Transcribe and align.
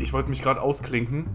ich 0.00 0.12
wollte 0.12 0.30
mich 0.30 0.42
gerade 0.42 0.60
ausklinken 0.60 1.26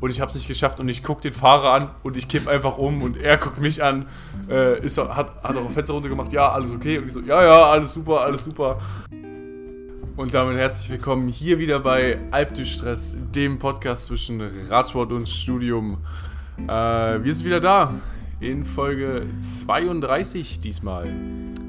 und 0.00 0.10
ich 0.10 0.20
habe 0.20 0.28
es 0.28 0.34
nicht 0.34 0.48
geschafft 0.48 0.80
und 0.80 0.88
ich 0.88 1.02
gucke 1.02 1.20
den 1.20 1.32
Fahrer 1.32 1.72
an 1.72 1.90
und 2.02 2.16
ich 2.16 2.28
kipp 2.28 2.48
einfach 2.48 2.78
um 2.78 3.02
und 3.02 3.16
er 3.16 3.36
guckt 3.36 3.60
mich 3.60 3.82
an, 3.82 4.06
äh, 4.48 4.80
ist, 4.84 4.98
hat, 4.98 5.42
hat 5.42 5.56
auch 5.56 5.64
ein 5.64 5.70
Fenster 5.70 5.94
runtergemacht, 5.94 6.32
ja, 6.32 6.50
alles 6.50 6.70
okay. 6.70 6.98
Und 6.98 7.06
ich 7.06 7.12
so, 7.12 7.20
ja, 7.20 7.42
ja, 7.42 7.70
alles 7.70 7.94
super, 7.94 8.20
alles 8.22 8.44
super. 8.44 8.78
Und 10.16 10.34
damit 10.34 10.56
herzlich 10.58 10.90
willkommen 10.90 11.28
hier 11.28 11.58
wieder 11.58 11.80
bei 11.80 12.18
Alpdurchstress, 12.30 13.16
dem 13.34 13.58
Podcast 13.58 14.06
zwischen 14.06 14.42
Radsport 14.68 15.12
und 15.12 15.28
Studium. 15.28 15.98
Äh, 16.58 16.68
wir 16.68 17.32
sind 17.32 17.46
wieder 17.46 17.60
da 17.60 17.94
in 18.40 18.64
Folge 18.64 19.26
32 19.38 20.60
diesmal 20.60 21.10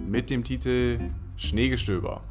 mit 0.08 0.30
dem 0.30 0.44
Titel 0.44 1.00
Schneegestöber. 1.38 2.21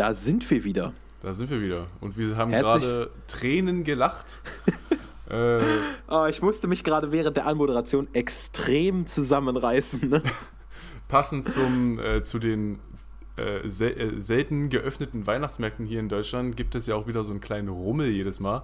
Da 0.00 0.14
sind 0.14 0.48
wir 0.50 0.64
wieder. 0.64 0.94
Da 1.20 1.34
sind 1.34 1.50
wir 1.50 1.60
wieder. 1.60 1.86
Und 2.00 2.16
wir 2.16 2.34
haben 2.34 2.52
gerade 2.52 3.10
Tränen 3.26 3.84
gelacht. 3.84 4.40
äh, 5.28 5.60
oh, 6.08 6.24
ich 6.24 6.40
musste 6.40 6.68
mich 6.68 6.84
gerade 6.84 7.12
während 7.12 7.36
der 7.36 7.46
Anmoderation 7.46 8.08
extrem 8.14 9.06
zusammenreißen. 9.06 10.08
Ne? 10.08 10.22
Passend 11.08 11.50
zum, 11.50 11.98
äh, 11.98 12.22
zu 12.22 12.38
den 12.38 12.78
äh, 13.36 13.68
sel 13.68 13.90
äh, 13.90 14.18
selten 14.18 14.70
geöffneten 14.70 15.26
Weihnachtsmärkten 15.26 15.84
hier 15.84 16.00
in 16.00 16.08
Deutschland 16.08 16.56
gibt 16.56 16.74
es 16.74 16.86
ja 16.86 16.94
auch 16.94 17.06
wieder 17.06 17.22
so 17.22 17.32
einen 17.32 17.42
kleinen 17.42 17.68
Rummel 17.68 18.08
jedes 18.08 18.40
Mal. 18.40 18.62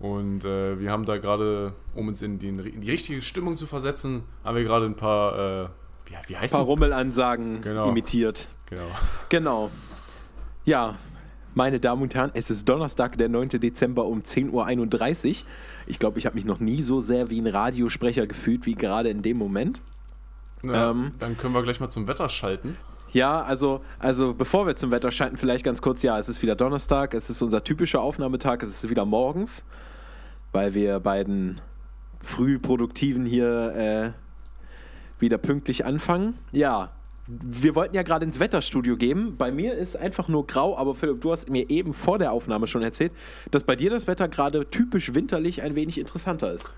Und 0.00 0.44
äh, 0.44 0.80
wir 0.80 0.90
haben 0.90 1.04
da 1.04 1.18
gerade, 1.18 1.74
um 1.94 2.08
uns 2.08 2.22
in 2.22 2.40
die, 2.40 2.48
in 2.48 2.80
die, 2.80 2.90
richtige 2.90 3.22
Stimmung 3.22 3.56
zu 3.56 3.68
versetzen, 3.68 4.24
haben 4.42 4.56
wir 4.56 4.64
gerade 4.64 4.86
ein 4.86 4.96
paar, 4.96 5.66
äh, 5.66 5.68
wie, 6.06 6.30
wie 6.30 6.36
heißt 6.36 6.52
Ein 6.52 6.58
paar 6.58 6.66
Rummelansagen 6.66 7.60
genau. 7.60 7.88
imitiert. 7.88 8.48
Genau. 8.68 8.90
Genau. 9.28 9.70
Ja, 10.64 10.96
meine 11.54 11.80
Damen 11.80 12.02
und 12.02 12.14
Herren, 12.14 12.30
es 12.34 12.50
ist 12.50 12.68
Donnerstag, 12.68 13.18
der 13.18 13.28
9. 13.28 13.48
Dezember 13.48 14.06
um 14.06 14.20
10.31 14.22 14.50
Uhr. 15.30 15.36
Ich 15.86 15.98
glaube, 15.98 16.18
ich 16.18 16.26
habe 16.26 16.36
mich 16.36 16.44
noch 16.44 16.60
nie 16.60 16.82
so 16.82 17.00
sehr 17.00 17.30
wie 17.30 17.40
ein 17.40 17.48
Radiosprecher 17.48 18.26
gefühlt 18.26 18.64
wie 18.64 18.74
gerade 18.74 19.10
in 19.10 19.22
dem 19.22 19.38
Moment. 19.38 19.80
Ja, 20.62 20.90
ähm, 20.90 21.12
dann 21.18 21.36
können 21.36 21.52
wir 21.52 21.62
gleich 21.62 21.80
mal 21.80 21.88
zum 21.88 22.06
Wetter 22.06 22.28
schalten. 22.28 22.76
Ja, 23.10 23.42
also, 23.42 23.82
also 23.98 24.32
bevor 24.32 24.66
wir 24.66 24.76
zum 24.76 24.90
Wetter 24.92 25.10
schalten, 25.10 25.36
vielleicht 25.36 25.64
ganz 25.64 25.82
kurz, 25.82 26.02
ja, 26.02 26.18
es 26.18 26.28
ist 26.28 26.40
wieder 26.40 26.54
Donnerstag, 26.54 27.12
es 27.12 27.28
ist 27.28 27.42
unser 27.42 27.62
typischer 27.64 28.00
Aufnahmetag, 28.00 28.62
es 28.62 28.70
ist 28.70 28.88
wieder 28.88 29.04
morgens, 29.04 29.64
weil 30.52 30.72
wir 30.72 31.00
beiden 31.00 31.60
Frühproduktiven 32.20 33.26
hier 33.26 34.14
äh, 34.16 35.20
wieder 35.20 35.38
pünktlich 35.38 35.84
anfangen. 35.84 36.38
Ja, 36.52 36.92
wir 37.26 37.74
wollten 37.74 37.94
ja 37.94 38.02
gerade 38.02 38.24
ins 38.24 38.40
Wetterstudio 38.40 38.96
gehen. 38.96 39.36
Bei 39.36 39.52
mir 39.52 39.74
ist 39.74 39.96
einfach 39.96 40.28
nur 40.28 40.46
grau, 40.46 40.76
aber 40.76 40.94
Philipp, 40.94 41.20
du 41.20 41.32
hast 41.32 41.48
mir 41.48 41.70
eben 41.70 41.92
vor 41.92 42.18
der 42.18 42.32
Aufnahme 42.32 42.66
schon 42.66 42.82
erzählt, 42.82 43.12
dass 43.50 43.64
bei 43.64 43.76
dir 43.76 43.90
das 43.90 44.06
Wetter 44.06 44.28
gerade 44.28 44.68
typisch 44.70 45.14
winterlich 45.14 45.62
ein 45.62 45.76
wenig 45.76 45.98
interessanter 45.98 46.52
ist. 46.52 46.68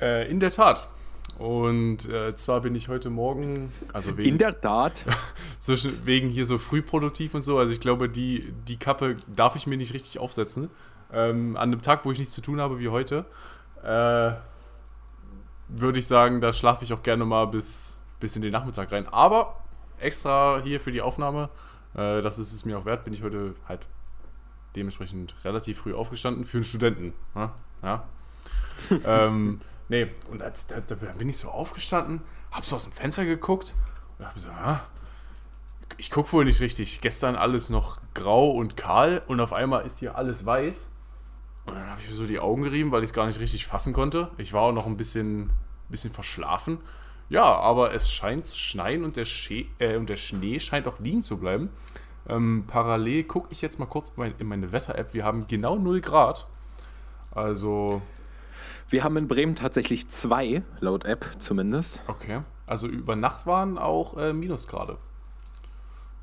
Äh, 0.00 0.30
in 0.30 0.40
der 0.40 0.50
Tat. 0.50 0.88
Und 1.38 2.08
äh, 2.08 2.36
zwar 2.36 2.60
bin 2.60 2.74
ich 2.74 2.88
heute 2.88 3.10
Morgen, 3.10 3.72
also 3.92 4.16
wegen, 4.16 4.28
in 4.28 4.38
der 4.38 4.60
Tat, 4.60 5.04
zwischen, 5.58 6.06
wegen 6.06 6.28
hier 6.28 6.46
so 6.46 6.58
frühproduktiv 6.58 7.34
und 7.34 7.42
so. 7.42 7.58
Also 7.58 7.72
ich 7.72 7.80
glaube, 7.80 8.08
die, 8.08 8.52
die 8.68 8.76
Kappe 8.76 9.16
darf 9.26 9.56
ich 9.56 9.66
mir 9.66 9.76
nicht 9.76 9.94
richtig 9.94 10.18
aufsetzen. 10.18 10.70
Ähm, 11.12 11.56
an 11.56 11.72
einem 11.72 11.82
Tag, 11.82 12.04
wo 12.04 12.12
ich 12.12 12.18
nichts 12.18 12.34
zu 12.34 12.40
tun 12.40 12.60
habe 12.60 12.78
wie 12.78 12.88
heute, 12.88 13.24
äh, 13.82 14.32
würde 15.68 15.98
ich 15.98 16.06
sagen, 16.06 16.40
da 16.40 16.52
schlafe 16.52 16.84
ich 16.84 16.92
auch 16.92 17.02
gerne 17.02 17.24
mal 17.24 17.46
bis, 17.46 17.96
bis 18.20 18.36
in 18.36 18.42
den 18.42 18.52
Nachmittag 18.52 18.92
rein. 18.92 19.08
Aber 19.08 19.63
extra 19.98 20.60
hier 20.62 20.80
für 20.80 20.92
die 20.92 21.02
Aufnahme. 21.02 21.50
Äh, 21.94 22.22
das 22.22 22.38
ist 22.38 22.52
es 22.52 22.64
mir 22.64 22.78
auch 22.78 22.84
wert. 22.84 23.04
Bin 23.04 23.14
ich 23.14 23.22
heute 23.22 23.54
halt 23.68 23.86
dementsprechend 24.76 25.34
relativ 25.44 25.78
früh 25.78 25.94
aufgestanden 25.94 26.44
für 26.44 26.58
einen 26.58 26.64
Studenten. 26.64 27.12
Ja. 27.34 27.54
ja. 27.82 28.04
ähm, 29.04 29.60
nee, 29.88 30.08
und 30.30 30.42
als, 30.42 30.66
da, 30.66 30.80
da, 30.80 30.94
bin 30.94 31.28
ich 31.28 31.36
so 31.36 31.48
aufgestanden, 31.48 32.20
hab 32.50 32.64
so 32.64 32.76
aus 32.76 32.84
dem 32.84 32.92
Fenster 32.92 33.24
geguckt 33.24 33.74
und 34.18 34.26
hab 34.26 34.38
so, 34.38 34.48
ah, 34.48 34.80
ich 35.96 36.10
gucke 36.10 36.32
wohl 36.32 36.44
nicht 36.44 36.60
richtig. 36.60 37.00
Gestern 37.00 37.36
alles 37.36 37.70
noch 37.70 38.00
grau 38.14 38.50
und 38.50 38.76
kahl 38.76 39.22
und 39.26 39.40
auf 39.40 39.52
einmal 39.52 39.84
ist 39.84 39.98
hier 39.98 40.16
alles 40.16 40.44
weiß. 40.44 40.90
Und 41.66 41.74
dann 41.74 41.88
habe 41.88 42.00
ich 42.00 42.08
mir 42.08 42.14
so 42.14 42.26
die 42.26 42.40
Augen 42.40 42.62
gerieben, 42.62 42.90
weil 42.90 43.02
ich 43.02 43.10
es 43.10 43.14
gar 43.14 43.26
nicht 43.26 43.40
richtig 43.40 43.66
fassen 43.66 43.92
konnte. 43.92 44.30
Ich 44.36 44.52
war 44.52 44.62
auch 44.62 44.72
noch 44.72 44.86
ein 44.86 44.96
bisschen, 44.96 45.50
bisschen 45.88 46.12
verschlafen. 46.12 46.78
Ja, 47.28 47.44
aber 47.44 47.94
es 47.94 48.10
scheint 48.10 48.44
zu 48.44 48.58
schneien 48.58 49.04
und 49.04 49.16
der, 49.16 49.24
Sche 49.24 49.66
äh, 49.78 49.96
und 49.96 50.08
der 50.08 50.16
Schnee 50.16 50.60
scheint 50.60 50.86
auch 50.86 50.98
liegen 51.00 51.22
zu 51.22 51.38
bleiben. 51.38 51.70
Ähm, 52.28 52.64
parallel 52.66 53.24
gucke 53.24 53.48
ich 53.50 53.62
jetzt 53.62 53.78
mal 53.78 53.86
kurz 53.86 54.12
in 54.38 54.46
meine 54.46 54.72
Wetter-App. 54.72 55.14
Wir 55.14 55.24
haben 55.24 55.46
genau 55.46 55.76
0 55.76 56.00
Grad. 56.00 56.46
Also. 57.30 58.02
Wir 58.88 59.02
haben 59.02 59.16
in 59.16 59.28
Bremen 59.28 59.54
tatsächlich 59.54 60.08
zwei, 60.08 60.62
laut 60.80 61.04
App 61.04 61.26
zumindest. 61.38 62.02
Okay. 62.06 62.40
Also 62.66 62.86
über 62.86 63.16
Nacht 63.16 63.46
waren 63.46 63.78
auch 63.78 64.16
äh, 64.16 64.32
Minusgrade. 64.32 64.98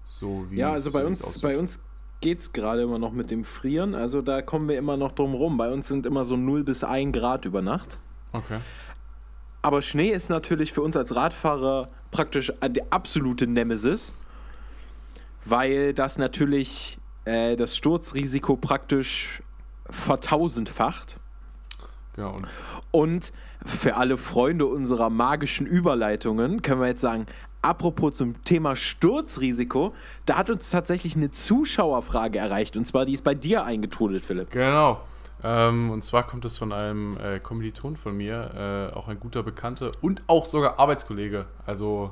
So 0.05 0.45
wie 0.49 0.57
Ja, 0.57 0.71
also 0.71 0.91
bei 0.91 1.05
uns, 1.05 1.41
bei 1.41 1.57
uns 1.57 1.79
geht 2.21 2.39
es 2.39 2.53
gerade 2.53 2.83
immer 2.83 2.99
noch 2.99 3.11
mit 3.11 3.31
dem 3.31 3.43
Frieren. 3.43 3.95
Also 3.95 4.21
da 4.21 4.41
kommen 4.41 4.67
wir 4.67 4.77
immer 4.77 4.97
noch 4.97 5.11
drum 5.11 5.33
rum. 5.33 5.57
Bei 5.57 5.71
uns 5.71 5.87
sind 5.87 6.05
immer 6.05 6.25
so 6.25 6.35
0 6.35 6.63
bis 6.63 6.83
1 6.83 7.13
Grad 7.13 7.45
über 7.45 7.61
Nacht. 7.61 7.99
Okay. 8.31 8.59
Aber 9.61 9.81
Schnee 9.81 10.09
ist 10.09 10.29
natürlich 10.29 10.73
für 10.73 10.81
uns 10.81 10.95
als 10.95 11.15
Radfahrer 11.15 11.89
praktisch 12.09 12.51
die 12.69 12.91
absolute 12.91 13.47
Nemesis, 13.47 14.13
weil 15.45 15.93
das 15.93 16.17
natürlich 16.17 16.97
äh, 17.25 17.55
das 17.55 17.77
Sturzrisiko 17.77 18.57
praktisch 18.57 19.43
vertausendfacht. 19.89 21.17
Genau. 22.15 22.37
Und 22.91 23.31
für 23.65 23.95
alle 23.95 24.17
Freunde 24.17 24.65
unserer 24.65 25.09
magischen 25.09 25.67
Überleitungen 25.67 26.61
können 26.61 26.81
wir 26.81 26.87
jetzt 26.87 27.01
sagen, 27.01 27.27
apropos 27.61 28.15
zum 28.15 28.43
Thema 28.43 28.75
Sturzrisiko, 28.75 29.93
da 30.25 30.37
hat 30.37 30.49
uns 30.49 30.69
tatsächlich 30.71 31.15
eine 31.15 31.29
Zuschauerfrage 31.29 32.39
erreicht. 32.39 32.75
Und 32.75 32.85
zwar, 32.85 33.05
die 33.05 33.13
ist 33.13 33.23
bei 33.23 33.35
dir 33.35 33.63
eingetrudelt, 33.63 34.25
Philipp. 34.25 34.49
Genau. 34.51 35.01
Ähm, 35.43 35.89
und 35.89 36.03
zwar 36.03 36.27
kommt 36.27 36.45
es 36.45 36.57
von 36.57 36.71
einem 36.71 37.17
äh, 37.17 37.39
Kommiliton 37.39 37.97
von 37.97 38.15
mir, 38.15 38.89
äh, 38.93 38.95
auch 38.95 39.07
ein 39.07 39.19
guter 39.19 39.43
Bekannter 39.43 39.91
und 40.01 40.21
auch 40.27 40.45
sogar 40.45 40.79
Arbeitskollege. 40.79 41.45
Also 41.65 42.11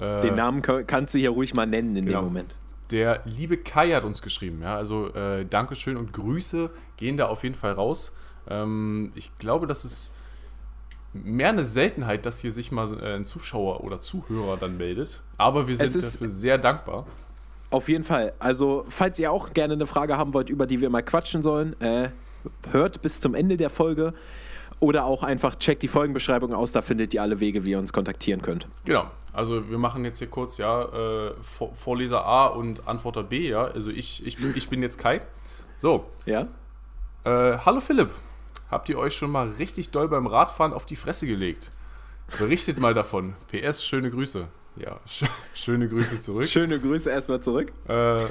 äh, 0.00 0.22
den 0.22 0.34
Namen 0.34 0.62
kannst 0.62 1.14
du 1.14 1.18
hier 1.18 1.30
ruhig 1.30 1.54
mal 1.54 1.66
nennen 1.66 1.94
in 1.96 2.06
genau. 2.06 2.20
dem 2.20 2.26
Moment. 2.26 2.54
Der 2.90 3.22
liebe 3.24 3.58
Kai 3.58 3.90
hat 3.92 4.04
uns 4.04 4.22
geschrieben, 4.22 4.62
ja. 4.62 4.76
Also 4.76 5.12
äh, 5.14 5.44
Dankeschön 5.44 5.96
und 5.96 6.12
Grüße 6.12 6.70
gehen 6.96 7.16
da 7.16 7.26
auf 7.26 7.42
jeden 7.42 7.54
Fall 7.54 7.72
raus. 7.72 8.12
Ähm, 8.48 9.12
ich 9.14 9.36
glaube, 9.38 9.66
das 9.66 9.84
ist 9.84 10.14
mehr 11.12 11.50
eine 11.50 11.64
Seltenheit, 11.64 12.26
dass 12.26 12.40
hier 12.40 12.52
sich 12.52 12.72
mal 12.72 12.88
äh, 13.02 13.14
ein 13.16 13.24
Zuschauer 13.24 13.84
oder 13.84 14.00
Zuhörer 14.00 14.56
dann 14.56 14.76
meldet. 14.76 15.22
Aber 15.36 15.68
wir 15.68 15.76
sind 15.76 15.94
dafür 15.94 16.28
sehr 16.28 16.58
dankbar. 16.58 17.06
Auf 17.70 17.88
jeden 17.88 18.04
Fall. 18.04 18.34
Also, 18.38 18.84
falls 18.88 19.18
ihr 19.18 19.32
auch 19.32 19.54
gerne 19.54 19.74
eine 19.74 19.86
Frage 19.86 20.18
haben 20.18 20.34
wollt, 20.34 20.50
über 20.50 20.66
die 20.66 20.80
wir 20.80 20.90
mal 20.90 21.02
quatschen 21.02 21.42
sollen, 21.42 21.78
äh, 21.80 22.10
hört 22.70 23.02
bis 23.02 23.20
zum 23.20 23.34
Ende 23.34 23.56
der 23.56 23.70
Folge. 23.70 24.14
Oder 24.80 25.04
auch 25.04 25.22
einfach 25.22 25.54
checkt 25.54 25.82
die 25.84 25.88
Folgenbeschreibung 25.88 26.52
aus, 26.52 26.72
da 26.72 26.82
findet 26.82 27.14
ihr 27.14 27.22
alle 27.22 27.38
Wege, 27.38 27.64
wie 27.64 27.70
ihr 27.70 27.78
uns 27.78 27.92
kontaktieren 27.92 28.42
könnt. 28.42 28.66
Genau, 28.84 29.06
also 29.32 29.70
wir 29.70 29.78
machen 29.78 30.04
jetzt 30.04 30.18
hier 30.18 30.26
kurz, 30.26 30.58
ja, 30.58 30.82
äh, 30.82 31.34
Vorleser 31.74 32.24
A 32.26 32.46
und 32.46 32.88
Antworter 32.88 33.22
B, 33.22 33.48
ja. 33.48 33.66
Also 33.66 33.92
ich, 33.92 34.26
ich, 34.26 34.38
bin, 34.38 34.52
ich 34.56 34.68
bin 34.68 34.82
jetzt 34.82 34.98
Kai. 34.98 35.22
So. 35.76 36.06
Ja. 36.26 36.48
Äh, 37.22 37.58
hallo 37.58 37.78
Philipp, 37.78 38.10
habt 38.72 38.88
ihr 38.88 38.98
euch 38.98 39.14
schon 39.14 39.30
mal 39.30 39.50
richtig 39.50 39.90
doll 39.90 40.08
beim 40.08 40.26
Radfahren 40.26 40.72
auf 40.72 40.84
die 40.84 40.96
Fresse 40.96 41.28
gelegt? 41.28 41.70
Berichtet 42.36 42.80
mal 42.80 42.92
davon. 42.92 43.34
PS, 43.52 43.84
schöne 43.84 44.10
Grüße. 44.10 44.48
Ja, 44.76 44.98
sch 45.06 45.24
schöne 45.54 45.88
Grüße 45.88 46.20
zurück. 46.20 46.48
Schöne 46.48 46.80
Grüße 46.80 47.08
erstmal 47.08 47.40
zurück. 47.40 47.72
Äh, 47.86 48.24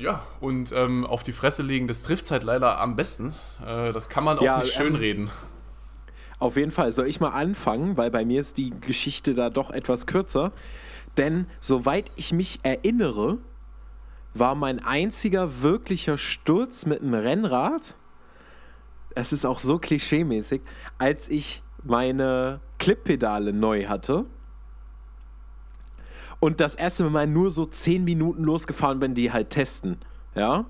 ja, 0.00 0.22
und 0.40 0.72
ähm, 0.72 1.06
auf 1.06 1.22
die 1.22 1.32
Fresse 1.32 1.62
legen, 1.62 1.86
das 1.86 2.02
trifft 2.02 2.24
es 2.24 2.30
halt 2.30 2.42
leider 2.42 2.80
am 2.80 2.96
besten. 2.96 3.34
Äh, 3.64 3.92
das 3.92 4.08
kann 4.08 4.24
man 4.24 4.38
auch 4.38 4.42
ja, 4.42 4.60
nicht 4.60 4.72
schönreden. 4.72 5.24
Ähm, 5.24 5.30
auf 6.38 6.56
jeden 6.56 6.72
Fall. 6.72 6.92
Soll 6.92 7.06
ich 7.06 7.20
mal 7.20 7.30
anfangen, 7.30 7.96
weil 7.96 8.10
bei 8.10 8.24
mir 8.24 8.40
ist 8.40 8.56
die 8.56 8.70
Geschichte 8.70 9.34
da 9.34 9.50
doch 9.50 9.70
etwas 9.70 10.06
kürzer. 10.06 10.52
Denn 11.18 11.46
soweit 11.60 12.10
ich 12.16 12.32
mich 12.32 12.60
erinnere, 12.62 13.38
war 14.32 14.54
mein 14.54 14.82
einziger 14.82 15.60
wirklicher 15.60 16.16
Sturz 16.16 16.86
mit 16.86 17.02
einem 17.02 17.14
Rennrad, 17.14 17.96
es 19.14 19.32
ist 19.32 19.44
auch 19.44 19.58
so 19.58 19.78
klischeemäßig, 19.78 20.62
als 20.98 21.28
ich 21.28 21.62
meine 21.82 22.60
Clippedale 22.78 23.52
neu 23.52 23.86
hatte 23.86 24.24
und 26.40 26.60
das 26.60 26.74
erste 26.74 27.08
Mal 27.08 27.26
nur 27.26 27.50
so 27.50 27.66
10 27.66 28.02
Minuten 28.04 28.42
losgefahren 28.44 28.98
bin, 28.98 29.14
die 29.14 29.30
halt 29.30 29.50
testen. 29.50 29.98
Ja. 30.34 30.64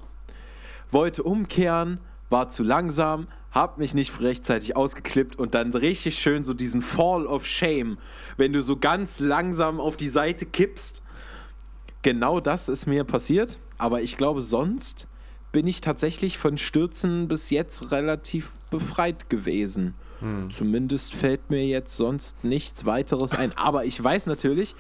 Wollte 0.91 1.23
umkehren 1.23 2.01
war 2.29 2.49
zu 2.49 2.63
langsam, 2.63 3.27
hab 3.51 3.79
mich 3.79 3.95
nicht 3.95 4.21
rechtzeitig 4.21 4.77
ausgeklippt 4.77 5.37
und 5.37 5.55
dann 5.55 5.73
richtig 5.73 6.17
schön 6.17 6.45
so 6.45 6.55
diesen 6.55 6.83
Fall 6.83 7.27
of 7.27 7.45
Shame, 7.45 7.99
wenn 8.37 8.53
du 8.53 8.63
so 8.63 8.77
ganz 8.77 9.19
langsam 9.19 9.81
auf 9.81 9.97
die 9.97 10.09
Seite 10.09 10.47
kippst. 10.47 11.03
Genau 12.03 12.41
das 12.41 12.69
ist 12.69 12.87
mir 12.87 13.05
passiert, 13.05 13.59
aber 13.79 14.01
ich 14.03 14.17
glaube, 14.17 14.43
sonst 14.43 15.09
bin 15.53 15.67
ich 15.67 15.81
tatsächlich 15.81 16.39
von 16.39 16.57
Stürzen 16.57 17.27
bis 17.27 17.51
jetzt 17.51 17.91
relativ 17.91 18.53
befreit 18.71 19.29
gewesen. 19.29 19.95
Hm. 20.21 20.51
Zumindest 20.51 21.15
fällt 21.15 21.51
mir 21.51 21.67
jetzt 21.67 21.97
sonst 21.97 22.45
nichts 22.45 22.87
weiteres 22.87 23.33
ein. 23.33 23.53
Aber 23.57 23.85
ich 23.85 24.03
weiß 24.03 24.27
natürlich, 24.27 24.77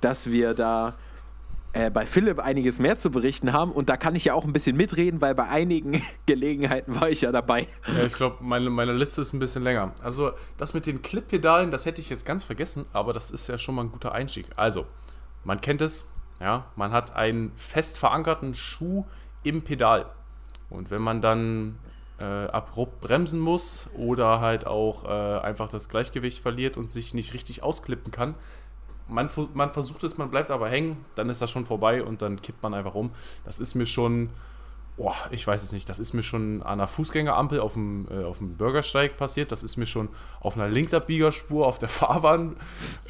dass 0.00 0.30
wir 0.30 0.54
da 0.54 0.96
äh, 1.72 1.90
bei 1.90 2.04
Philipp 2.04 2.40
einiges 2.40 2.80
mehr 2.80 2.98
zu 2.98 3.10
berichten 3.10 3.52
haben 3.52 3.70
und 3.70 3.88
da 3.88 3.96
kann 3.96 4.16
ich 4.16 4.24
ja 4.24 4.34
auch 4.34 4.44
ein 4.44 4.52
bisschen 4.52 4.76
mitreden, 4.76 5.20
weil 5.20 5.34
bei 5.36 5.48
einigen 5.48 6.02
Gelegenheiten 6.26 7.00
war 7.00 7.08
ich 7.10 7.20
ja 7.20 7.30
dabei. 7.30 7.68
Ja, 7.86 8.04
ich 8.04 8.14
glaube, 8.14 8.38
meine, 8.40 8.70
meine 8.70 8.92
Liste 8.92 9.20
ist 9.20 9.32
ein 9.32 9.38
bisschen 9.38 9.62
länger. 9.62 9.92
Also 10.02 10.32
das 10.58 10.74
mit 10.74 10.86
den 10.86 11.00
Clip-Pedalen, 11.00 11.70
das 11.70 11.86
hätte 11.86 12.00
ich 12.00 12.10
jetzt 12.10 12.26
ganz 12.26 12.44
vergessen, 12.44 12.86
aber 12.92 13.12
das 13.12 13.30
ist 13.30 13.46
ja 13.46 13.56
schon 13.56 13.76
mal 13.76 13.82
ein 13.82 13.92
guter 13.92 14.12
Einstieg. 14.12 14.46
Also, 14.56 14.86
man 15.44 15.60
kennt 15.60 15.80
es, 15.80 16.10
ja, 16.40 16.66
man 16.74 16.90
hat 16.90 17.14
einen 17.14 17.52
fest 17.54 17.98
verankerten 17.98 18.54
Schuh 18.54 19.04
im 19.44 19.62
Pedal. 19.62 20.06
Und 20.70 20.90
wenn 20.90 21.02
man 21.02 21.20
dann 21.20 21.78
äh, 22.18 22.24
abrupt 22.24 23.00
bremsen 23.00 23.40
muss 23.40 23.88
oder 23.96 24.40
halt 24.40 24.66
auch 24.66 25.04
äh, 25.04 25.40
einfach 25.40 25.68
das 25.68 25.88
Gleichgewicht 25.88 26.40
verliert 26.40 26.76
und 26.76 26.90
sich 26.90 27.14
nicht 27.14 27.32
richtig 27.32 27.62
ausklippen 27.62 28.12
kann, 28.12 28.34
man, 29.10 29.28
man 29.54 29.70
versucht 29.70 30.04
es, 30.04 30.18
man 30.18 30.30
bleibt 30.30 30.50
aber 30.50 30.68
hängen, 30.68 31.04
dann 31.14 31.28
ist 31.28 31.42
das 31.42 31.50
schon 31.50 31.64
vorbei 31.64 32.02
und 32.02 32.22
dann 32.22 32.40
kippt 32.40 32.62
man 32.62 32.74
einfach 32.74 32.94
um. 32.94 33.10
Das 33.44 33.58
ist 33.58 33.74
mir 33.74 33.86
schon, 33.86 34.30
boah, 34.96 35.14
ich 35.30 35.46
weiß 35.46 35.62
es 35.62 35.72
nicht, 35.72 35.88
das 35.88 35.98
ist 35.98 36.14
mir 36.14 36.22
schon 36.22 36.62
an 36.62 36.74
einer 36.74 36.88
Fußgängerampel 36.88 37.60
auf 37.60 37.74
dem, 37.74 38.06
äh, 38.10 38.24
auf 38.24 38.38
dem 38.38 38.56
Bürgersteig 38.56 39.16
passiert, 39.16 39.52
das 39.52 39.62
ist 39.62 39.76
mir 39.76 39.86
schon 39.86 40.08
auf 40.40 40.56
einer 40.56 40.68
Linksabbiegerspur 40.68 41.66
auf 41.66 41.78
der 41.78 41.88
Fahrbahn 41.88 42.56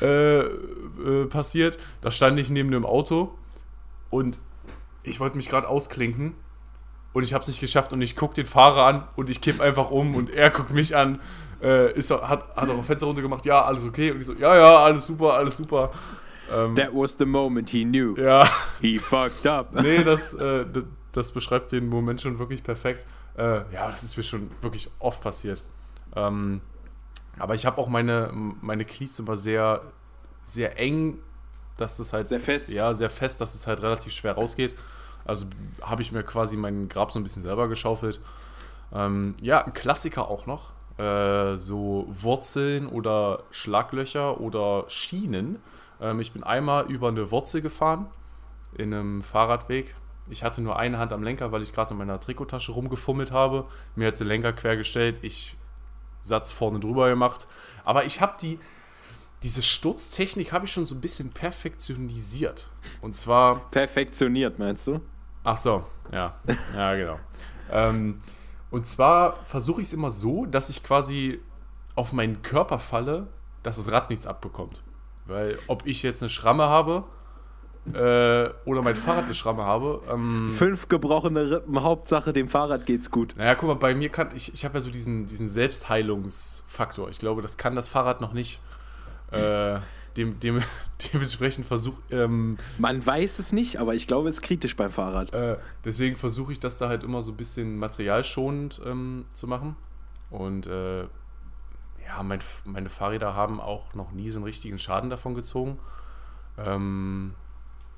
äh, 0.00 0.40
äh, 0.40 1.26
passiert. 1.26 1.78
Da 2.00 2.10
stand 2.10 2.38
ich 2.40 2.50
neben 2.50 2.70
dem 2.70 2.86
Auto 2.86 3.34
und 4.10 4.38
ich 5.02 5.20
wollte 5.20 5.36
mich 5.36 5.48
gerade 5.48 5.68
ausklinken 5.68 6.34
und 7.12 7.22
ich 7.22 7.34
habe 7.34 7.42
es 7.42 7.48
nicht 7.48 7.60
geschafft 7.60 7.92
und 7.92 8.00
ich 8.00 8.16
gucke 8.16 8.34
den 8.34 8.46
Fahrer 8.46 8.84
an 8.86 9.08
und 9.16 9.30
ich 9.30 9.40
kipp 9.40 9.60
einfach 9.60 9.90
um 9.90 10.14
und 10.14 10.30
er 10.30 10.50
guckt 10.50 10.70
mich 10.70 10.96
an 10.96 11.20
äh, 11.62 11.92
ist, 11.92 12.10
hat, 12.10 12.56
hat 12.56 12.70
auch 12.70 12.78
ein 12.78 12.84
Fenster 12.84 13.06
runtergemacht, 13.06 13.44
ja, 13.46 13.64
alles 13.64 13.84
okay. 13.84 14.12
Und 14.12 14.20
ich 14.20 14.26
so, 14.26 14.34
ja, 14.34 14.56
ja, 14.56 14.84
alles 14.84 15.06
super, 15.06 15.34
alles 15.34 15.56
super. 15.56 15.90
Ähm, 16.50 16.74
That 16.74 16.90
was 16.92 17.16
the 17.18 17.26
moment 17.26 17.70
he 17.70 17.84
knew. 17.84 18.16
Ja. 18.16 18.48
He 18.80 18.98
fucked 18.98 19.46
up. 19.46 19.72
nee, 19.82 20.02
das, 20.02 20.34
äh, 20.34 20.66
das, 20.72 20.84
das, 21.12 21.32
beschreibt 21.32 21.72
den 21.72 21.88
Moment 21.88 22.20
schon 22.20 22.38
wirklich 22.38 22.62
perfekt. 22.62 23.04
Äh, 23.36 23.72
ja, 23.72 23.88
das 23.90 24.02
ist 24.02 24.16
mir 24.16 24.22
schon 24.22 24.50
wirklich 24.60 24.90
oft 24.98 25.22
passiert. 25.22 25.62
Ähm, 26.16 26.60
aber 27.38 27.54
ich 27.54 27.66
habe 27.66 27.78
auch 27.78 27.88
meine, 27.88 28.30
meine 28.60 28.84
Cleats 28.84 29.18
immer 29.18 29.36
sehr, 29.36 29.82
sehr 30.42 30.78
eng, 30.78 31.18
dass 31.76 31.98
es 31.98 32.12
halt. 32.12 32.28
Sehr 32.28 32.40
fest. 32.40 32.72
Ja, 32.72 32.92
sehr 32.94 33.10
fest, 33.10 33.40
dass 33.40 33.54
es 33.54 33.66
halt 33.66 33.82
relativ 33.82 34.12
schwer 34.12 34.32
rausgeht. 34.32 34.74
Also 35.24 35.46
habe 35.82 36.02
ich 36.02 36.12
mir 36.12 36.22
quasi 36.22 36.56
meinen 36.56 36.88
Grab 36.88 37.12
so 37.12 37.18
ein 37.18 37.22
bisschen 37.22 37.42
selber 37.42 37.68
geschaufelt. 37.68 38.20
Ähm, 38.92 39.34
ja, 39.40 39.64
ein 39.64 39.72
Klassiker 39.72 40.28
auch 40.28 40.46
noch. 40.46 40.72
Äh, 40.98 41.56
so 41.56 42.06
Wurzeln 42.08 42.86
oder 42.86 43.44
Schlaglöcher 43.50 44.40
oder 44.40 44.84
Schienen. 44.88 45.60
Ähm, 46.00 46.20
ich 46.20 46.32
bin 46.32 46.42
einmal 46.42 46.86
über 46.86 47.08
eine 47.08 47.30
Wurzel 47.30 47.62
gefahren 47.62 48.06
in 48.76 48.92
einem 48.92 49.22
Fahrradweg. 49.22 49.94
Ich 50.28 50.44
hatte 50.44 50.62
nur 50.62 50.78
eine 50.78 50.98
Hand 50.98 51.12
am 51.12 51.22
Lenker, 51.22 51.52
weil 51.52 51.62
ich 51.62 51.72
gerade 51.72 51.92
in 51.92 51.98
meiner 51.98 52.20
Trikottasche 52.20 52.72
rumgefummelt 52.72 53.32
habe. 53.32 53.66
Mir 53.96 54.08
hat 54.08 54.18
der 54.18 54.26
Lenker 54.26 54.52
quergestellt, 54.52 55.18
ich 55.22 55.56
Satz 56.22 56.52
vorne 56.52 56.80
drüber 56.80 57.08
gemacht. 57.08 57.46
Aber 57.84 58.04
ich 58.04 58.20
habe 58.20 58.34
die, 58.40 58.58
diese 59.42 59.62
Sturztechnik 59.62 60.52
habe 60.52 60.66
ich 60.66 60.72
schon 60.72 60.86
so 60.86 60.94
ein 60.94 61.00
bisschen 61.00 61.30
perfektionisiert. 61.30 62.68
Und 63.00 63.16
zwar. 63.16 63.70
Perfektioniert, 63.70 64.58
meinst 64.58 64.86
du? 64.86 65.00
Ach 65.44 65.56
so, 65.56 65.84
ja. 66.12 66.34
Ja, 66.74 66.94
genau. 66.94 67.18
ähm, 67.70 68.20
und 68.70 68.86
zwar 68.86 69.42
versuche 69.44 69.80
ich 69.80 69.88
es 69.88 69.92
immer 69.92 70.10
so, 70.10 70.46
dass 70.46 70.68
ich 70.68 70.82
quasi 70.82 71.40
auf 71.94 72.12
meinen 72.12 72.42
Körper 72.42 72.78
falle, 72.78 73.28
dass 73.62 73.76
das 73.76 73.90
Rad 73.92 74.10
nichts 74.10 74.26
abbekommt. 74.26 74.82
Weil 75.26 75.58
ob 75.66 75.86
ich 75.86 76.02
jetzt 76.02 76.22
eine 76.22 76.30
Schramme 76.30 76.64
habe 76.64 77.04
äh, 77.94 78.50
oder 78.64 78.82
mein 78.82 78.96
Fahrrad 78.96 79.24
eine 79.24 79.34
Schramme 79.34 79.64
habe. 79.64 80.02
Ähm, 80.10 80.54
Fünf 80.56 80.88
gebrochene 80.88 81.50
Rippen, 81.50 81.82
Hauptsache 81.82 82.32
dem 82.32 82.48
Fahrrad 82.48 82.86
geht's 82.86 83.10
gut. 83.10 83.34
Naja, 83.36 83.54
guck 83.54 83.68
mal, 83.68 83.74
bei 83.74 83.94
mir 83.94 84.10
kann 84.10 84.30
ich, 84.34 84.52
ich 84.52 84.64
habe 84.64 84.74
ja 84.74 84.80
so 84.80 84.90
diesen, 84.90 85.26
diesen 85.26 85.48
Selbstheilungsfaktor. 85.48 87.08
Ich 87.08 87.18
glaube, 87.18 87.42
das 87.42 87.56
kann 87.56 87.74
das 87.76 87.88
Fahrrad 87.88 88.20
noch 88.20 88.32
nicht. 88.32 88.60
Äh, 89.32 89.78
dem, 90.16 90.40
dem, 90.40 90.62
dementsprechend 91.12 91.66
versuche. 91.66 92.00
Ähm, 92.10 92.58
Man 92.78 93.04
weiß 93.04 93.38
es 93.38 93.52
nicht, 93.52 93.78
aber 93.78 93.94
ich 93.94 94.06
glaube, 94.06 94.28
es 94.28 94.36
ist 94.36 94.42
kritisch 94.42 94.76
beim 94.76 94.90
Fahrrad. 94.90 95.32
Äh, 95.32 95.56
deswegen 95.84 96.16
versuche 96.16 96.52
ich 96.52 96.60
das 96.60 96.78
da 96.78 96.88
halt 96.88 97.04
immer 97.04 97.22
so 97.22 97.32
ein 97.32 97.36
bisschen 97.36 97.78
materialschonend 97.78 98.80
ähm, 98.84 99.24
zu 99.32 99.46
machen. 99.46 99.76
Und 100.30 100.66
äh, 100.66 101.02
ja, 101.02 102.22
mein, 102.22 102.40
meine 102.64 102.90
Fahrräder 102.90 103.34
haben 103.34 103.60
auch 103.60 103.94
noch 103.94 104.12
nie 104.12 104.30
so 104.30 104.38
einen 104.38 104.44
richtigen 104.44 104.78
Schaden 104.78 105.10
davon 105.10 105.34
gezogen. 105.34 105.78
Ähm, 106.58 107.34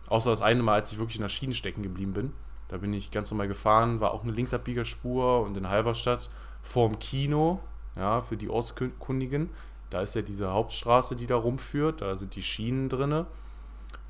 außer 0.08 0.30
das 0.30 0.42
eine 0.42 0.62
Mal, 0.62 0.74
als 0.74 0.92
ich 0.92 0.98
wirklich 0.98 1.16
in 1.16 1.22
der 1.22 1.28
Schiene 1.28 1.54
stecken 1.54 1.82
geblieben 1.82 2.12
bin. 2.12 2.32
Da 2.68 2.78
bin 2.78 2.92
ich 2.92 3.10
ganz 3.10 3.30
normal 3.30 3.48
gefahren, 3.48 4.00
war 4.00 4.12
auch 4.12 4.22
eine 4.22 4.32
Linksabbiegerspur 4.32 5.42
und 5.42 5.56
in 5.56 5.68
Halberstadt 5.68 6.30
vorm 6.62 6.98
Kino, 6.98 7.60
ja, 7.96 8.22
für 8.22 8.36
die 8.36 8.48
Ortskundigen. 8.48 9.50
Da 9.92 10.00
ist 10.00 10.14
ja 10.14 10.22
diese 10.22 10.50
Hauptstraße, 10.50 11.16
die 11.16 11.26
da 11.26 11.36
rumführt. 11.36 12.00
Da 12.00 12.16
sind 12.16 12.34
die 12.34 12.42
Schienen 12.42 12.88
drin. 12.88 13.26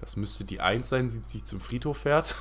Das 0.00 0.16
müsste 0.16 0.44
die 0.44 0.60
1 0.60 0.88
sein, 0.88 1.24
die, 1.32 1.42
zum 1.42 1.60
Friedhof 1.60 1.98
fährt. 1.98 2.36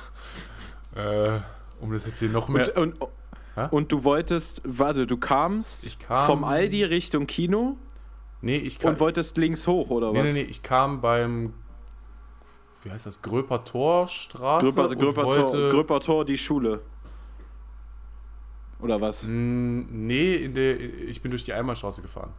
äh, 0.94 1.40
um 1.80 1.92
das 1.92 2.06
jetzt 2.06 2.20
hier 2.20 2.28
noch 2.28 2.48
mehr. 2.48 2.76
Und, 2.76 3.02
und, 3.02 3.72
und, 3.72 3.90
du 3.90 4.04
wolltest, 4.04 4.62
warte, 4.64 5.08
du 5.08 5.16
kamst 5.16 5.98
kam, 5.98 6.26
vom 6.26 6.44
Aldi 6.44 6.84
Richtung 6.84 7.26
Kino? 7.26 7.78
Nee, 8.42 8.58
ich 8.58 8.78
kam. 8.78 8.92
Und 8.92 9.00
wolltest 9.00 9.36
links 9.36 9.66
hoch, 9.66 9.90
oder 9.90 10.14
was? 10.14 10.22
Nee, 10.22 10.22
nee, 10.22 10.32
nee, 10.44 10.48
ich 10.48 10.62
kam 10.62 11.00
beim. 11.00 11.52
Wie 12.84 12.92
heißt 12.92 13.06
das? 13.06 13.22
Gröper 13.22 13.64
Torstraße? 13.64 14.72
Gröper, 14.72 14.94
Gröper, 14.94 15.22
Tor, 15.22 15.68
Gröper 15.68 16.00
Tor, 16.00 16.24
die 16.24 16.38
Schule. 16.38 16.80
Oder 18.78 19.00
was? 19.00 19.26
Nee, 19.28 20.36
in 20.36 20.54
der, 20.54 20.78
ich 20.78 21.20
bin 21.22 21.32
durch 21.32 21.42
die 21.42 21.52
Einmalstraße 21.52 22.02
gefahren. 22.02 22.32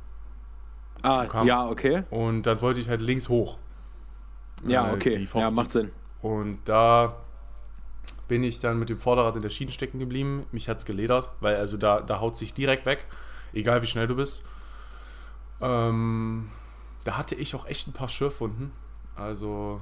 Ah, 1.04 1.26
kam. 1.26 1.46
ja, 1.48 1.68
okay. 1.68 2.04
Und 2.10 2.44
dann 2.44 2.62
wollte 2.62 2.80
ich 2.80 2.90
halt 2.90 3.02
links 3.02 3.30
hoch. 3.30 3.60
Ja, 4.66 4.90
äh, 4.90 4.94
okay. 4.94 5.28
ja, 5.34 5.52
macht 5.52 5.74
Sinn. 5.74 5.92
Und 6.22 6.60
da 6.66 7.18
bin 8.28 8.44
ich 8.44 8.60
dann 8.60 8.80
mit 8.80 8.90
dem 8.90 8.98
Vorderrad 8.98 9.36
in 9.36 9.42
der 9.42 9.50
Schiene 9.50 9.72
stecken 9.72 10.00
geblieben. 10.00 10.46
Mich 10.52 10.70
hat 10.70 10.78
es 10.78 10.86
geledert, 10.86 11.30
weil 11.42 11.58
also 11.58 11.78
da, 11.78 12.02
da 12.02 12.20
haut 12.20 12.36
sich 12.38 12.54
direkt 12.54 12.86
weg, 12.86 13.06
egal 13.54 13.82
wie 13.82 13.88
schnell 13.88 14.08
du 14.08 14.16
bist. 14.16 14.44
Ähm, 15.62 16.50
da 17.04 17.18
hatte 17.18 17.36
ich 17.36 17.56
auch 17.56 17.66
echt 17.68 17.88
ein 17.88 17.94
paar 17.94 18.10
Schürfwunden. 18.10 18.72
Also, 19.16 19.82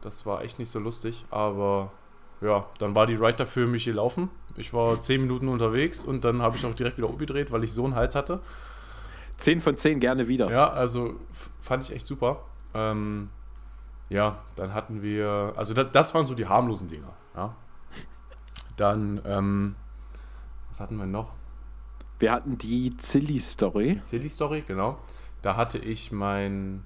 das 0.00 0.26
war 0.26 0.42
echt 0.42 0.58
nicht 0.58 0.70
so 0.70 0.80
lustig. 0.80 1.24
Aber 1.30 1.92
ja, 2.40 2.66
dann 2.78 2.94
war 2.94 3.06
die 3.06 3.14
Ride 3.14 3.34
dafür 3.34 3.66
mich 3.66 3.84
gelaufen. 3.84 4.30
Ich 4.56 4.72
war 4.72 5.00
10 5.00 5.22
Minuten 5.22 5.48
unterwegs 5.48 6.04
und 6.04 6.24
dann 6.24 6.42
habe 6.42 6.56
ich 6.56 6.66
auch 6.66 6.74
direkt 6.74 6.98
wieder 6.98 7.08
umgedreht, 7.08 7.52
weil 7.52 7.64
ich 7.64 7.72
so 7.72 7.84
einen 7.84 7.94
Hals 7.94 8.14
hatte. 8.14 8.40
10 9.38 9.60
von 9.60 9.76
10 9.76 10.00
gerne 10.00 10.28
wieder. 10.28 10.50
Ja, 10.50 10.68
also 10.68 11.14
fand 11.60 11.84
ich 11.84 11.92
echt 11.94 12.06
super. 12.06 12.44
Ähm, 12.74 13.30
ja, 14.08 14.38
dann 14.56 14.74
hatten 14.74 15.02
wir, 15.02 15.54
also 15.56 15.74
das, 15.74 15.88
das, 15.92 16.14
waren 16.14 16.26
so 16.26 16.34
die 16.34 16.46
harmlosen 16.46 16.88
Dinger. 16.88 17.12
Ja. 17.36 17.54
Dann, 18.76 19.20
ähm, 19.24 19.76
was 20.68 20.80
hatten 20.80 20.96
wir 20.96 21.06
noch? 21.06 21.32
Wir 22.18 22.32
hatten 22.32 22.58
die 22.58 22.96
Zilli-Story. 22.96 23.94
Die 23.94 24.02
Zilli-Story, 24.02 24.64
genau. 24.66 24.98
Da 25.42 25.56
hatte 25.56 25.78
ich 25.78 26.10
mein, 26.10 26.84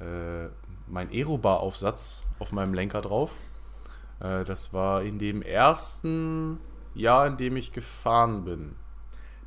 äh, 0.00 0.46
mein 0.88 1.10
Aerobar-Aufsatz 1.10 2.24
auf 2.40 2.50
meinem 2.50 2.74
Lenker 2.74 3.00
drauf. 3.00 3.36
Äh, 4.20 4.44
das 4.44 4.72
war 4.72 5.02
in 5.02 5.18
dem 5.18 5.42
ersten 5.42 6.60
Jahr, 6.94 7.26
in 7.28 7.36
dem 7.36 7.56
ich 7.56 7.72
gefahren 7.72 8.44
bin. 8.44 8.74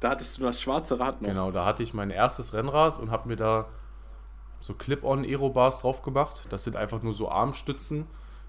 Da 0.01 0.09
hattest 0.09 0.37
du 0.37 0.43
das 0.43 0.59
schwarze 0.59 0.99
Rad 0.99 1.21
noch. 1.21 1.29
Genau, 1.29 1.51
da 1.51 1.63
hatte 1.63 1.83
ich 1.83 1.93
mein 1.93 2.09
erstes 2.09 2.53
Rennrad 2.53 2.99
und 2.99 3.11
habe 3.11 3.29
mir 3.29 3.35
da 3.35 3.67
so 4.59 4.73
Clip-on-Aerobars 4.73 5.81
drauf 5.81 6.01
gemacht. 6.01 6.47
Das 6.49 6.63
sind 6.63 6.75
einfach 6.75 7.03
nur 7.03 7.13
so 7.13 7.29
Armstützen, 7.29 8.07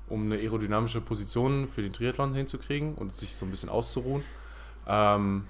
um 0.08 0.24
eine 0.24 0.36
aerodynamische 0.36 1.02
Position 1.02 1.68
für 1.68 1.82
den 1.82 1.92
Triathlon 1.92 2.34
hinzukriegen 2.34 2.94
und 2.94 3.12
sich 3.12 3.36
so 3.36 3.44
ein 3.44 3.50
bisschen 3.50 3.68
auszuruhen. 3.68 4.24
Ähm, 4.88 5.44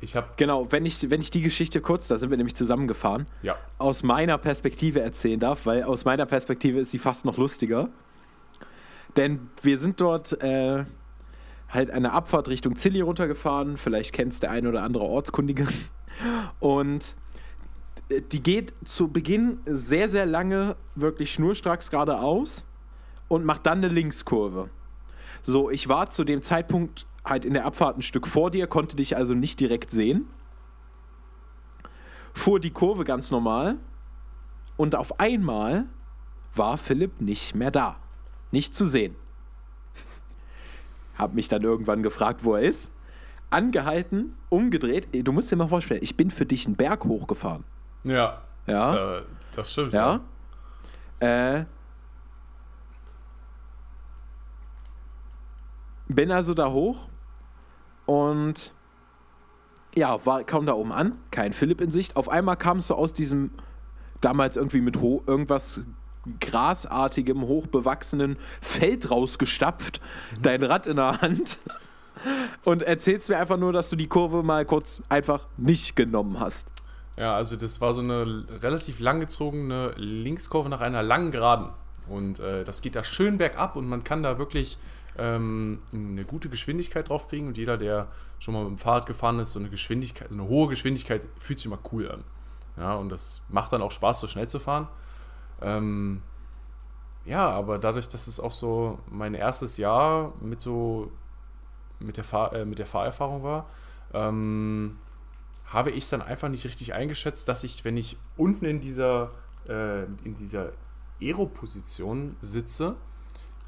ich 0.00 0.16
habe 0.16 0.26
genau, 0.36 0.70
wenn 0.72 0.84
ich, 0.84 1.08
wenn 1.10 1.20
ich 1.20 1.30
die 1.30 1.42
Geschichte 1.42 1.80
kurz, 1.80 2.08
da 2.08 2.18
sind 2.18 2.30
wir 2.30 2.36
nämlich 2.36 2.56
zusammengefahren, 2.56 3.28
ja. 3.42 3.56
aus 3.78 4.02
meiner 4.02 4.38
Perspektive 4.38 5.00
erzählen 5.00 5.38
darf, 5.38 5.64
weil 5.64 5.84
aus 5.84 6.04
meiner 6.04 6.26
Perspektive 6.26 6.80
ist 6.80 6.90
sie 6.90 6.98
fast 6.98 7.24
noch 7.24 7.38
lustiger. 7.38 7.88
Denn 9.16 9.48
wir 9.62 9.78
sind 9.78 10.00
dort 10.00 10.42
äh, 10.42 10.84
halt 11.68 11.90
eine 11.90 12.12
Abfahrt 12.12 12.48
Richtung 12.48 12.76
Zilli 12.76 13.00
runtergefahren. 13.00 13.76
Vielleicht 13.76 14.12
kennt 14.12 14.32
es 14.32 14.40
der 14.40 14.50
ein 14.50 14.66
oder 14.66 14.82
andere 14.82 15.04
Ortskundige. 15.04 15.66
Und 16.60 17.16
äh, 18.08 18.22
die 18.22 18.42
geht 18.42 18.74
zu 18.84 19.08
Beginn 19.08 19.58
sehr, 19.66 20.08
sehr 20.08 20.26
lange 20.26 20.76
wirklich 20.94 21.32
schnurstracks 21.32 21.90
geradeaus 21.90 22.64
und 23.28 23.44
macht 23.44 23.66
dann 23.66 23.78
eine 23.78 23.88
Linkskurve. 23.88 24.70
So, 25.42 25.70
ich 25.70 25.88
war 25.88 26.10
zu 26.10 26.24
dem 26.24 26.42
Zeitpunkt 26.42 27.06
halt 27.24 27.44
in 27.44 27.54
der 27.54 27.64
Abfahrt 27.64 27.98
ein 27.98 28.02
Stück 28.02 28.26
vor 28.26 28.50
dir, 28.50 28.66
konnte 28.66 28.96
dich 28.96 29.16
also 29.16 29.34
nicht 29.34 29.60
direkt 29.60 29.90
sehen. 29.90 30.28
Fuhr 32.34 32.60
die 32.60 32.70
Kurve 32.70 33.04
ganz 33.04 33.30
normal 33.30 33.76
und 34.76 34.94
auf 34.94 35.18
einmal 35.18 35.86
war 36.54 36.78
Philipp 36.78 37.20
nicht 37.20 37.54
mehr 37.54 37.70
da. 37.70 37.96
Nicht 38.50 38.74
zu 38.74 38.86
sehen. 38.86 39.16
Hab 41.18 41.34
mich 41.34 41.48
dann 41.48 41.62
irgendwann 41.62 42.02
gefragt, 42.02 42.44
wo 42.44 42.54
er 42.54 42.62
ist. 42.62 42.92
Angehalten, 43.50 44.34
umgedreht. 44.48 45.08
Du 45.12 45.32
musst 45.32 45.50
dir 45.50 45.56
mal 45.56 45.68
vorstellen, 45.68 46.02
ich 46.02 46.16
bin 46.16 46.30
für 46.30 46.46
dich 46.46 46.66
einen 46.66 46.76
Berg 46.76 47.04
hochgefahren. 47.04 47.64
Ja. 48.04 48.42
Ja. 48.66 49.18
Äh, 49.18 49.22
das 49.54 49.72
stimmt. 49.72 49.92
Ja. 49.92 50.20
Äh, 51.20 51.64
bin 56.08 56.30
also 56.30 56.54
da 56.54 56.70
hoch 56.70 57.08
und 58.06 58.72
ja, 59.96 60.24
war, 60.26 60.44
kam 60.44 60.66
da 60.66 60.74
oben 60.74 60.92
an, 60.92 61.18
kein 61.30 61.52
Philipp 61.52 61.80
in 61.80 61.90
Sicht. 61.90 62.16
Auf 62.16 62.28
einmal 62.28 62.56
kamst 62.56 62.90
du 62.90 62.94
aus 62.94 63.12
diesem 63.12 63.50
damals 64.20 64.56
irgendwie 64.56 64.80
mit 64.80 65.00
ho 65.00 65.22
irgendwas 65.26 65.80
grasartigem, 66.40 67.42
hochbewachsenen 67.42 68.36
Feld 68.60 69.10
rausgestapft, 69.10 70.00
dein 70.40 70.62
Rad 70.62 70.86
in 70.86 70.96
der 70.96 71.20
Hand 71.20 71.58
und 72.64 72.82
erzählst 72.82 73.28
mir 73.28 73.38
einfach 73.38 73.56
nur, 73.56 73.72
dass 73.72 73.90
du 73.90 73.96
die 73.96 74.08
Kurve 74.08 74.42
mal 74.42 74.64
kurz 74.64 75.02
einfach 75.08 75.46
nicht 75.56 75.96
genommen 75.96 76.40
hast. 76.40 76.68
Ja, 77.16 77.34
also 77.34 77.56
das 77.56 77.80
war 77.80 77.94
so 77.94 78.00
eine 78.02 78.44
relativ 78.62 79.00
langgezogene 79.00 79.92
Linkskurve 79.96 80.68
nach 80.68 80.80
einer 80.80 81.02
langen 81.02 81.30
Geraden. 81.30 81.70
Und 82.08 82.38
äh, 82.38 82.62
das 82.64 82.82
geht 82.82 82.94
da 82.94 83.02
schön 83.02 83.38
bergab 83.38 83.76
und 83.76 83.88
man 83.88 84.04
kann 84.04 84.22
da 84.22 84.38
wirklich 84.38 84.78
ähm, 85.18 85.80
eine 85.94 86.24
gute 86.24 86.48
Geschwindigkeit 86.48 87.08
drauf 87.08 87.28
kriegen. 87.28 87.48
Und 87.48 87.56
jeder, 87.56 87.78
der 87.78 88.08
schon 88.38 88.54
mal 88.54 88.64
mit 88.64 88.70
dem 88.72 88.78
Fahrrad 88.78 89.06
gefahren 89.06 89.38
ist, 89.38 89.52
so 89.52 89.58
eine 89.58 89.70
Geschwindigkeit, 89.70 90.30
eine 90.30 90.46
hohe 90.46 90.68
Geschwindigkeit 90.68 91.26
fühlt 91.38 91.58
sich 91.58 91.66
immer 91.66 91.80
cool 91.92 92.10
an. 92.10 92.24
Ja, 92.76 92.94
und 92.94 93.08
das 93.08 93.42
macht 93.48 93.72
dann 93.72 93.82
auch 93.82 93.92
Spaß, 93.92 94.20
so 94.20 94.28
schnell 94.28 94.48
zu 94.48 94.60
fahren. 94.60 94.88
Ähm, 95.60 96.22
ja, 97.24 97.50
aber 97.50 97.78
dadurch, 97.78 98.08
dass 98.08 98.26
es 98.26 98.38
auch 98.38 98.52
so 98.52 98.98
mein 99.10 99.34
erstes 99.34 99.76
Jahr 99.76 100.32
mit 100.40 100.60
so 100.60 101.10
mit 101.98 102.16
der, 102.16 102.24
Fahr 102.24 102.52
äh, 102.52 102.64
mit 102.64 102.78
der 102.78 102.86
Fahrerfahrung 102.86 103.42
war, 103.42 103.66
ähm, 104.12 104.98
habe 105.66 105.90
ich 105.90 106.08
dann 106.08 106.22
einfach 106.22 106.48
nicht 106.48 106.64
richtig 106.64 106.94
eingeschätzt, 106.94 107.48
dass 107.48 107.64
ich, 107.64 107.84
wenn 107.84 107.96
ich 107.96 108.16
unten 108.36 108.64
in 108.64 108.80
dieser, 108.80 109.30
äh, 109.68 110.04
in 110.24 110.34
dieser 110.36 110.72
Aero-Position 111.20 112.36
sitze, 112.40 112.96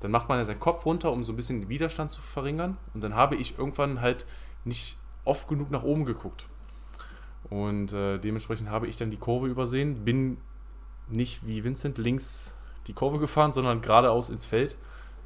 dann 0.01 0.11
macht 0.11 0.29
man 0.29 0.39
ja 0.39 0.45
seinen 0.45 0.61
Kopf 0.61 0.87
runter, 0.87 1.11
um 1.11 1.25
so 1.25 1.33
ein 1.33 1.37
bisschen 1.37 1.61
den 1.61 1.69
Widerstand 1.69 2.11
zu 2.11 2.21
verringern. 2.21 2.79
Und 2.95 3.03
dann 3.03 3.15
habe 3.15 3.35
ich 3.35 3.59
irgendwann 3.59 4.01
halt 4.01 4.27
nicht 4.65 4.99
oft 5.25 5.49
genug 5.49 5.71
nach 5.71 5.83
oben 5.83 6.05
geguckt. 6.05 6.47
Und 7.51 7.93
äh, 7.93 8.19
dementsprechend 8.19 8.71
habe 8.71 8.87
ich 8.87 8.97
dann 8.97 9.11
die 9.11 9.17
Kurve 9.17 9.49
übersehen, 9.49 10.05
bin 10.05 10.39
nicht 11.11 11.47
wie 11.47 11.65
Vincent 11.65 11.99
links 11.99 12.57
die 12.87 12.93
Kurve 12.93 13.19
gefahren, 13.19 13.53
sondern 13.53 13.81
geradeaus 13.81 14.29
ins 14.29 14.47
Feld. 14.47 14.77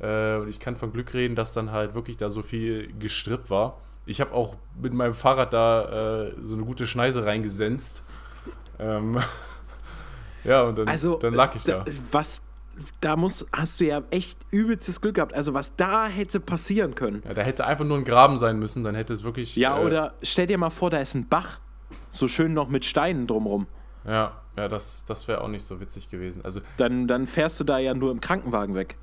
Äh, 0.01 0.37
und 0.37 0.49
ich 0.49 0.61
kann 0.61 0.77
von 0.77 0.93
Glück 0.93 1.15
reden, 1.15 1.37
dass 1.37 1.53
dann 1.53 1.71
halt 1.71 1.95
wirklich 1.95 2.17
da 2.17 2.29
so 2.29 2.43
viel 2.43 2.93
gestrippt 2.99 3.51
war. 3.51 3.79
Ich 4.05 4.21
habe 4.21 4.33
auch 4.33 4.57
mit 4.81 4.93
meinem 4.93 5.15
Fahrrad 5.15 5.53
da 5.53 6.25
äh, 6.25 6.33
so 6.43 6.57
eine 6.57 6.65
gute 6.65 6.87
Schneise 6.87 7.25
reingesenzt. 7.25 8.03
Ähm, 8.79 9.19
ja, 10.45 10.63
und 10.63 10.77
dann, 10.77 10.89
Also, 10.89 11.17
dann 11.19 11.35
lag 11.35 11.55
ich 11.55 11.63
da. 11.63 11.85
Was, 12.11 12.43
da 13.01 13.15
muss, 13.15 13.47
hast 13.55 13.81
du 13.81 13.85
ja 13.85 14.03
echt 14.11 14.39
übelstes 14.51 15.01
Glück 15.01 15.15
gehabt. 15.15 15.35
Also, 15.35 15.55
was 15.55 15.77
da 15.77 16.09
hätte 16.09 16.41
passieren 16.41 16.97
können. 16.97 17.23
Ja, 17.25 17.35
da 17.35 17.43
hätte 17.43 17.65
einfach 17.65 17.85
nur 17.85 17.97
ein 17.97 18.05
Graben 18.05 18.39
sein 18.39 18.59
müssen, 18.59 18.83
dann 18.83 18.97
hätte 18.97 19.13
es 19.13 19.23
wirklich. 19.23 19.55
Ja, 19.55 19.79
äh, 19.79 19.85
oder 19.85 20.15
stell 20.23 20.49
dir 20.49 20.59
mal 20.59 20.71
vor, 20.71 20.91
da 20.91 20.99
ist 20.99 21.15
ein 21.15 21.29
Bach. 21.29 21.61
So 22.11 22.27
schön 22.27 22.53
noch 22.55 22.69
mit 22.69 22.85
Steinen 22.85 23.29
drumrum. 23.29 23.69
Ja, 24.05 24.42
ja 24.57 24.69
das, 24.69 25.05
das 25.05 25.29
wäre 25.29 25.41
auch 25.41 25.49
nicht 25.49 25.65
so 25.65 25.81
witzig 25.81 26.09
gewesen. 26.09 26.45
Also, 26.45 26.61
Dann, 26.77 27.07
dann 27.07 27.27
fährst 27.27 27.59
du 27.61 27.65
da 27.65 27.79
ja 27.79 27.95
nur 27.95 28.11
im 28.11 28.21
Krankenwagen 28.21 28.75
weg. 28.75 28.97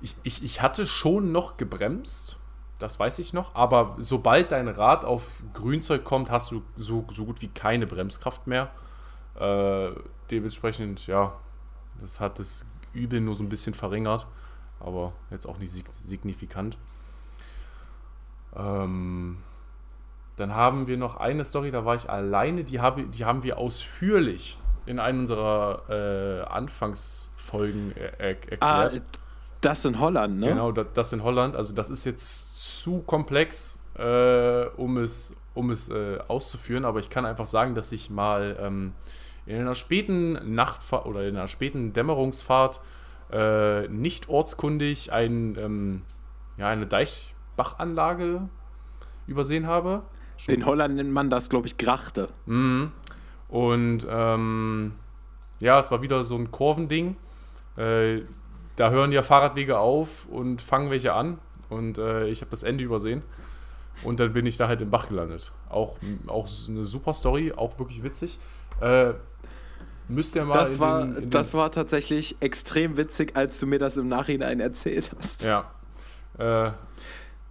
ich, 0.00 0.16
ich, 0.22 0.42
ich 0.42 0.62
hatte 0.62 0.86
schon 0.86 1.32
noch 1.32 1.56
gebremst, 1.56 2.38
das 2.78 2.98
weiß 2.98 3.18
ich 3.20 3.32
noch, 3.32 3.54
aber 3.54 3.94
sobald 3.98 4.50
dein 4.50 4.68
Rad 4.68 5.04
auf 5.04 5.42
Grünzeug 5.54 6.04
kommt, 6.04 6.30
hast 6.30 6.50
du 6.50 6.62
so, 6.76 7.04
so 7.12 7.24
gut 7.24 7.42
wie 7.42 7.48
keine 7.48 7.86
Bremskraft 7.86 8.46
mehr. 8.46 8.70
Äh, 9.38 9.90
dementsprechend, 10.30 11.06
ja, 11.06 11.32
das 12.00 12.18
hat 12.18 12.38
das 12.38 12.64
Übel 12.92 13.20
nur 13.20 13.34
so 13.34 13.44
ein 13.44 13.48
bisschen 13.48 13.74
verringert, 13.74 14.26
aber 14.80 15.12
jetzt 15.30 15.46
auch 15.46 15.58
nicht 15.58 15.70
sig 15.70 15.84
signifikant. 16.02 16.76
Ähm, 18.56 19.38
dann 20.36 20.54
haben 20.54 20.86
wir 20.86 20.96
noch 20.96 21.16
eine 21.16 21.44
Story, 21.44 21.70
da 21.70 21.84
war 21.84 21.94
ich 21.94 22.10
alleine, 22.10 22.64
die, 22.64 22.80
habe, 22.80 23.04
die 23.04 23.24
haben 23.24 23.42
wir 23.42 23.58
ausführlich 23.58 24.58
in 24.86 24.98
einer 24.98 25.18
unserer 25.20 25.82
äh, 25.88 26.42
Anfangsfolgen 26.52 27.94
er 27.96 28.36
Ah, 28.60 28.82
erklärt. 28.82 29.02
das 29.60 29.84
in 29.84 29.98
Holland, 30.00 30.38
ne? 30.38 30.46
Genau, 30.48 30.72
da- 30.72 30.84
das 30.84 31.12
in 31.12 31.22
Holland. 31.22 31.54
Also 31.56 31.72
das 31.72 31.90
ist 31.90 32.04
jetzt 32.04 32.56
zu 32.82 33.00
komplex, 33.02 33.80
äh, 33.96 34.66
um 34.76 34.96
es, 34.98 35.36
um 35.54 35.70
es 35.70 35.88
äh, 35.88 36.18
auszuführen, 36.28 36.84
aber 36.84 36.98
ich 37.00 37.10
kann 37.10 37.26
einfach 37.26 37.46
sagen, 37.46 37.74
dass 37.74 37.92
ich 37.92 38.10
mal 38.10 38.56
ähm, 38.60 38.92
in 39.46 39.60
einer 39.60 39.74
späten 39.74 40.54
Nachtfahrt 40.54 41.06
oder 41.06 41.22
in 41.26 41.36
einer 41.36 41.48
späten 41.48 41.92
Dämmerungsfahrt 41.92 42.80
äh, 43.32 43.88
nicht 43.88 44.28
ortskundig 44.28 45.12
ein, 45.12 45.56
ähm, 45.58 46.02
ja, 46.58 46.68
eine 46.68 46.86
Deichbachanlage 46.86 48.48
übersehen 49.26 49.66
habe. 49.66 50.02
In 50.48 50.66
Holland 50.66 50.96
nennt 50.96 51.12
man 51.12 51.30
das, 51.30 51.48
glaube 51.48 51.68
ich, 51.68 51.76
Grachte. 51.78 52.28
Mhm. 52.46 52.90
Und 53.52 54.06
ähm, 54.08 54.94
ja, 55.60 55.78
es 55.78 55.90
war 55.90 56.00
wieder 56.00 56.24
so 56.24 56.36
ein 56.36 56.50
Kurvending. 56.50 57.16
Äh, 57.76 58.22
da 58.76 58.90
hören 58.90 59.12
ja 59.12 59.22
Fahrradwege 59.22 59.78
auf 59.78 60.26
und 60.30 60.62
fangen 60.62 60.90
welche 60.90 61.12
an. 61.12 61.38
Und 61.68 61.98
äh, 61.98 62.26
ich 62.28 62.40
habe 62.40 62.50
das 62.50 62.62
Ende 62.62 62.82
übersehen. 62.82 63.22
Und 64.04 64.20
dann 64.20 64.32
bin 64.32 64.46
ich 64.46 64.56
da 64.56 64.68
halt 64.68 64.80
im 64.80 64.88
Bach 64.90 65.08
gelandet. 65.08 65.52
Auch, 65.68 65.98
auch 66.26 66.48
eine 66.68 66.86
super 66.86 67.12
Story, 67.12 67.52
auch 67.54 67.78
wirklich 67.78 68.02
witzig. 68.02 68.38
Äh, 68.80 69.12
müsst 70.08 70.34
ihr 70.34 70.46
mal. 70.46 70.54
Das 70.54 70.78
war, 70.78 71.02
den- 71.04 71.14
den- 71.14 71.30
das 71.30 71.52
war 71.52 71.70
tatsächlich 71.70 72.36
extrem 72.40 72.96
witzig, 72.96 73.36
als 73.36 73.60
du 73.60 73.66
mir 73.66 73.78
das 73.78 73.98
im 73.98 74.08
Nachhinein 74.08 74.60
erzählt 74.60 75.10
hast. 75.18 75.44
Ja. 75.44 75.70
Äh, 76.38 76.72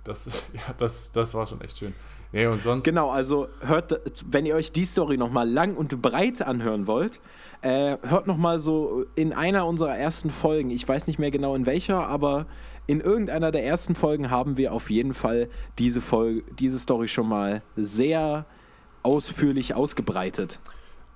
das, 0.03 0.25
ja 0.53 0.61
das, 0.79 1.11
das 1.11 1.35
war 1.35 1.45
schon 1.45 1.61
echt 1.61 1.77
schön. 1.77 1.93
Nee, 2.33 2.45
und 2.45 2.61
sonst. 2.61 2.85
Genau, 2.85 3.09
also 3.09 3.49
hört, 3.59 3.99
wenn 4.25 4.45
ihr 4.45 4.55
euch 4.55 4.71
die 4.71 4.85
Story 4.85 5.17
nochmal 5.17 5.49
lang 5.49 5.75
und 5.75 6.01
breit 6.01 6.41
anhören 6.41 6.87
wollt, 6.87 7.19
äh, 7.61 7.97
hört 8.03 8.27
nochmal 8.27 8.59
so 8.59 9.05
in 9.15 9.33
einer 9.33 9.65
unserer 9.65 9.97
ersten 9.97 10.31
Folgen, 10.31 10.69
ich 10.69 10.87
weiß 10.87 11.07
nicht 11.07 11.19
mehr 11.19 11.31
genau 11.31 11.55
in 11.55 11.65
welcher, 11.65 12.07
aber 12.07 12.45
in 12.87 13.01
irgendeiner 13.01 13.51
der 13.51 13.65
ersten 13.65 13.95
Folgen 13.95 14.29
haben 14.29 14.57
wir 14.57 14.73
auf 14.73 14.89
jeden 14.89 15.13
Fall 15.13 15.49
diese, 15.77 16.01
Folge, 16.01 16.43
diese 16.57 16.79
Story 16.79 17.07
schon 17.07 17.27
mal 17.27 17.61
sehr 17.75 18.45
ausführlich 19.03 19.75
ausgebreitet. 19.75 20.59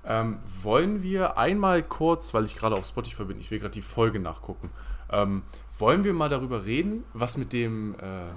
Ähm, 0.05 0.37
wollen 0.61 1.01
wir 1.01 1.37
einmal 1.37 1.81
kurz, 1.81 2.33
weil 2.33 2.43
ich 2.43 2.55
gerade 2.55 2.75
auf 2.75 2.85
Spotify 2.85 3.23
bin, 3.23 3.39
ich 3.39 3.49
will 3.49 3.59
gerade 3.59 3.73
die 3.73 3.81
Folge 3.81 4.19
nachgucken, 4.19 4.69
ähm, 5.11 5.41
wollen 5.79 6.03
wir 6.03 6.13
mal 6.13 6.29
darüber 6.29 6.65
reden, 6.65 7.03
was 7.13 7.37
mit 7.37 7.53
dem, 7.53 7.95
äh, 7.95 8.27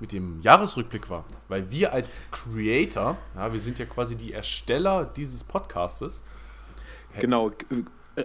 mit 0.00 0.12
dem 0.12 0.40
Jahresrückblick 0.40 1.08
war? 1.10 1.24
Weil 1.48 1.70
wir 1.70 1.92
als 1.92 2.20
Creator, 2.30 3.16
ja, 3.34 3.52
wir 3.52 3.60
sind 3.60 3.78
ja 3.78 3.86
quasi 3.86 4.16
die 4.16 4.32
Ersteller 4.32 5.04
dieses 5.04 5.44
Podcastes. 5.44 6.24
Genau, 7.18 7.50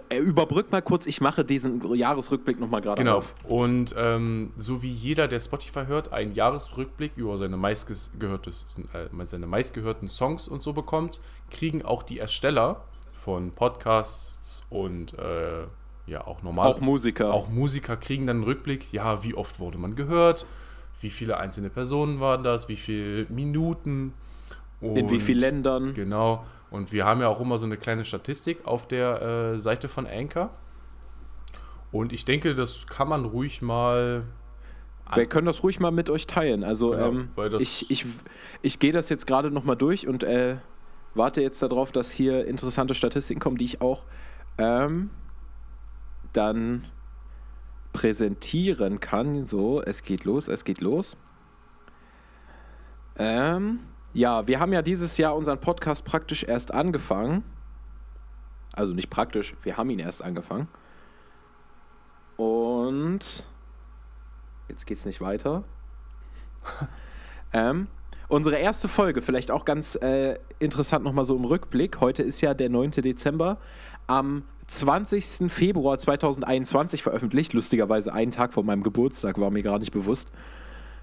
äh, 0.08 0.18
überbrück 0.18 0.70
mal 0.70 0.82
kurz, 0.82 1.06
ich 1.06 1.20
mache 1.20 1.44
diesen 1.44 1.94
Jahresrückblick 1.94 2.58
nochmal 2.60 2.80
gerade 2.80 3.02
Genau. 3.02 3.18
auf. 3.18 3.34
Und 3.44 3.94
ähm, 3.96 4.52
so 4.56 4.82
wie 4.82 4.90
jeder, 4.90 5.28
der 5.28 5.40
Spotify 5.40 5.84
hört, 5.86 6.12
einen 6.12 6.32
Jahresrückblick 6.34 7.12
über 7.16 7.36
seine, 7.36 7.56
äh, 7.56 9.24
seine 9.24 9.46
meistgehörten 9.46 10.08
Songs 10.08 10.48
und 10.48 10.62
so 10.62 10.72
bekommt, 10.72 11.20
kriegen 11.50 11.82
auch 11.84 12.02
die 12.02 12.18
Ersteller 12.18 12.84
von 13.12 13.50
Podcasts 13.52 14.64
und 14.70 15.16
äh, 15.18 15.64
ja 16.06 16.26
auch 16.26 16.42
normal 16.42 16.68
Auch 16.68 16.80
Musiker. 16.80 17.32
auch 17.32 17.48
Musiker 17.48 17.96
kriegen 17.96 18.26
dann 18.26 18.36
einen 18.38 18.44
Rückblick, 18.44 18.92
ja, 18.92 19.22
wie 19.22 19.34
oft 19.34 19.60
wurde 19.60 19.78
man 19.78 19.94
gehört, 19.94 20.46
wie 21.02 21.10
viele 21.10 21.36
einzelne 21.38 21.70
Personen 21.70 22.20
waren 22.20 22.42
das, 22.42 22.68
wie 22.68 22.76
viele 22.76 23.26
Minuten. 23.28 24.14
in 24.80 24.96
wie 24.96 25.14
und- 25.14 25.20
vielen 25.20 25.40
Ländern. 25.40 25.94
Genau. 25.94 26.44
Und 26.70 26.92
wir 26.92 27.04
haben 27.04 27.20
ja 27.20 27.28
auch 27.28 27.40
immer 27.40 27.58
so 27.58 27.66
eine 27.66 27.76
kleine 27.76 28.04
Statistik 28.04 28.66
auf 28.66 28.88
der 28.88 29.20
äh, 29.54 29.58
Seite 29.58 29.88
von 29.88 30.06
Anchor. 30.06 30.50
Und 31.90 32.12
ich 32.12 32.24
denke, 32.24 32.54
das 32.54 32.86
kann 32.86 33.08
man 33.08 33.26
ruhig 33.26 33.60
mal 33.60 34.24
Wir 35.14 35.26
können 35.26 35.46
das 35.46 35.62
ruhig 35.62 35.78
mal 35.78 35.90
mit 35.90 36.08
euch 36.08 36.26
teilen. 36.26 36.64
Also 36.64 36.92
Genau, 36.92 37.08
ähm, 37.08 37.28
ich, 37.58 37.90
ich, 37.90 38.06
ich 38.62 38.78
gehe 38.78 38.92
das 38.92 39.10
jetzt 39.10 39.26
gerade 39.26 39.50
nochmal 39.50 39.76
durch 39.76 40.08
und 40.08 40.24
äh, 40.24 40.56
warte 41.14 41.42
jetzt 41.42 41.60
darauf, 41.60 41.92
dass 41.92 42.10
hier 42.10 42.46
interessante 42.46 42.94
Statistiken 42.94 43.40
kommen, 43.40 43.58
die 43.58 43.66
ich 43.66 43.82
auch 43.82 44.04
ähm, 44.56 45.10
dann 46.32 46.86
präsentieren 47.92 49.00
kann. 49.00 49.46
So, 49.46 49.82
es 49.82 50.02
geht 50.02 50.24
los, 50.24 50.48
es 50.48 50.64
geht 50.64 50.80
los. 50.80 51.16
Ähm, 53.16 53.80
ja, 54.14 54.46
wir 54.46 54.60
haben 54.60 54.72
ja 54.72 54.82
dieses 54.82 55.18
Jahr 55.18 55.36
unseren 55.36 55.60
Podcast 55.60 56.04
praktisch 56.04 56.44
erst 56.44 56.72
angefangen. 56.72 57.44
Also 58.74 58.94
nicht 58.94 59.10
praktisch, 59.10 59.54
wir 59.62 59.76
haben 59.76 59.90
ihn 59.90 59.98
erst 59.98 60.22
angefangen. 60.22 60.68
Und 62.36 63.46
jetzt 64.68 64.86
geht's 64.86 65.04
nicht 65.04 65.20
weiter. 65.20 65.64
ähm, 67.52 67.88
unsere 68.28 68.56
erste 68.56 68.88
Folge, 68.88 69.20
vielleicht 69.20 69.50
auch 69.50 69.64
ganz 69.64 69.96
äh, 69.96 70.38
interessant 70.58 71.04
nochmal 71.04 71.24
so 71.24 71.36
im 71.36 71.44
Rückblick. 71.44 72.00
Heute 72.00 72.22
ist 72.22 72.40
ja 72.40 72.54
der 72.54 72.70
9. 72.70 72.92
Dezember. 72.92 73.58
Am 74.06 74.44
20. 74.78 75.50
Februar 75.50 75.98
2021 75.98 77.02
veröffentlicht. 77.02 77.52
Lustigerweise 77.52 78.12
einen 78.12 78.30
Tag 78.30 78.54
vor 78.54 78.64
meinem 78.64 78.82
Geburtstag, 78.82 79.38
war 79.38 79.50
mir 79.50 79.62
gar 79.62 79.78
nicht 79.78 79.92
bewusst, 79.92 80.30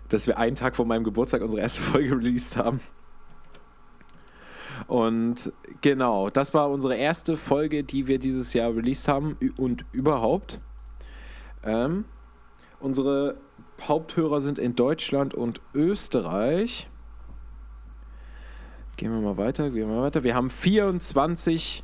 dass 0.10 0.28
wir 0.28 0.38
einen 0.38 0.56
Tag 0.56 0.76
vor 0.76 0.86
meinem 0.86 1.04
Geburtstag 1.04 1.42
unsere 1.42 1.62
erste 1.62 1.82
Folge 1.82 2.16
released 2.16 2.58
haben. 2.58 2.80
Und 4.88 5.52
genau, 5.82 6.30
das 6.30 6.54
war 6.54 6.70
unsere 6.70 6.96
erste 6.96 7.38
Folge, 7.38 7.84
die 7.84 8.08
wir 8.08 8.18
dieses 8.18 8.54
Jahr 8.54 8.76
released 8.76 9.08
haben 9.08 9.38
und 9.58 9.86
überhaupt. 9.92 10.60
Ähm, 11.64 12.06
unsere 12.80 13.36
Haupthörer 13.82 14.42
sind 14.42 14.58
in 14.58 14.76
Deutschland 14.76 15.34
und 15.34 15.62
Österreich. 15.74 16.90
Gehen 18.98 19.12
wir 19.12 19.22
mal 19.22 19.38
weiter, 19.38 19.70
gehen 19.70 19.88
wir 19.90 19.96
mal 19.96 20.04
weiter. 20.04 20.24
Wir 20.24 20.36
haben 20.36 20.50
24 20.50 21.84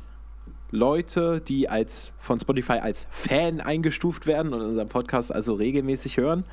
Leute, 0.70 1.40
die 1.40 1.68
als 1.68 2.12
von 2.18 2.40
Spotify 2.40 2.78
als 2.78 3.06
Fan 3.10 3.60
eingestuft 3.60 4.26
werden 4.26 4.52
und 4.52 4.62
unseren 4.62 4.88
Podcast 4.88 5.32
also 5.32 5.54
regelmäßig 5.54 6.16
hören. 6.16 6.44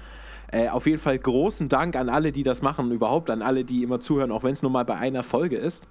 Äh, 0.51 0.70
auf 0.70 0.86
jeden 0.86 1.00
Fall 1.00 1.17
großen 1.17 1.67
Dank 1.67 1.96
an 1.96 2.10
alle, 2.10 2.32
die 2.32 2.43
das 2.43 2.62
machen, 2.62 2.91
überhaupt 2.91 3.29
an 3.29 3.41
alle, 3.41 3.65
die 3.65 3.82
immer 3.82 4.00
zuhören, 4.00 4.32
auch 4.32 4.43
wenn 4.43 4.53
es 4.53 4.62
nur 4.62 4.72
mal 4.72 4.86
bei 4.86 4.96
einer 4.96 5.24
Folge 5.24 5.58
ist. 5.58 5.88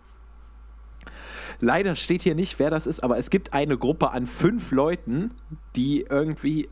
Leider 1.61 1.97
steht 1.97 2.23
hier 2.23 2.35
nicht, 2.35 2.59
wer 2.59 2.71
das 2.71 2.87
ist, 2.87 3.03
aber 3.03 3.19
es 3.19 3.31
gibt 3.31 3.55
eine 3.55 3.77
Gruppe 3.77 4.13
an 4.13 4.27
fünf 4.27 4.71
Leuten, 4.71 5.33
die 5.77 6.07
irgendwie 6.09 6.69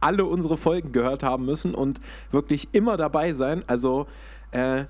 alle 0.00 0.24
unsere 0.24 0.56
Folgen 0.56 0.92
gehört 0.92 1.22
haben 1.22 1.44
müssen 1.44 1.74
und 1.74 2.00
wirklich 2.30 2.68
immer 2.72 2.96
dabei 2.96 3.32
sein. 3.32 3.64
Also 3.66 4.06
äh, 4.50 4.84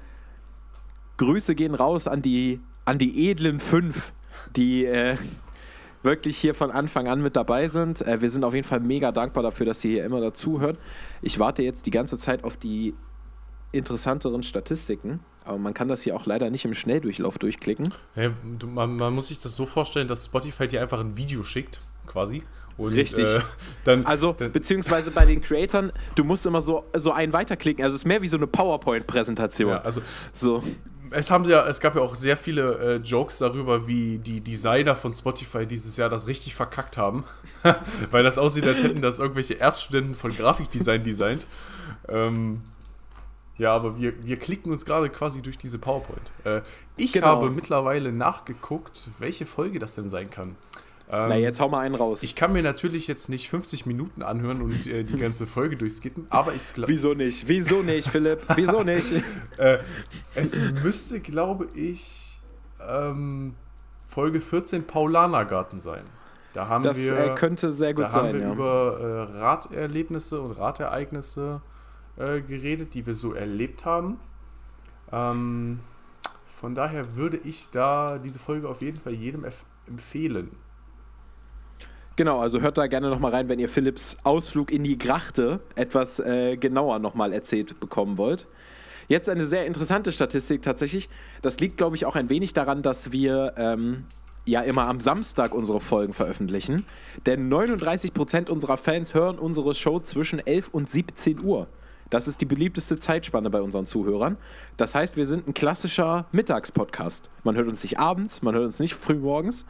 Grüße 1.16 1.54
gehen 1.54 1.74
raus 1.74 2.06
an 2.06 2.22
die, 2.22 2.60
an 2.84 2.98
die 2.98 3.30
edlen 3.30 3.60
fünf, 3.60 4.12
die 4.54 4.84
äh, 4.84 5.16
wirklich 6.02 6.38
hier 6.38 6.54
von 6.54 6.70
Anfang 6.70 7.08
an 7.08 7.22
mit 7.22 7.36
dabei 7.36 7.68
sind. 7.68 8.02
Äh, 8.02 8.20
wir 8.20 8.30
sind 8.30 8.44
auf 8.44 8.54
jeden 8.54 8.66
Fall 8.66 8.80
mega 8.80 9.12
dankbar 9.12 9.42
dafür, 9.42 9.66
dass 9.66 9.84
ihr 9.84 9.92
hier 9.92 10.04
immer 10.04 10.20
dazuhört. 10.20 10.78
Ich 11.22 11.38
warte 11.38 11.62
jetzt 11.62 11.86
die 11.86 11.90
ganze 11.90 12.18
Zeit 12.18 12.44
auf 12.44 12.56
die 12.56 12.94
interessanteren 13.72 14.42
Statistiken, 14.42 15.20
aber 15.44 15.58
man 15.58 15.74
kann 15.74 15.88
das 15.88 16.02
hier 16.02 16.16
auch 16.16 16.26
leider 16.26 16.50
nicht 16.50 16.64
im 16.64 16.74
Schnelldurchlauf 16.74 17.38
durchklicken. 17.38 17.92
Du, 18.58 18.66
man, 18.66 18.96
man 18.96 19.12
muss 19.12 19.28
sich 19.28 19.38
das 19.38 19.54
so 19.54 19.66
vorstellen, 19.66 20.08
dass 20.08 20.24
Spotify 20.24 20.66
dir 20.66 20.80
einfach 20.80 21.00
ein 21.00 21.16
Video 21.16 21.42
schickt, 21.42 21.80
quasi. 22.06 22.42
Und, 22.78 22.92
Richtig. 22.92 23.26
Äh, 23.26 23.40
dann, 23.84 24.04
Also, 24.04 24.32
dann, 24.32 24.52
beziehungsweise 24.52 25.10
bei 25.10 25.24
den 25.24 25.40
Creatoren, 25.40 25.92
du 26.14 26.24
musst 26.24 26.44
immer 26.46 26.60
so, 26.60 26.84
so 26.94 27.10
einen 27.10 27.32
weiterklicken. 27.32 27.82
Also, 27.82 27.94
es 27.96 28.02
ist 28.02 28.06
mehr 28.06 28.20
wie 28.22 28.28
so 28.28 28.36
eine 28.36 28.46
PowerPoint-Präsentation. 28.46 29.70
ja, 29.70 29.80
also 29.80 30.02
So. 30.32 30.62
Es 31.10 31.30
haben 31.30 31.44
ja, 31.44 31.66
es 31.66 31.80
gab 31.80 31.94
ja 31.96 32.02
auch 32.02 32.14
sehr 32.14 32.36
viele 32.36 32.78
äh, 32.78 32.96
Jokes 32.96 33.38
darüber, 33.38 33.86
wie 33.86 34.18
die 34.18 34.40
Designer 34.40 34.94
von 34.96 35.12
Spotify 35.14 35.66
dieses 35.66 35.96
Jahr 35.96 36.08
das 36.08 36.26
richtig 36.26 36.54
verkackt 36.54 36.96
haben, 36.98 37.24
weil 38.10 38.22
das 38.22 38.38
aussieht, 38.38 38.66
als 38.66 38.82
hätten 38.82 39.00
das 39.00 39.18
irgendwelche 39.18 39.54
Erststudenten 39.54 40.14
von 40.14 40.32
Grafikdesign 40.36 41.02
designt. 41.04 41.46
Ähm, 42.08 42.62
ja, 43.58 43.74
aber 43.74 43.98
wir, 43.98 44.12
wir 44.24 44.38
klicken 44.38 44.70
uns 44.70 44.84
gerade 44.84 45.08
quasi 45.08 45.40
durch 45.40 45.56
diese 45.56 45.78
PowerPoint. 45.78 46.32
Äh, 46.44 46.60
ich 46.96 47.12
Genau. 47.12 47.26
habe 47.28 47.50
mittlerweile 47.50 48.12
nachgeguckt, 48.12 49.10
welche 49.18 49.46
Folge 49.46 49.78
das 49.78 49.94
denn 49.94 50.10
sein 50.10 50.28
kann. 50.30 50.56
Ähm, 51.08 51.28
Na, 51.28 51.36
jetzt 51.36 51.60
hau 51.60 51.68
mal 51.68 51.80
einen 51.80 51.94
raus. 51.94 52.22
Ich 52.22 52.34
kann 52.34 52.52
mir 52.52 52.62
natürlich 52.62 53.06
jetzt 53.06 53.28
nicht 53.28 53.48
50 53.48 53.86
Minuten 53.86 54.22
anhören 54.22 54.60
und 54.60 54.86
äh, 54.88 55.04
die 55.04 55.16
ganze 55.16 55.46
Folge 55.46 55.76
durchskippen, 55.76 56.26
aber 56.30 56.54
ich 56.54 56.74
glaube, 56.74 56.92
Wieso 56.92 57.14
nicht? 57.14 57.46
Wieso 57.46 57.82
nicht, 57.82 58.08
Philipp? 58.08 58.40
Wieso 58.56 58.82
nicht? 58.82 59.12
äh, 59.56 59.78
es 60.34 60.56
müsste, 60.82 61.20
glaube 61.20 61.68
ich, 61.74 62.40
ähm, 62.86 63.54
Folge 64.04 64.40
14 64.40 64.84
Paulanergarten 64.84 65.78
sein. 65.78 66.02
Da 66.52 66.68
haben 66.68 66.82
Das 66.82 66.96
wir, 66.96 67.16
äh, 67.18 67.34
könnte 67.34 67.72
sehr 67.72 67.94
gut 67.94 68.06
da 68.06 68.12
haben 68.12 68.32
sein, 68.32 68.40
wir 68.40 68.46
ja. 68.48 68.52
über 68.52 69.28
äh, 69.30 69.38
Raderlebnisse 69.38 70.40
und 70.40 70.52
Ratereignisse 70.52 71.60
äh, 72.16 72.40
geredet, 72.40 72.94
die 72.94 73.06
wir 73.06 73.14
so 73.14 73.32
erlebt 73.34 73.84
haben. 73.84 74.18
Ähm, 75.12 75.80
von 76.46 76.74
daher 76.74 77.16
würde 77.16 77.36
ich 77.36 77.70
da 77.70 78.18
diese 78.18 78.38
Folge 78.38 78.68
auf 78.68 78.80
jeden 78.80 78.98
Fall 78.98 79.12
jedem 79.12 79.44
empfehlen. 79.86 80.50
Genau, 82.16 82.40
also 82.40 82.62
hört 82.62 82.78
da 82.78 82.86
gerne 82.86 83.10
nochmal 83.10 83.32
rein, 83.32 83.50
wenn 83.50 83.58
ihr 83.58 83.68
Philipps 83.68 84.16
Ausflug 84.24 84.72
in 84.72 84.84
die 84.84 84.96
Grachte 84.96 85.60
etwas 85.74 86.18
äh, 86.18 86.56
genauer 86.56 86.98
nochmal 86.98 87.34
erzählt 87.34 87.78
bekommen 87.78 88.16
wollt. 88.16 88.46
Jetzt 89.08 89.28
eine 89.28 89.44
sehr 89.44 89.66
interessante 89.66 90.12
Statistik 90.12 90.62
tatsächlich. 90.62 91.10
Das 91.42 91.60
liegt, 91.60 91.76
glaube 91.76 91.94
ich, 91.94 92.06
auch 92.06 92.16
ein 92.16 92.30
wenig 92.30 92.54
daran, 92.54 92.82
dass 92.82 93.12
wir 93.12 93.52
ähm, 93.58 94.04
ja 94.46 94.62
immer 94.62 94.88
am 94.88 95.02
Samstag 95.02 95.54
unsere 95.54 95.80
Folgen 95.80 96.14
veröffentlichen. 96.14 96.86
Denn 97.26 97.52
39% 97.52 98.48
unserer 98.48 98.78
Fans 98.78 99.12
hören 99.12 99.38
unsere 99.38 99.74
Show 99.74 100.00
zwischen 100.00 100.44
11 100.44 100.70
und 100.72 100.90
17 100.90 101.44
Uhr. 101.44 101.68
Das 102.08 102.28
ist 102.28 102.40
die 102.40 102.46
beliebteste 102.46 102.98
Zeitspanne 102.98 103.50
bei 103.50 103.60
unseren 103.60 103.84
Zuhörern. 103.84 104.38
Das 104.78 104.94
heißt, 104.94 105.16
wir 105.16 105.26
sind 105.26 105.46
ein 105.46 105.54
klassischer 105.54 106.26
Mittagspodcast. 106.32 107.28
Man 107.44 107.56
hört 107.56 107.68
uns 107.68 107.82
nicht 107.82 107.98
abends, 107.98 108.42
man 108.42 108.54
hört 108.54 108.64
uns 108.64 108.78
nicht 108.78 108.94
früh 108.94 109.16
morgens. 109.16 109.66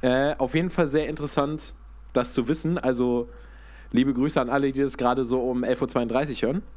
Äh, 0.00 0.34
auf 0.38 0.54
jeden 0.54 0.70
Fall 0.70 0.88
sehr 0.88 1.08
interessant, 1.08 1.74
das 2.12 2.32
zu 2.32 2.48
wissen. 2.48 2.78
Also, 2.78 3.28
liebe 3.90 4.14
Grüße 4.14 4.40
an 4.40 4.48
alle, 4.48 4.70
die 4.72 4.80
das 4.80 4.96
gerade 4.96 5.24
so 5.24 5.40
um 5.40 5.64
11.32 5.64 6.42
Uhr 6.44 6.52
hören. 6.52 6.62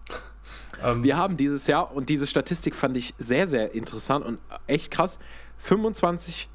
Ähm, 0.83 1.03
Wir 1.03 1.17
haben 1.17 1.37
dieses 1.37 1.67
Jahr, 1.67 1.93
und 1.95 2.09
diese 2.09 2.25
Statistik 2.25 2.75
fand 2.75 2.97
ich 2.97 3.13
sehr, 3.19 3.47
sehr 3.47 3.75
interessant 3.75 4.25
und 4.25 4.39
echt 4.65 4.89
krass, 4.89 5.19
25, 5.59 6.49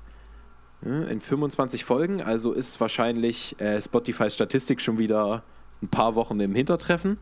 äh, 0.85 0.88
in 0.88 1.20
25 1.20 1.85
Folgen, 1.85 2.20
also 2.20 2.52
ist 2.52 2.81
wahrscheinlich 2.81 3.55
äh, 3.61 3.81
Spotify 3.81 4.29
Statistik 4.29 4.81
schon 4.81 4.98
wieder 4.98 5.44
ein 5.81 5.88
paar 5.88 6.16
Wochen 6.16 6.40
im 6.40 6.57
Hintertreffen. 6.57 7.18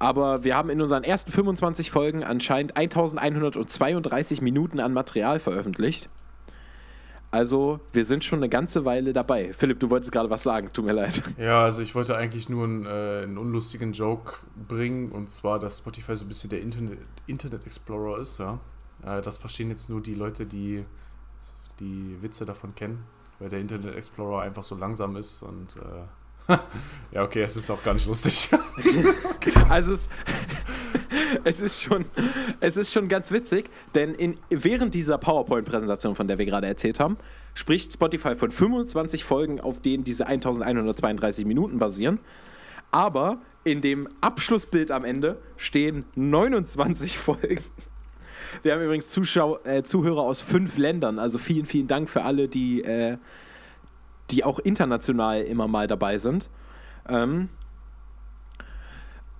Aber 0.00 0.42
wir 0.42 0.56
haben 0.56 0.70
in 0.70 0.82
unseren 0.82 1.04
ersten 1.04 1.30
25 1.30 1.90
Folgen 1.92 2.24
anscheinend 2.24 2.76
1132 2.76 4.42
Minuten 4.42 4.80
an 4.80 4.92
Material 4.92 5.38
veröffentlicht. 5.38 6.08
Also, 7.30 7.80
wir 7.92 8.06
sind 8.06 8.24
schon 8.24 8.38
eine 8.38 8.48
ganze 8.48 8.84
Weile 8.86 9.12
dabei. 9.12 9.52
Philipp, 9.52 9.80
du 9.80 9.90
wolltest 9.90 10.12
gerade 10.12 10.30
was 10.30 10.42
sagen, 10.42 10.70
tut 10.72 10.86
mir 10.86 10.92
leid. 10.92 11.22
Ja, 11.36 11.62
also 11.62 11.82
ich 11.82 11.94
wollte 11.94 12.16
eigentlich 12.16 12.48
nur 12.48 12.64
einen, 12.64 12.86
äh, 12.86 13.22
einen 13.24 13.36
unlustigen 13.36 13.92
Joke 13.92 14.36
bringen 14.66 15.12
und 15.12 15.28
zwar, 15.28 15.58
dass 15.58 15.78
Spotify 15.78 16.16
so 16.16 16.24
ein 16.24 16.28
bisschen 16.28 16.48
der 16.48 16.62
Internet, 16.62 16.98
Internet 17.26 17.66
Explorer 17.66 18.18
ist, 18.18 18.38
ja. 18.38 18.58
Äh, 19.04 19.20
das 19.20 19.36
verstehen 19.36 19.68
jetzt 19.68 19.90
nur 19.90 20.00
die 20.00 20.14
Leute, 20.14 20.46
die 20.46 20.84
die 21.80 22.16
Witze 22.20 22.44
davon 22.44 22.74
kennen, 22.74 23.04
weil 23.38 23.50
der 23.50 23.60
Internet 23.60 23.94
Explorer 23.94 24.42
einfach 24.42 24.62
so 24.62 24.74
langsam 24.74 25.16
ist 25.16 25.42
und 25.42 25.76
äh, 25.76 26.56
ja, 27.12 27.22
okay, 27.22 27.42
es 27.42 27.56
ist 27.56 27.70
auch 27.70 27.82
gar 27.82 27.94
nicht 27.94 28.06
lustig. 28.06 28.48
Also 29.68 29.92
es, 29.92 30.08
es, 31.44 31.60
ist 31.60 31.82
schon, 31.82 32.04
es 32.60 32.76
ist 32.76 32.92
schon 32.92 33.08
ganz 33.08 33.30
witzig, 33.30 33.70
denn 33.94 34.14
in, 34.14 34.36
während 34.50 34.94
dieser 34.94 35.18
PowerPoint-Präsentation, 35.18 36.14
von 36.14 36.28
der 36.28 36.38
wir 36.38 36.46
gerade 36.46 36.66
erzählt 36.66 37.00
haben, 37.00 37.16
spricht 37.54 37.92
Spotify 37.92 38.34
von 38.34 38.50
25 38.50 39.24
Folgen, 39.24 39.60
auf 39.60 39.80
denen 39.80 40.04
diese 40.04 40.26
1132 40.26 41.44
Minuten 41.44 41.78
basieren. 41.78 42.20
Aber 42.90 43.40
in 43.64 43.80
dem 43.80 44.08
Abschlussbild 44.20 44.90
am 44.90 45.04
Ende 45.04 45.38
stehen 45.56 46.04
29 46.14 47.18
Folgen. 47.18 47.62
Wir 48.62 48.72
haben 48.72 48.82
übrigens 48.82 49.08
Zuschau 49.08 49.58
äh, 49.64 49.82
Zuhörer 49.82 50.22
aus 50.22 50.40
fünf 50.40 50.78
Ländern. 50.78 51.18
Also 51.18 51.38
vielen, 51.38 51.66
vielen 51.66 51.86
Dank 51.86 52.08
für 52.08 52.22
alle, 52.22 52.48
die, 52.48 52.82
äh, 52.82 53.18
die 54.30 54.44
auch 54.44 54.58
international 54.58 55.42
immer 55.42 55.68
mal 55.68 55.86
dabei 55.86 56.18
sind. 56.18 56.48
Ähm, 57.08 57.50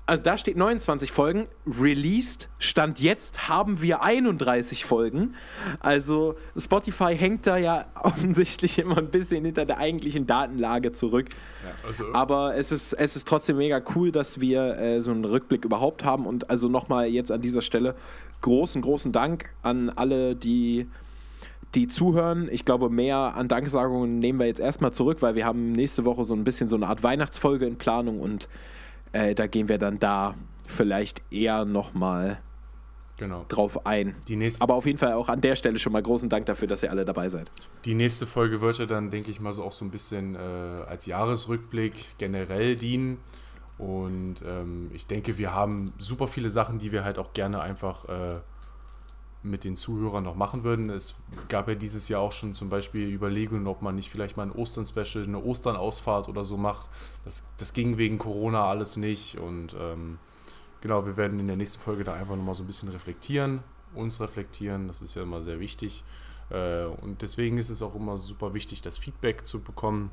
also 0.09 0.23
da 0.23 0.39
steht 0.39 0.57
29 0.57 1.13
Folgen. 1.13 1.49
Released, 1.67 2.49
Stand 2.59 2.99
jetzt 2.99 3.47
haben 3.49 3.83
wir 3.83 4.03
31 4.03 4.87
Folgen. 4.87 5.35
Also 5.81 6.37
Spotify 6.57 7.15
hängt 7.15 7.47
da 7.47 7.59
ja 7.59 7.85
offensichtlich 8.03 8.79
immer 8.79 8.97
ein 8.97 9.11
bisschen 9.11 9.45
hinter 9.45 9.67
der 9.67 9.77
eigentlichen 9.77 10.27
Datenlage 10.27 10.93
zurück. 10.93 11.29
Ja, 11.63 11.87
also 11.87 12.05
Aber 12.15 12.57
es 12.57 12.73
ist, 12.73 12.95
es 12.95 13.17
ist 13.17 13.29
trotzdem 13.29 13.59
mega 13.59 13.83
cool, 13.95 14.11
dass 14.11 14.41
wir 14.41 14.79
äh, 14.79 15.01
so 15.03 15.11
einen 15.11 15.27
Rückblick 15.27 15.67
überhaupt 15.67 16.05
haben. 16.05 16.25
Und 16.27 16.49
also 16.49 16.69
nochmal 16.69 17.09
jetzt 17.09 17.31
an 17.31 17.43
dieser 17.43 17.61
Stelle 17.61 17.95
großen, 18.41 18.81
großen 18.81 19.13
Dank 19.13 19.51
an 19.63 19.91
alle, 19.91 20.35
die 20.35 20.89
die 21.75 21.87
zuhören. 21.87 22.49
Ich 22.51 22.65
glaube, 22.65 22.89
mehr 22.89 23.35
an 23.37 23.47
Danksagungen 23.47 24.21
nehmen 24.21 24.39
wir 24.39 24.47
jetzt 24.47 24.61
erstmal 24.61 24.93
zurück, 24.93 25.21
weil 25.21 25.35
wir 25.35 25.45
haben 25.45 25.73
nächste 25.73 26.07
Woche 26.07 26.25
so 26.25 26.33
ein 26.33 26.43
bisschen 26.43 26.71
so 26.71 26.77
eine 26.77 26.87
Art 26.87 27.03
Weihnachtsfolge 27.03 27.67
in 27.67 27.77
Planung 27.77 28.21
und 28.21 28.49
äh, 29.13 29.35
da 29.35 29.47
gehen 29.47 29.69
wir 29.69 29.79
dann 29.79 29.99
da 29.99 30.35
vielleicht 30.67 31.23
eher 31.31 31.65
nochmal 31.65 32.41
genau. 33.19 33.45
drauf 33.49 33.87
ein. 33.87 34.15
Aber 34.61 34.75
auf 34.75 34.87
jeden 34.87 34.99
Fall 34.99 35.13
auch 35.15 35.29
an 35.29 35.41
der 35.41 35.57
Stelle 35.57 35.79
schon 35.79 35.93
mal 35.93 36.03
großen 36.03 36.29
Dank 36.29 36.47
dafür, 36.47 36.69
dass 36.69 36.83
ihr 36.83 36.91
alle 36.91 37.05
dabei 37.05 37.29
seid. 37.29 37.51
Die 37.85 37.95
nächste 37.95 38.27
Folge 38.27 38.61
wird 38.61 38.79
ja 38.79 38.87
dann, 38.87 39.11
denke 39.11 39.31
ich 39.31 39.41
mal, 39.41 39.53
so 39.53 39.65
auch 39.65 39.73
so 39.73 39.85
ein 39.85 39.91
bisschen 39.91 40.35
äh, 40.35 40.39
als 40.39 41.07
Jahresrückblick 41.07 42.19
generell 42.19 42.77
dienen. 42.77 43.19
Und 43.77 44.43
ähm, 44.45 44.91
ich 44.93 45.07
denke, 45.07 45.39
wir 45.39 45.55
haben 45.55 45.93
super 45.99 46.27
viele 46.27 46.51
Sachen, 46.51 46.79
die 46.79 46.91
wir 46.91 47.05
halt 47.05 47.19
auch 47.19 47.33
gerne 47.33 47.61
einfach 47.61 48.09
äh, 48.09 48.41
mit 49.51 49.65
den 49.65 49.77
Zuhörern 49.77 50.25
noch 50.25 50.35
machen 50.35 50.65
würden. 50.65 50.91
Es 50.91 51.15
gab 51.49 51.69
ja 51.69 51.75
dieses 51.75 52.09
Jahr 52.09 52.21
auch 52.21 52.33
schon 52.33 52.55
zum 52.55 52.69
Beispiel 52.69 53.09
Überlegungen, 53.09 53.67
ob 53.67 53.83
man 53.83 53.95
nicht 53.95 54.11
vielleicht 54.11 54.37
mal 54.37 54.45
ein 54.45 54.53
Ostern-Special, 54.53 55.25
eine 55.25 55.43
Ostern-Ausfahrt 55.43 56.29
oder 56.29 56.45
so 56.45 56.57
macht. 56.57 56.89
Das, 57.25 57.45
das 57.57 57.73
ging 57.73 57.99
wegen 57.99 58.19
Corona 58.19 58.69
alles 58.69 58.97
nicht 58.97 59.39
und 59.39 59.75
ähm, 59.79 60.19
genau, 60.81 61.07
wir 61.07 61.17
werden 61.17 61.39
in 61.41 61.47
der 61.47 61.57
nächsten 61.57 61.81
Folge 61.81 62.05
da 62.05 62.15
einfach 62.15 62.37
nochmal 62.37 62.55
so 62.55 62.63
ein 62.63 62.67
bisschen 62.67 62.89
reflektieren, 62.89 63.61
uns 63.95 64.21
reflektieren, 64.21 64.89
das 64.89 65.03
ist 65.03 65.15
ja 65.15 65.23
immer 65.23 65.41
sehr 65.41 65.61
wichtig. 65.61 66.05
Äh, 66.51 66.85
und 66.85 67.23
deswegen 67.23 67.59
ist 67.59 67.71
es 67.71 67.83
auch 67.83 67.95
immer 67.95 68.17
super 68.17 68.55
wichtig, 68.55 68.83
das 68.83 68.99
Feedback 68.99 69.47
zu 69.47 69.61
bekommen. 69.61 70.11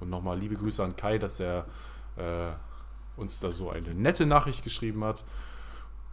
Und 0.00 0.10
nochmal 0.10 0.38
liebe 0.38 0.54
Grüße 0.54 0.82
an 0.82 0.96
Kai, 0.96 1.18
dass 1.18 1.40
er 1.40 1.66
äh, 2.16 2.52
uns 3.16 3.40
da 3.40 3.50
so 3.50 3.70
eine 3.70 3.94
nette 3.94 4.26
Nachricht 4.26 4.64
geschrieben 4.64 5.04
hat. 5.04 5.24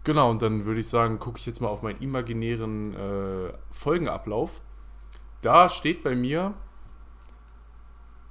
Genau, 0.03 0.31
und 0.31 0.41
dann 0.41 0.65
würde 0.65 0.79
ich 0.79 0.87
sagen, 0.87 1.19
gucke 1.19 1.39
ich 1.39 1.45
jetzt 1.45 1.61
mal 1.61 1.67
auf 1.67 1.81
meinen 1.81 2.01
imaginären 2.01 2.95
äh, 2.95 3.53
Folgenablauf. 3.71 4.61
Da 5.41 5.69
steht 5.69 6.03
bei 6.03 6.15
mir, 6.15 6.53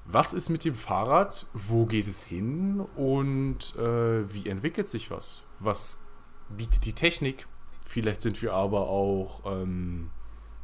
was 0.04 0.33
ist 0.33 0.48
mit 0.48 0.64
dem 0.64 0.74
Fahrrad, 0.74 1.46
wo 1.52 1.87
geht 1.87 2.09
es 2.09 2.22
hin 2.22 2.81
und 2.96 3.76
äh, 3.76 4.33
wie 4.33 4.48
entwickelt 4.48 4.88
sich 4.88 5.11
was? 5.11 5.42
Was 5.59 6.00
bietet 6.48 6.87
die 6.87 6.94
Technik? 6.94 7.46
Vielleicht 7.85 8.22
sind 8.22 8.40
wir 8.40 8.54
aber 8.54 8.88
auch 8.88 9.42
ähm, 9.44 10.11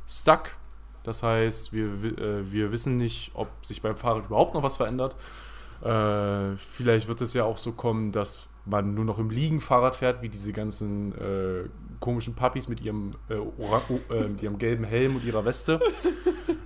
stuck. 0.06 0.56
Das 1.02 1.22
heißt, 1.22 1.74
wir, 1.74 1.86
äh, 2.18 2.50
wir 2.50 2.72
wissen 2.72 2.96
nicht, 2.96 3.32
ob 3.34 3.48
sich 3.64 3.82
beim 3.82 3.96
Fahrrad 3.96 4.26
überhaupt 4.26 4.54
noch 4.54 4.62
was 4.62 4.78
verändert. 4.78 5.14
Äh, 5.82 6.56
vielleicht 6.56 7.08
wird 7.08 7.20
es 7.20 7.34
ja 7.34 7.44
auch 7.44 7.58
so 7.58 7.72
kommen, 7.72 8.12
dass 8.12 8.48
man 8.66 8.94
nur 8.94 9.04
noch 9.04 9.18
im 9.18 9.30
Liegen 9.30 9.60
Fahrrad 9.60 9.96
fährt, 9.96 10.22
wie 10.22 10.28
diese 10.28 10.52
ganzen 10.52 11.12
äh, 11.18 11.68
komischen 12.00 12.34
Puppies 12.34 12.68
mit 12.68 12.80
ihrem, 12.80 13.14
äh, 13.28 13.34
äh, 13.34 14.28
mit 14.28 14.42
ihrem 14.42 14.58
gelben 14.58 14.84
Helm 14.84 15.16
und 15.16 15.24
ihrer 15.24 15.44
Weste, 15.44 15.80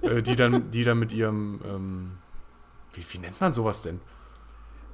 äh, 0.03 0.23
die, 0.23 0.37
dann, 0.37 0.71
die 0.71 0.85
dann 0.85 0.99
mit 0.99 1.13
ihrem, 1.13 1.61
ähm, 1.65 2.11
wie, 2.93 3.05
wie 3.11 3.19
nennt 3.19 3.41
man 3.41 3.53
sowas 3.53 3.83
denn? 3.83 4.01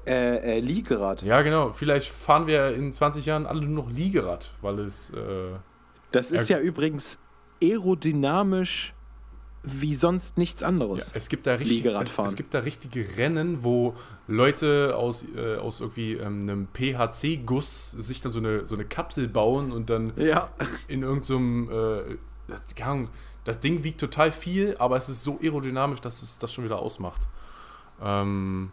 Äh, 0.06 0.56
äh, 0.56 0.60
Liegerad. 0.60 1.22
Ja, 1.22 1.40
genau. 1.42 1.72
Vielleicht 1.72 2.08
fahren 2.08 2.46
wir 2.46 2.74
in 2.74 2.92
20 2.92 3.24
Jahren 3.24 3.46
alle 3.46 3.62
nur 3.62 3.84
noch 3.84 3.90
Liegerad, 3.90 4.52
weil 4.60 4.80
es. 4.80 5.10
Äh, 5.10 5.52
das 6.12 6.30
ist 6.30 6.48
ja 6.48 6.58
übrigens 6.58 7.18
aerodynamisch 7.62 8.93
wie 9.64 9.94
sonst 9.94 10.37
nichts 10.37 10.62
anderes. 10.62 11.11
Ja, 11.11 11.16
es, 11.16 11.29
gibt 11.29 11.46
da 11.46 11.55
richtig, 11.55 11.85
es 11.87 12.37
gibt 12.37 12.53
da 12.53 12.61
richtige 12.61 13.16
Rennen, 13.16 13.64
wo 13.64 13.94
Leute 14.29 14.94
aus, 14.96 15.24
äh, 15.37 15.57
aus 15.57 15.81
irgendwie 15.81 16.14
ähm, 16.14 16.40
einem 16.42 16.68
PHC-Guss 16.72 17.92
sich 17.92 18.20
dann 18.20 18.31
so 18.31 18.40
eine, 18.40 18.66
so 18.66 18.74
eine 18.74 18.85
Kapsel 18.85 19.27
bauen 19.27 19.72
und 19.72 19.88
dann 19.88 20.12
ja. 20.16 20.50
in 20.87 21.03
irgendeinem, 21.03 21.68
so 21.68 21.74
äh, 21.74 23.09
das 23.44 23.61
Ding 23.61 23.85
wiegt 23.85 24.00
total 24.00 24.33
viel, 24.33 24.77
aber 24.79 24.96
es 24.96 25.09
ist 25.09 25.22
so 25.22 25.38
aerodynamisch, 25.42 26.00
dass 26.00 26.22
es 26.22 26.38
das 26.38 26.53
schon 26.53 26.64
wieder 26.64 26.79
ausmacht. 26.79 27.27
Ähm, 28.03 28.70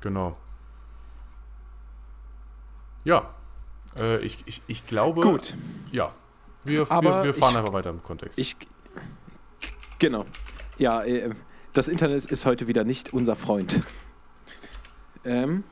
genau. 0.00 0.36
Ja, 3.04 3.34
äh, 3.96 4.18
ich, 4.18 4.38
ich, 4.46 4.62
ich 4.68 4.86
glaube. 4.86 5.22
Gut. 5.22 5.54
Ja, 5.90 6.12
wir, 6.64 6.88
wir, 6.88 7.24
wir, 7.24 7.34
fahren 7.34 7.52
ich, 7.52 7.58
einfach 7.58 7.72
weiter 7.72 7.90
im 7.90 8.02
Kontext. 8.02 8.38
Ich, 8.38 8.56
Genau. 10.00 10.24
Ja, 10.78 11.04
äh, 11.04 11.30
das 11.74 11.86
Internet 11.86 12.24
ist 12.24 12.46
heute 12.46 12.66
wieder 12.66 12.84
nicht 12.84 13.12
unser 13.12 13.36
Freund. 13.36 13.82
Ähm, 15.22 15.64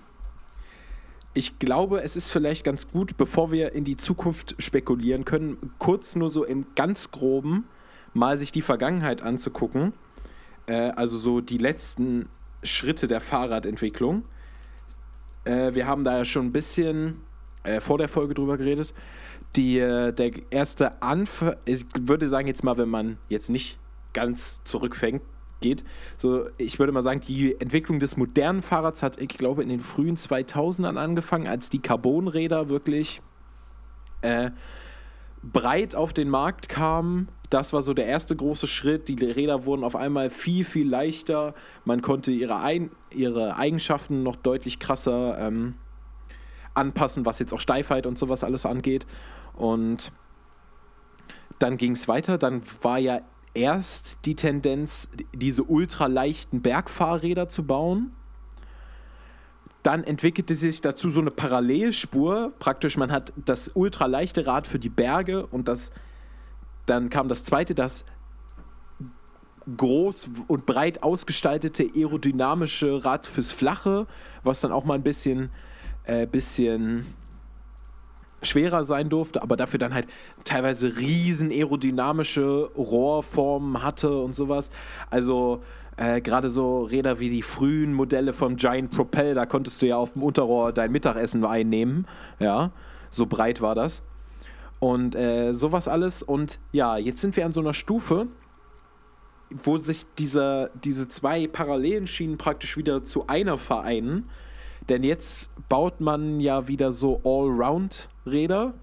ich 1.33 1.59
glaube, 1.59 2.03
es 2.03 2.15
ist 2.15 2.29
vielleicht 2.29 2.63
ganz 2.63 2.89
gut, 2.89 3.17
bevor 3.17 3.51
wir 3.51 3.73
in 3.73 3.85
die 3.85 3.97
Zukunft 3.97 4.55
spekulieren 4.59 5.25
können, 5.25 5.73
kurz 5.79 6.15
nur 6.15 6.29
so 6.29 6.45
im 6.45 6.67
ganz 6.75 7.11
groben 7.11 7.65
mal 8.13 8.37
sich 8.37 8.53
die 8.53 8.61
Vergangenheit 8.61 9.23
anzugucken. 9.23 9.95
Äh, 10.67 10.91
also 10.91 11.17
so 11.17 11.41
die 11.41 11.57
letzten 11.57 12.29
Schritte 12.63 13.09
der 13.09 13.23
Fahrradentwicklung. 13.23 14.25
Äh, 15.45 15.75
wir 15.75 15.87
haben 15.87 16.05
da 16.05 16.19
ja 16.19 16.25
schon 16.27 16.47
ein 16.47 16.53
bisschen 16.53 17.23
äh, 17.63 17.81
vor 17.81 17.97
der 17.97 18.09
Folge 18.09 18.35
drüber 18.35 18.59
geredet. 18.59 18.93
Die, 19.57 19.79
äh, 19.79 20.13
der 20.13 20.33
erste 20.51 21.01
Anfang, 21.01 21.57
ich 21.65 21.87
würde 21.99 22.29
sagen 22.29 22.47
jetzt 22.47 22.63
mal, 22.63 22.77
wenn 22.77 22.91
man 22.91 23.17
jetzt 23.31 23.49
nicht 23.49 23.79
ganz 24.19 24.63
zurückfängt, 24.65 25.23
geht. 25.61 25.85
So, 26.17 26.47
ich 26.57 26.79
würde 26.79 26.93
mal 26.93 27.03
sagen, 27.03 27.21
die 27.21 27.61
Entwicklung 27.61 28.01
des 28.01 28.17
modernen 28.17 28.63
Fahrrads 28.63 29.03
hat, 29.03 29.21
ich 29.21 29.29
glaube, 29.29 29.63
in 29.63 29.69
den 29.69 29.81
frühen 29.81 30.17
2000ern 30.17 30.97
angefangen, 30.97 31.47
als 31.47 31.71
die 31.71 31.81
Carbonräder 31.81 32.69
wirklich 32.69 33.23
äh, 34.23 34.51
breit 35.43 35.95
auf 35.95 36.13
den 36.13 36.29
Markt 36.29 36.69
kamen. 36.69 37.29
Das 37.51 37.73
war 37.73 37.83
so 37.83 37.95
der 37.95 38.07
erste 38.07 38.37
große 38.37 38.67
Schritt. 38.67 39.09
Die 39.09 39.15
Räder 39.25 39.65
wurden 39.65 39.85
auf 39.85 39.97
einmal 39.97 40.31
viel, 40.31 40.65
viel 40.65 40.89
leichter. 40.89 41.55
Man 41.85 42.03
konnte 42.03 42.31
ihre, 42.31 42.61
Ein 42.61 42.91
ihre 43.11 43.57
Eigenschaften 43.57 44.23
noch 44.23 44.37
deutlich 44.37 44.79
krasser 44.79 45.39
ähm, 45.39 45.75
anpassen, 46.75 47.25
was 47.25 47.39
jetzt 47.39 47.55
auch 47.55 47.61
Steifheit 47.61 48.07
und 48.07 48.19
sowas 48.19 48.45
alles 48.45 48.67
angeht. 48.67 49.07
Und 49.55 50.13
dann 51.59 51.79
ging 51.79 51.93
es 51.93 52.07
weiter. 52.07 52.37
Dann 52.37 52.63
war 52.83 52.99
ja 52.99 53.23
erst 53.55 54.19
die 54.25 54.35
Tendenz, 54.35 55.09
diese 55.35 55.65
ultraleichten 55.65 56.63
Bergfahrräder 56.63 57.49
zu 57.49 57.65
bauen. 57.65 58.13
Dann 59.83 60.05
entwickelte 60.05 60.55
sich 60.55 60.81
dazu 60.81 61.11
so 61.11 61.21
eine 61.21 61.31
Parallelspur. 61.31 62.53
Praktisch, 62.59 62.97
man 62.97 63.13
hat 63.13 63.33
das 63.37 63.69
ultraleichte 63.75 64.47
Rad 64.47 64.67
für 64.67 64.79
die 64.79 64.89
Berge 64.89 65.47
und 65.47 65.69
das, 65.69 65.91
dann 66.87 67.11
kam 67.11 67.29
das 67.29 67.45
zweite, 67.45 67.75
das 67.75 68.05
groß 69.77 70.31
und 70.47 70.67
breit 70.67 71.03
ausgestaltete 71.03 71.91
aerodynamische 71.95 73.05
Rad 73.05 73.27
fürs 73.27 73.53
Flache, 73.53 74.07
was 74.43 74.61
dann 74.61 74.73
auch 74.73 74.85
mal 74.85 74.95
ein 74.95 75.03
bisschen, 75.03 75.51
äh, 76.05 76.27
bisschen 76.27 77.07
schwerer 78.43 78.85
sein 78.85 79.09
durfte, 79.09 79.43
aber 79.43 79.57
dafür 79.57 79.79
dann 79.79 79.95
halt 79.95 80.07
teilweise 80.45 80.99
riesen 80.99 81.51
aerodynamische 81.51 82.71
Rohrformen 82.77 83.83
hatte 83.83 84.17
und 84.19 84.35
sowas. 84.35 84.71
Also 85.11 85.63
äh, 85.97 86.21
gerade 86.21 86.49
so 86.49 86.85
Räder 86.85 87.19
wie 87.19 87.31
die 87.31 87.43
frühen 87.43 87.93
Modelle 87.93 88.33
vom 88.33 88.57
Giant 88.57 88.91
Propel, 88.91 89.35
da 89.35 89.47
konntest 89.47 89.83
du 89.83 89.87
ja 89.87 89.97
auf 89.97 90.13
dem 90.13 90.23
Unterrohr 90.23 90.73
dein 90.73 90.93
Mittagessen 90.93 91.45
einnehmen. 91.45 92.07
Ja, 92.39 92.71
so 93.11 93.27
breit 93.27 93.61
war 93.61 93.75
das. 93.75 94.03
Und 94.79 95.17
äh, 95.17 95.55
sowas 95.55 95.89
alles. 95.89 96.23
Und 96.23 96.61
ja, 96.71 96.97
jetzt 96.97 97.21
sind 97.21 97.37
wir 97.37 97.45
an 97.45 97.53
so 97.53 97.61
einer 97.61 97.75
Stufe, 97.75 98.29
wo 99.65 99.79
sich 99.79 100.07
diese, 100.19 100.71
diese 100.85 101.09
zwei 101.09 101.49
parallelen 101.49 102.07
Schienen 102.07 102.39
praktisch 102.39 102.77
wieder 102.77 103.03
zu 103.03 103.27
einer 103.27 103.59
vereinen 103.59 104.29
denn 104.89 105.05
jetzt 105.05 105.51
baut 105.69 106.01
man 106.01 106.41
ja 106.41 106.69
wieder 106.69 106.93
so 106.93 107.21
Allround-Räder. 107.25 108.75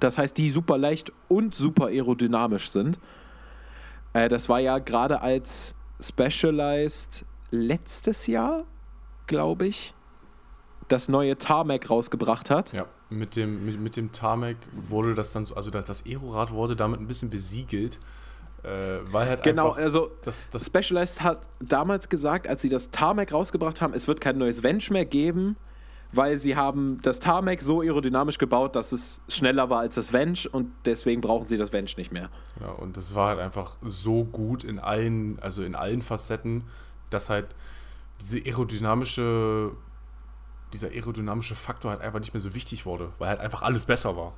Das 0.00 0.18
heißt, 0.18 0.36
die 0.36 0.50
super 0.50 0.78
leicht 0.78 1.12
und 1.28 1.54
super 1.54 1.86
aerodynamisch 1.86 2.70
sind. 2.70 2.98
Äh, 4.12 4.28
das 4.28 4.48
war 4.48 4.60
ja 4.60 4.78
gerade 4.78 5.22
als 5.22 5.74
Specialized 6.00 7.24
letztes 7.50 8.26
Jahr, 8.26 8.64
glaube 9.26 9.66
ich, 9.66 9.94
das 10.88 11.08
neue 11.08 11.36
Tarmac 11.38 11.88
rausgebracht 11.90 12.50
hat. 12.50 12.72
Ja, 12.72 12.86
mit 13.10 13.36
dem, 13.36 13.64
mit, 13.64 13.80
mit 13.80 13.96
dem 13.96 14.12
Tarmac 14.12 14.56
wurde 14.72 15.14
das 15.14 15.32
dann 15.32 15.44
so, 15.44 15.54
also 15.54 15.70
das, 15.70 15.86
das 15.86 16.06
Aerorad 16.06 16.52
wurde 16.52 16.76
damit 16.76 17.00
ein 17.00 17.06
bisschen 17.06 17.30
besiegelt. 17.30 17.98
Äh, 18.64 19.00
weil 19.12 19.28
halt 19.28 19.42
genau, 19.44 19.70
also 19.70 20.10
das, 20.22 20.50
das 20.50 20.66
Specialized 20.66 21.22
hat 21.22 21.40
damals 21.60 22.08
gesagt, 22.08 22.48
als 22.48 22.62
sie 22.62 22.68
das 22.68 22.90
Tarmac 22.90 23.32
rausgebracht 23.32 23.80
haben, 23.80 23.94
es 23.94 24.08
wird 24.08 24.20
kein 24.20 24.36
neues 24.36 24.64
Venge 24.64 24.82
mehr 24.90 25.04
geben, 25.04 25.56
weil 26.12 26.38
sie 26.38 26.56
haben 26.56 26.98
das 27.02 27.20
Tarmac 27.20 27.62
so 27.62 27.82
aerodynamisch 27.82 28.38
gebaut, 28.38 28.74
dass 28.74 28.90
es 28.90 29.20
schneller 29.28 29.70
war 29.70 29.80
als 29.80 29.94
das 29.94 30.12
Venge 30.12 30.38
und 30.50 30.72
deswegen 30.86 31.20
brauchen 31.20 31.46
sie 31.46 31.56
das 31.56 31.72
Venge 31.72 31.90
nicht 31.96 32.10
mehr. 32.10 32.30
Ja, 32.60 32.70
und 32.70 32.96
das 32.96 33.14
war 33.14 33.28
halt 33.28 33.38
einfach 33.38 33.76
so 33.82 34.24
gut 34.24 34.64
in 34.64 34.80
allen, 34.80 35.38
also 35.40 35.62
in 35.62 35.76
allen 35.76 36.02
Facetten, 36.02 36.64
dass 37.10 37.30
halt 37.30 37.54
diese 38.20 38.38
aerodynamische, 38.38 39.70
dieser 40.72 40.88
aerodynamische 40.88 41.54
Faktor 41.54 41.92
halt 41.92 42.00
einfach 42.00 42.18
nicht 42.18 42.34
mehr 42.34 42.40
so 42.40 42.54
wichtig 42.54 42.86
wurde, 42.86 43.12
weil 43.18 43.28
halt 43.28 43.40
einfach 43.40 43.62
alles 43.62 43.86
besser 43.86 44.16
war. 44.16 44.32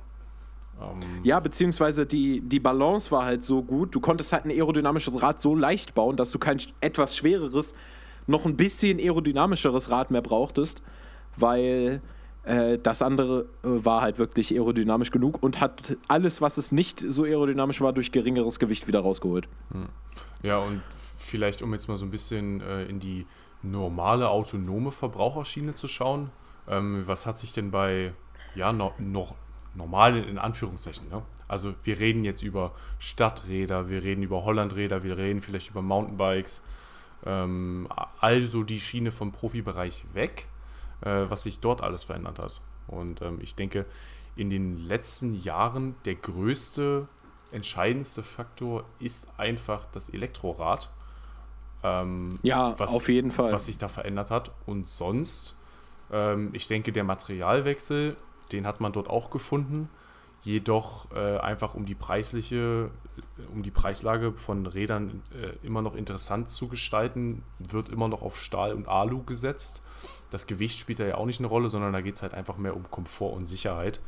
Ähm 0.79 0.99
ja, 1.23 1.39
beziehungsweise 1.39 2.05
die, 2.05 2.41
die 2.41 2.59
Balance 2.59 3.11
war 3.11 3.25
halt 3.25 3.43
so 3.43 3.63
gut. 3.63 3.93
Du 3.95 3.99
konntest 3.99 4.33
halt 4.33 4.45
ein 4.45 4.51
aerodynamisches 4.51 5.21
Rad 5.21 5.41
so 5.41 5.55
leicht 5.55 5.93
bauen, 5.93 6.17
dass 6.17 6.31
du 6.31 6.39
kein 6.39 6.61
etwas 6.79 7.15
schwereres, 7.15 7.73
noch 8.27 8.45
ein 8.45 8.55
bisschen 8.55 8.99
aerodynamischeres 8.99 9.89
Rad 9.89 10.11
mehr 10.11 10.21
brauchtest, 10.21 10.81
weil 11.37 12.01
äh, 12.43 12.77
das 12.77 13.01
andere 13.01 13.45
äh, 13.63 13.67
war 13.85 14.01
halt 14.01 14.17
wirklich 14.17 14.51
aerodynamisch 14.51 15.11
genug 15.11 15.41
und 15.43 15.59
hat 15.59 15.97
alles, 16.07 16.41
was 16.41 16.57
es 16.57 16.71
nicht 16.71 16.99
so 16.99 17.23
aerodynamisch 17.23 17.81
war, 17.81 17.93
durch 17.93 18.11
geringeres 18.11 18.59
Gewicht 18.59 18.87
wieder 18.87 19.01
rausgeholt. 19.01 19.47
Hm. 19.71 19.89
Ja, 20.43 20.57
und 20.57 20.81
vielleicht, 21.17 21.61
um 21.61 21.73
jetzt 21.73 21.87
mal 21.87 21.97
so 21.97 22.05
ein 22.05 22.11
bisschen 22.11 22.61
äh, 22.61 22.85
in 22.85 22.99
die 22.99 23.25
normale 23.61 24.29
autonome 24.29 24.91
Verbraucherschiene 24.91 25.73
zu 25.75 25.87
schauen, 25.87 26.31
ähm, 26.67 27.03
was 27.05 27.25
hat 27.25 27.37
sich 27.37 27.53
denn 27.53 27.69
bei 27.69 28.13
ja, 28.55 28.73
no, 28.73 28.93
noch 28.97 29.35
normal 29.73 30.17
in 30.17 30.37
Anführungszeichen. 30.37 31.09
Ne? 31.09 31.21
Also 31.47 31.73
wir 31.83 31.99
reden 31.99 32.23
jetzt 32.23 32.43
über 32.43 32.73
Stadträder, 32.99 33.89
wir 33.89 34.03
reden 34.03 34.23
über 34.23 34.43
Hollandräder, 34.43 35.03
wir 35.03 35.17
reden 35.17 35.41
vielleicht 35.41 35.71
über 35.71 35.81
Mountainbikes. 35.81 36.61
Ähm, 37.25 37.87
also 38.19 38.63
die 38.63 38.79
Schiene 38.79 39.11
vom 39.11 39.31
Profibereich 39.31 40.05
weg, 40.13 40.47
äh, 41.01 41.25
was 41.29 41.43
sich 41.43 41.59
dort 41.59 41.81
alles 41.81 42.03
verändert 42.03 42.39
hat. 42.39 42.61
Und 42.87 43.21
ähm, 43.21 43.39
ich 43.41 43.55
denke, 43.55 43.85
in 44.35 44.49
den 44.49 44.77
letzten 44.87 45.35
Jahren 45.41 45.95
der 46.05 46.15
größte, 46.15 47.07
entscheidendste 47.51 48.23
Faktor 48.23 48.85
ist 48.99 49.27
einfach 49.37 49.85
das 49.85 50.09
Elektrorad. 50.09 50.89
Ähm, 51.83 52.39
ja, 52.43 52.77
was, 52.79 52.91
auf 52.91 53.09
jeden 53.09 53.31
Fall. 53.31 53.51
Was 53.51 53.65
sich 53.65 53.77
da 53.77 53.89
verändert 53.89 54.31
hat. 54.31 54.51
Und 54.65 54.87
sonst, 54.87 55.55
ähm, 56.11 56.49
ich 56.53 56.67
denke, 56.67 56.91
der 56.91 57.03
Materialwechsel 57.03 58.15
den 58.51 58.67
hat 58.67 58.81
man 58.81 58.93
dort 58.93 59.09
auch 59.09 59.29
gefunden. 59.29 59.89
Jedoch 60.43 61.11
äh, 61.11 61.37
einfach 61.37 61.75
um 61.75 61.85
die 61.85 61.93
preisliche, 61.93 62.89
um 63.53 63.61
die 63.61 63.69
Preislage 63.69 64.33
von 64.33 64.65
Rädern 64.65 65.21
äh, 65.33 65.65
immer 65.65 65.83
noch 65.83 65.95
interessant 65.95 66.49
zu 66.49 66.67
gestalten, 66.67 67.43
wird 67.59 67.89
immer 67.89 68.07
noch 68.07 68.23
auf 68.23 68.39
Stahl 68.39 68.73
und 68.73 68.87
Alu 68.87 69.23
gesetzt. 69.23 69.81
Das 70.31 70.47
Gewicht 70.47 70.79
spielt 70.79 70.99
da 70.99 71.05
ja 71.05 71.15
auch 71.15 71.25
nicht 71.25 71.39
eine 71.39 71.47
Rolle, 71.47 71.69
sondern 71.69 71.93
da 71.93 72.01
geht 72.01 72.15
es 72.15 72.23
halt 72.23 72.33
einfach 72.33 72.57
mehr 72.57 72.75
um 72.75 72.89
Komfort 72.89 73.33
und 73.33 73.45
Sicherheit. 73.45 74.01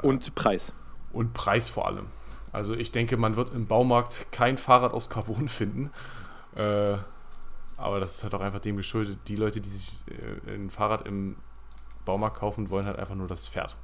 Äh, 0.00 0.06
und 0.06 0.34
Preis. 0.36 0.72
Und 1.12 1.34
Preis 1.34 1.68
vor 1.68 1.86
allem. 1.86 2.06
Also 2.52 2.74
ich 2.74 2.92
denke, 2.92 3.16
man 3.16 3.36
wird 3.36 3.52
im 3.52 3.66
Baumarkt 3.66 4.26
kein 4.30 4.56
Fahrrad 4.56 4.92
aus 4.92 5.10
Carbon 5.10 5.48
finden. 5.48 5.90
Äh, 6.54 6.96
aber 7.76 7.98
das 7.98 8.16
ist 8.16 8.22
halt 8.22 8.34
auch 8.34 8.40
einfach 8.40 8.60
dem 8.60 8.76
geschuldet, 8.76 9.18
die 9.26 9.36
Leute, 9.36 9.60
die 9.60 9.70
sich 9.70 10.04
äh, 10.06 10.54
ein 10.54 10.70
Fahrrad 10.70 11.06
im 11.06 11.36
Baumarkt 12.10 12.38
kaufen, 12.38 12.70
wollen 12.70 12.86
halt 12.86 12.98
einfach 12.98 13.14
nur 13.14 13.28
das 13.28 13.46
Pferd. 13.46 13.76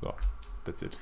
So, 0.00 0.14
that's 0.64 0.80
it. 0.80 0.96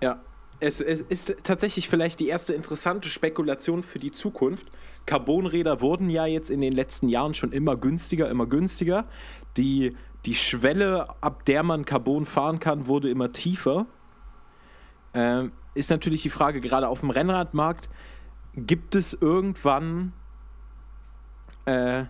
Ja, 0.00 0.20
es, 0.60 0.80
es, 0.80 1.00
ist 1.00 1.34
tatsächlich 1.42 1.88
vielleicht 1.88 2.20
die 2.20 2.28
erste 2.28 2.54
interessante 2.54 3.08
Spekulation 3.08 3.82
für 3.82 3.98
die 3.98 4.12
Zukunft. 4.12 4.68
Carbonräder 5.06 5.80
wurden 5.80 6.10
ja 6.10 6.26
jetzt 6.26 6.48
in 6.48 6.60
den 6.60 6.72
letzten 6.72 7.08
Jahren 7.08 7.34
schon 7.34 7.50
immer 7.50 7.76
günstiger, 7.76 8.30
immer 8.30 8.46
günstiger. 8.46 9.06
Die, 9.56 9.96
die 10.26 10.36
Schwelle, 10.36 11.08
ab 11.20 11.44
der 11.44 11.64
man 11.64 11.84
Carbon 11.84 12.24
fahren 12.24 12.60
kann, 12.60 12.86
wurde 12.86 13.10
immer 13.10 13.32
tiefer. 13.32 13.86
Ähm, 15.12 15.50
ist 15.74 15.90
natürlich 15.90 16.22
die 16.22 16.30
Frage, 16.30 16.60
gerade 16.60 16.86
auf 16.86 17.00
dem 17.00 17.10
Rennradmarkt, 17.10 17.90
gibt 18.54 18.94
es 18.94 19.12
irgendwann 19.12 20.12
äh, 21.64 22.04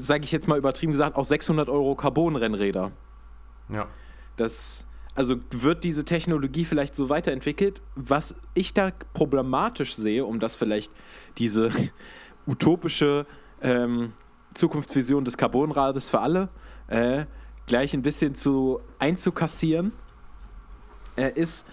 sage 0.00 0.24
ich 0.24 0.32
jetzt 0.32 0.48
mal 0.48 0.58
übertrieben 0.58 0.92
gesagt, 0.92 1.16
auch 1.16 1.24
600 1.24 1.68
Euro 1.68 1.94
Carbon-Rennräder. 1.94 2.92
Ja. 3.68 3.86
Das, 4.36 4.86
also 5.14 5.36
wird 5.50 5.84
diese 5.84 6.04
Technologie 6.04 6.64
vielleicht 6.64 6.94
so 6.94 7.08
weiterentwickelt. 7.08 7.82
Was 7.94 8.34
ich 8.54 8.74
da 8.74 8.90
problematisch 9.14 9.94
sehe, 9.94 10.24
um 10.24 10.40
das 10.40 10.56
vielleicht 10.56 10.92
diese 11.38 11.70
utopische 12.46 13.26
ähm, 13.62 14.12
Zukunftsvision 14.54 15.24
des 15.24 15.36
Carbonrades 15.36 16.10
für 16.10 16.20
alle 16.20 16.48
äh, 16.88 17.26
gleich 17.66 17.94
ein 17.94 18.02
bisschen 18.02 18.34
zu 18.34 18.80
einzukassieren, 18.98 19.92
äh, 21.16 21.32
ist 21.34 21.66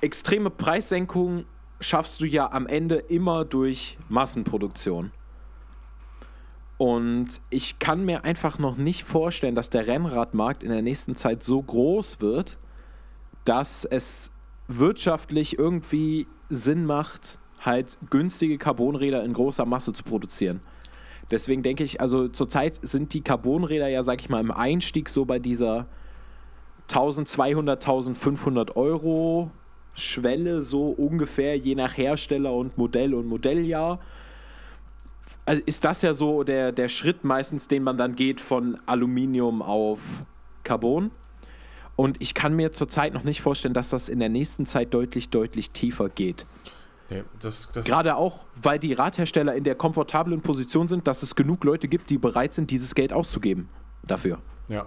extreme 0.00 0.50
Preissenkung 0.50 1.44
schaffst 1.80 2.20
du 2.20 2.26
ja 2.26 2.50
am 2.52 2.66
Ende 2.66 2.96
immer 2.96 3.44
durch 3.44 3.98
Massenproduktion. 4.08 5.12
Und 6.78 7.28
ich 7.48 7.78
kann 7.78 8.04
mir 8.04 8.24
einfach 8.24 8.58
noch 8.58 8.76
nicht 8.76 9.04
vorstellen, 9.04 9.54
dass 9.54 9.70
der 9.70 9.86
Rennradmarkt 9.86 10.62
in 10.62 10.70
der 10.70 10.82
nächsten 10.82 11.16
Zeit 11.16 11.42
so 11.42 11.62
groß 11.62 12.20
wird, 12.20 12.58
dass 13.44 13.84
es 13.84 14.30
wirtschaftlich 14.68 15.58
irgendwie 15.58 16.26
Sinn 16.50 16.84
macht, 16.84 17.38
halt 17.60 17.96
günstige 18.10 18.58
Carbonräder 18.58 19.24
in 19.24 19.32
großer 19.32 19.64
Masse 19.64 19.92
zu 19.92 20.02
produzieren. 20.02 20.60
Deswegen 21.30 21.62
denke 21.62 21.82
ich, 21.82 22.00
also 22.00 22.28
zurzeit 22.28 22.78
sind 22.82 23.14
die 23.14 23.22
Carbonräder 23.22 23.88
ja, 23.88 24.04
sag 24.04 24.20
ich 24.20 24.28
mal, 24.28 24.40
im 24.40 24.50
Einstieg 24.50 25.08
so 25.08 25.24
bei 25.24 25.38
dieser 25.38 25.86
1200, 26.88 27.82
1500 27.82 28.76
Euro 28.76 29.50
Schwelle, 29.94 30.62
so 30.62 30.90
ungefähr, 30.90 31.56
je 31.56 31.74
nach 31.74 31.96
Hersteller 31.96 32.52
und 32.52 32.76
Modell 32.76 33.14
und 33.14 33.26
Modelljahr 33.26 33.98
also 35.46 35.62
ist 35.64 35.84
das 35.84 36.02
ja 36.02 36.12
so 36.12 36.42
der, 36.42 36.72
der 36.72 36.88
Schritt 36.88 37.24
meistens, 37.24 37.68
den 37.68 37.82
man 37.82 37.96
dann 37.96 38.16
geht 38.16 38.40
von 38.40 38.78
Aluminium 38.86 39.62
auf 39.62 40.00
Carbon. 40.64 41.10
Und 41.94 42.20
ich 42.20 42.34
kann 42.34 42.54
mir 42.54 42.72
zurzeit 42.72 43.14
noch 43.14 43.24
nicht 43.24 43.40
vorstellen, 43.40 43.72
dass 43.72 43.88
das 43.88 44.10
in 44.10 44.18
der 44.18 44.28
nächsten 44.28 44.66
Zeit 44.66 44.92
deutlich, 44.92 45.30
deutlich 45.30 45.70
tiefer 45.70 46.10
geht. 46.10 46.46
Ja, 47.08 47.22
das, 47.40 47.70
das 47.72 47.86
Gerade 47.86 48.16
auch, 48.16 48.44
weil 48.56 48.78
die 48.78 48.92
Radhersteller 48.92 49.54
in 49.54 49.64
der 49.64 49.76
komfortablen 49.76 50.42
Position 50.42 50.88
sind, 50.88 51.06
dass 51.06 51.22
es 51.22 51.36
genug 51.36 51.64
Leute 51.64 51.88
gibt, 51.88 52.10
die 52.10 52.18
bereit 52.18 52.52
sind, 52.52 52.70
dieses 52.70 52.94
Geld 52.94 53.12
auszugeben 53.12 53.68
dafür. 54.02 54.40
Ja, 54.68 54.86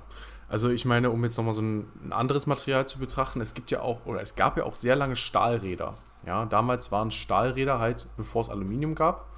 also 0.50 0.70
ich 0.70 0.84
meine, 0.84 1.10
um 1.10 1.24
jetzt 1.24 1.38
nochmal 1.38 1.54
so 1.54 1.62
ein, 1.62 1.88
ein 2.04 2.12
anderes 2.12 2.46
Material 2.46 2.88
zu 2.88 3.00
betrachten, 3.00 3.40
es 3.40 3.54
gibt 3.54 3.72
ja 3.72 3.82
auch, 3.82 4.06
oder 4.06 4.22
es 4.22 4.36
gab 4.36 4.58
ja 4.58 4.66
auch 4.66 4.76
sehr 4.76 4.98
lange 4.98 5.16
Stahlräder. 5.16 5.98
Ja, 6.26 6.46
damals 6.46 6.92
waren 6.92 7.10
Stahlräder 7.10 7.80
halt, 7.80 8.10
bevor 8.18 8.42
es 8.42 8.50
Aluminium 8.50 8.96
gab, 8.96 9.29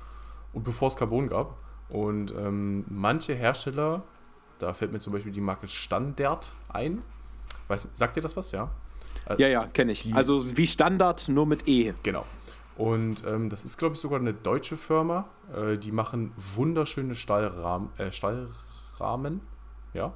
und 0.54 0.64
bevor 0.64 0.88
es 0.88 0.96
Carbon 0.96 1.28
gab. 1.28 1.58
Und 1.90 2.32
ähm, 2.32 2.86
manche 2.88 3.34
Hersteller, 3.34 4.04
da 4.60 4.74
fällt 4.74 4.92
mir 4.92 5.00
zum 5.00 5.14
Beispiel 5.14 5.32
die 5.32 5.42
Marke 5.42 5.68
Standard 5.68 6.54
ein. 6.70 7.02
Weiß, 7.68 7.90
sagt 7.94 8.16
dir 8.16 8.22
das 8.22 8.38
was, 8.38 8.52
ja? 8.52 8.70
Ja, 9.38 9.48
ja, 9.48 9.66
kenne 9.68 9.92
ich. 9.92 10.02
Die, 10.02 10.14
also 10.14 10.58
wie 10.58 10.68
Standard, 10.68 11.30
nur 11.30 11.46
mit 11.46 11.68
E. 11.68 11.94
Genau. 12.04 12.26
Und 12.78 13.24
ähm, 13.28 13.50
das 13.50 13.66
ist, 13.66 13.78
glaube 13.78 13.96
ich, 13.96 14.02
sogar 14.02 14.20
eine 14.20 14.34
deutsche 14.34 14.78
Firma. 14.78 15.26
Äh, 15.54 15.78
die 15.78 15.92
machen 15.92 16.34
wunderschöne 16.38 17.16
Stahlrahmen, 17.16 17.90
äh, 17.98 18.12
Stahlrahmen. 18.12 19.42
Ja. 19.94 20.14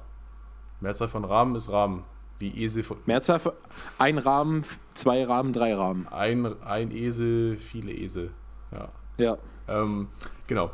Mehrzahl 0.80 1.08
von 1.08 1.24
Rahmen 1.24 1.54
ist 1.54 1.70
Rahmen. 1.70 2.04
Wie 2.38 2.62
Esel 2.62 2.82
von. 2.82 2.98
Mehrzahl 3.06 3.38
von. 3.38 3.52
Ein 3.98 4.18
Rahmen, 4.18 4.64
zwei 4.94 5.24
Rahmen, 5.24 5.52
drei 5.52 5.74
Rahmen. 5.74 6.08
Ein, 6.08 6.60
ein 6.62 6.90
Esel, 6.90 7.56
viele 7.56 7.92
Esel. 7.92 8.32
Ja. 8.72 8.88
Ja. 9.16 9.38
Ähm, 9.68 10.08
genau. 10.46 10.70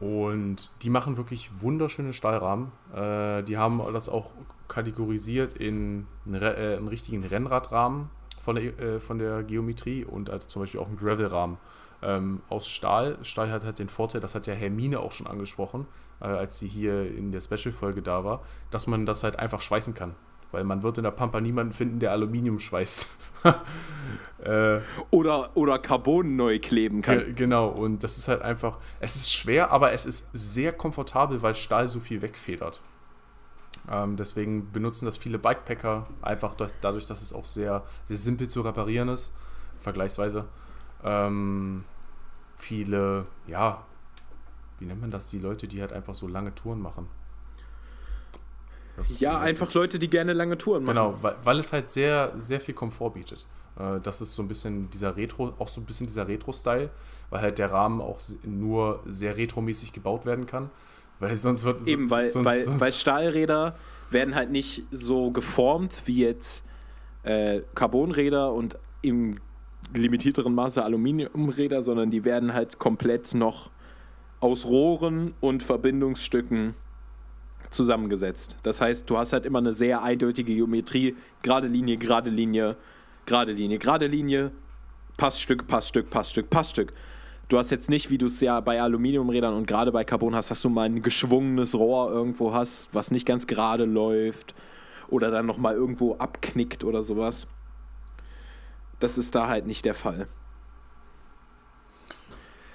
Und 0.00 0.70
die 0.82 0.90
machen 0.90 1.16
wirklich 1.16 1.50
wunderschöne 1.60 2.12
Stahlrahmen. 2.12 2.72
Äh, 2.94 3.42
die 3.44 3.56
haben 3.56 3.80
das 3.92 4.08
auch 4.08 4.32
kategorisiert 4.66 5.54
in 5.54 6.06
einen, 6.26 6.42
äh, 6.42 6.76
einen 6.76 6.88
richtigen 6.88 7.24
Rennradrahmen 7.24 8.10
von 8.40 8.56
der, 8.56 8.78
äh, 8.80 9.00
von 9.00 9.18
der 9.18 9.44
Geometrie 9.44 10.04
und 10.04 10.28
also 10.28 10.48
zum 10.48 10.62
Beispiel 10.62 10.80
auch 10.80 10.88
einen 10.88 10.96
Gravelrahmen 10.96 11.58
ähm, 12.02 12.42
aus 12.48 12.68
Stahl. 12.68 13.18
Stahl 13.22 13.50
hat 13.52 13.64
halt 13.64 13.78
den 13.78 13.88
Vorteil, 13.88 14.20
das 14.20 14.34
hat 14.34 14.48
ja 14.48 14.54
Hermine 14.54 14.98
auch 14.98 15.12
schon 15.12 15.28
angesprochen, 15.28 15.86
äh, 16.20 16.24
als 16.24 16.58
sie 16.58 16.66
hier 16.66 17.06
in 17.06 17.30
der 17.30 17.40
Special-Folge 17.40 18.02
da 18.02 18.24
war, 18.24 18.42
dass 18.72 18.88
man 18.88 19.06
das 19.06 19.22
halt 19.22 19.38
einfach 19.38 19.60
schweißen 19.60 19.94
kann 19.94 20.16
weil 20.52 20.64
man 20.64 20.82
wird 20.82 20.98
in 20.98 21.04
der 21.04 21.10
Pampa 21.10 21.40
niemanden 21.40 21.72
finden, 21.72 21.98
der 21.98 22.12
Aluminium 22.12 22.58
schweißt. 22.58 23.08
äh, 24.44 24.80
oder, 25.10 25.56
oder 25.56 25.78
Carbon 25.78 26.36
neu 26.36 26.58
kleben 26.60 27.02
kann. 27.02 27.34
Genau, 27.34 27.68
und 27.68 28.04
das 28.04 28.18
ist 28.18 28.28
halt 28.28 28.42
einfach, 28.42 28.78
es 29.00 29.16
ist 29.16 29.32
schwer, 29.32 29.72
aber 29.72 29.92
es 29.92 30.06
ist 30.06 30.30
sehr 30.32 30.72
komfortabel, 30.72 31.42
weil 31.42 31.54
Stahl 31.54 31.88
so 31.88 31.98
viel 31.98 32.22
wegfedert. 32.22 32.80
Ähm, 33.90 34.16
deswegen 34.16 34.70
benutzen 34.70 35.06
das 35.06 35.16
viele 35.16 35.38
Bikepacker, 35.38 36.06
einfach 36.20 36.54
durch, 36.54 36.70
dadurch, 36.80 37.06
dass 37.06 37.22
es 37.22 37.32
auch 37.32 37.44
sehr, 37.44 37.82
sehr 38.04 38.16
simpel 38.16 38.48
zu 38.48 38.60
reparieren 38.60 39.08
ist, 39.08 39.32
vergleichsweise. 39.80 40.44
Ähm, 41.02 41.84
viele, 42.56 43.26
ja, 43.46 43.84
wie 44.78 44.86
nennt 44.86 45.00
man 45.00 45.10
das, 45.10 45.28
die 45.28 45.38
Leute, 45.38 45.66
die 45.66 45.80
halt 45.80 45.92
einfach 45.92 46.14
so 46.14 46.28
lange 46.28 46.54
Touren 46.54 46.80
machen? 46.80 47.08
Das, 48.96 49.20
Ja, 49.20 49.38
einfach 49.38 49.72
Leute, 49.74 49.98
die 49.98 50.08
gerne 50.08 50.32
lange 50.32 50.58
Touren 50.58 50.84
machen. 50.84 50.96
Genau, 50.96 51.22
weil, 51.22 51.36
weil 51.42 51.58
es 51.58 51.72
halt 51.72 51.88
sehr, 51.88 52.32
sehr 52.36 52.60
viel 52.60 52.74
Komfort 52.74 53.10
bietet. 53.10 53.46
Äh, 53.78 54.00
Das 54.00 54.20
ist 54.20 54.34
so 54.34 54.42
ein 54.42 54.48
bisschen 54.48 54.90
dieser 54.90 55.16
Retro, 55.16 55.54
auch 55.58 55.68
so 55.68 55.80
ein 55.80 55.84
bisschen 55.84 56.06
dieser 56.06 56.28
Retro-Style, 56.28 56.90
weil 57.30 57.40
halt 57.40 57.58
der 57.58 57.70
Rahmen 57.70 58.00
auch 58.00 58.20
nur 58.44 59.00
sehr 59.06 59.36
retromäßig 59.36 59.92
gebaut 59.92 60.26
werden 60.26 60.46
kann. 60.46 60.70
Weil 61.20 61.36
sonst 61.36 61.64
wird 61.64 61.86
Eben, 61.86 62.10
weil, 62.10 62.26
sonst, 62.26 62.44
weil, 62.44 62.64
sonst, 62.64 62.80
weil 62.80 62.92
Stahlräder 62.92 63.76
werden 64.10 64.34
halt 64.34 64.50
nicht 64.50 64.82
so 64.90 65.30
geformt 65.30 66.02
wie 66.04 66.18
jetzt 66.18 66.64
äh, 67.22 67.62
Carbonräder 67.74 68.52
und 68.52 68.78
im 69.02 69.38
limitierteren 69.94 70.54
Maße 70.54 70.82
Aluminiumräder, 70.82 71.82
sondern 71.82 72.10
die 72.10 72.24
werden 72.24 72.52
halt 72.54 72.78
komplett 72.78 73.34
noch 73.34 73.70
aus 74.40 74.66
Rohren 74.66 75.34
und 75.40 75.62
Verbindungsstücken 75.62 76.74
zusammengesetzt. 77.70 78.56
Das 78.62 78.80
heißt, 78.80 79.08
du 79.08 79.18
hast 79.18 79.32
halt 79.32 79.46
immer 79.46 79.58
eine 79.58 79.72
sehr 79.72 80.02
eindeutige 80.02 80.54
Geometrie, 80.54 81.16
gerade 81.42 81.68
Linie, 81.68 81.96
gerade 81.96 82.30
Linie, 82.30 82.76
gerade 83.26 83.52
Linie, 83.52 83.78
gerade 83.78 84.06
Linie, 84.06 84.52
Passstück, 85.16 85.66
Passstück, 85.66 86.10
Passstück, 86.10 86.50
Passstück. 86.50 86.92
Du 87.48 87.58
hast 87.58 87.70
jetzt 87.70 87.90
nicht, 87.90 88.10
wie 88.10 88.18
du 88.18 88.26
es 88.26 88.40
ja 88.40 88.60
bei 88.60 88.80
Aluminiumrädern 88.80 89.54
und 89.54 89.66
gerade 89.66 89.92
bei 89.92 90.04
Carbon 90.04 90.34
hast, 90.34 90.50
dass 90.50 90.62
du 90.62 90.68
mal 90.68 90.84
ein 90.86 91.02
geschwungenes 91.02 91.74
Rohr 91.74 92.10
irgendwo 92.10 92.54
hast, 92.54 92.94
was 92.94 93.10
nicht 93.10 93.26
ganz 93.26 93.46
gerade 93.46 93.84
läuft 93.84 94.54
oder 95.08 95.30
dann 95.30 95.46
nochmal 95.46 95.74
irgendwo 95.74 96.14
abknickt 96.14 96.84
oder 96.84 97.02
sowas. 97.02 97.46
Das 99.00 99.18
ist 99.18 99.34
da 99.34 99.48
halt 99.48 99.66
nicht 99.66 99.84
der 99.84 99.94
Fall. 99.94 100.28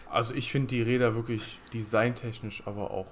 also 0.09 0.33
ich 0.33 0.51
finde 0.51 0.67
die 0.67 0.81
Räder 0.81 1.15
wirklich 1.15 1.59
designtechnisch 1.73 2.63
aber 2.65 2.91
auch 2.91 3.11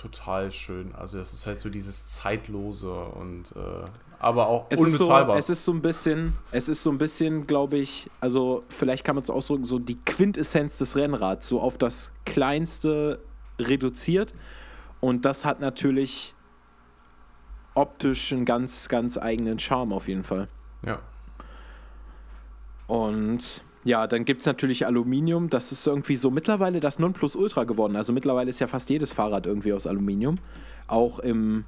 total 0.00 0.50
schön. 0.52 0.94
Also 0.94 1.18
das 1.18 1.32
ist 1.32 1.46
halt 1.46 1.60
so 1.60 1.68
dieses 1.68 2.08
zeitlose 2.08 2.92
und 2.92 3.52
äh, 3.54 3.88
aber 4.18 4.48
auch 4.48 4.66
Es 4.70 4.80
ist, 4.80 4.92
so, 4.96 5.04
unbezahlbar. 5.04 5.38
es 5.38 5.48
ist 5.50 5.64
so 5.64 5.72
ein 5.72 5.82
bisschen, 5.82 6.34
es 6.52 6.68
ist 6.68 6.82
so 6.82 6.90
ein 6.90 6.98
bisschen, 6.98 7.46
glaube 7.46 7.78
ich, 7.78 8.10
also 8.20 8.64
vielleicht 8.68 9.04
kann 9.04 9.16
man 9.16 9.22
es 9.22 9.30
ausdrücken, 9.30 9.64
so 9.64 9.78
die 9.78 9.98
Quintessenz 9.98 10.78
des 10.78 10.96
Rennrads, 10.96 11.48
so 11.48 11.60
auf 11.60 11.78
das 11.78 12.12
Kleinste 12.26 13.20
reduziert. 13.58 14.34
Und 15.00 15.24
das 15.24 15.44
hat 15.44 15.60
natürlich 15.60 16.34
optisch 17.74 18.32
einen 18.32 18.44
ganz, 18.44 18.88
ganz 18.88 19.16
eigenen 19.16 19.58
Charme 19.58 19.92
auf 19.92 20.08
jeden 20.08 20.24
Fall. 20.24 20.48
ja. 20.84 21.00
Und 22.86 23.62
ja, 23.84 24.06
dann 24.06 24.24
gibt 24.24 24.40
es 24.40 24.46
natürlich 24.46 24.86
Aluminium. 24.86 25.48
Das 25.48 25.72
ist 25.72 25.86
irgendwie 25.86 26.16
so 26.16 26.30
mittlerweile 26.30 26.80
das 26.80 26.98
Nonplusultra 26.98 27.64
geworden. 27.64 27.96
Also 27.96 28.12
mittlerweile 28.12 28.50
ist 28.50 28.60
ja 28.60 28.66
fast 28.66 28.90
jedes 28.90 29.12
Fahrrad 29.12 29.46
irgendwie 29.46 29.72
aus 29.72 29.86
Aluminium. 29.86 30.38
Auch 30.86 31.18
im, 31.18 31.64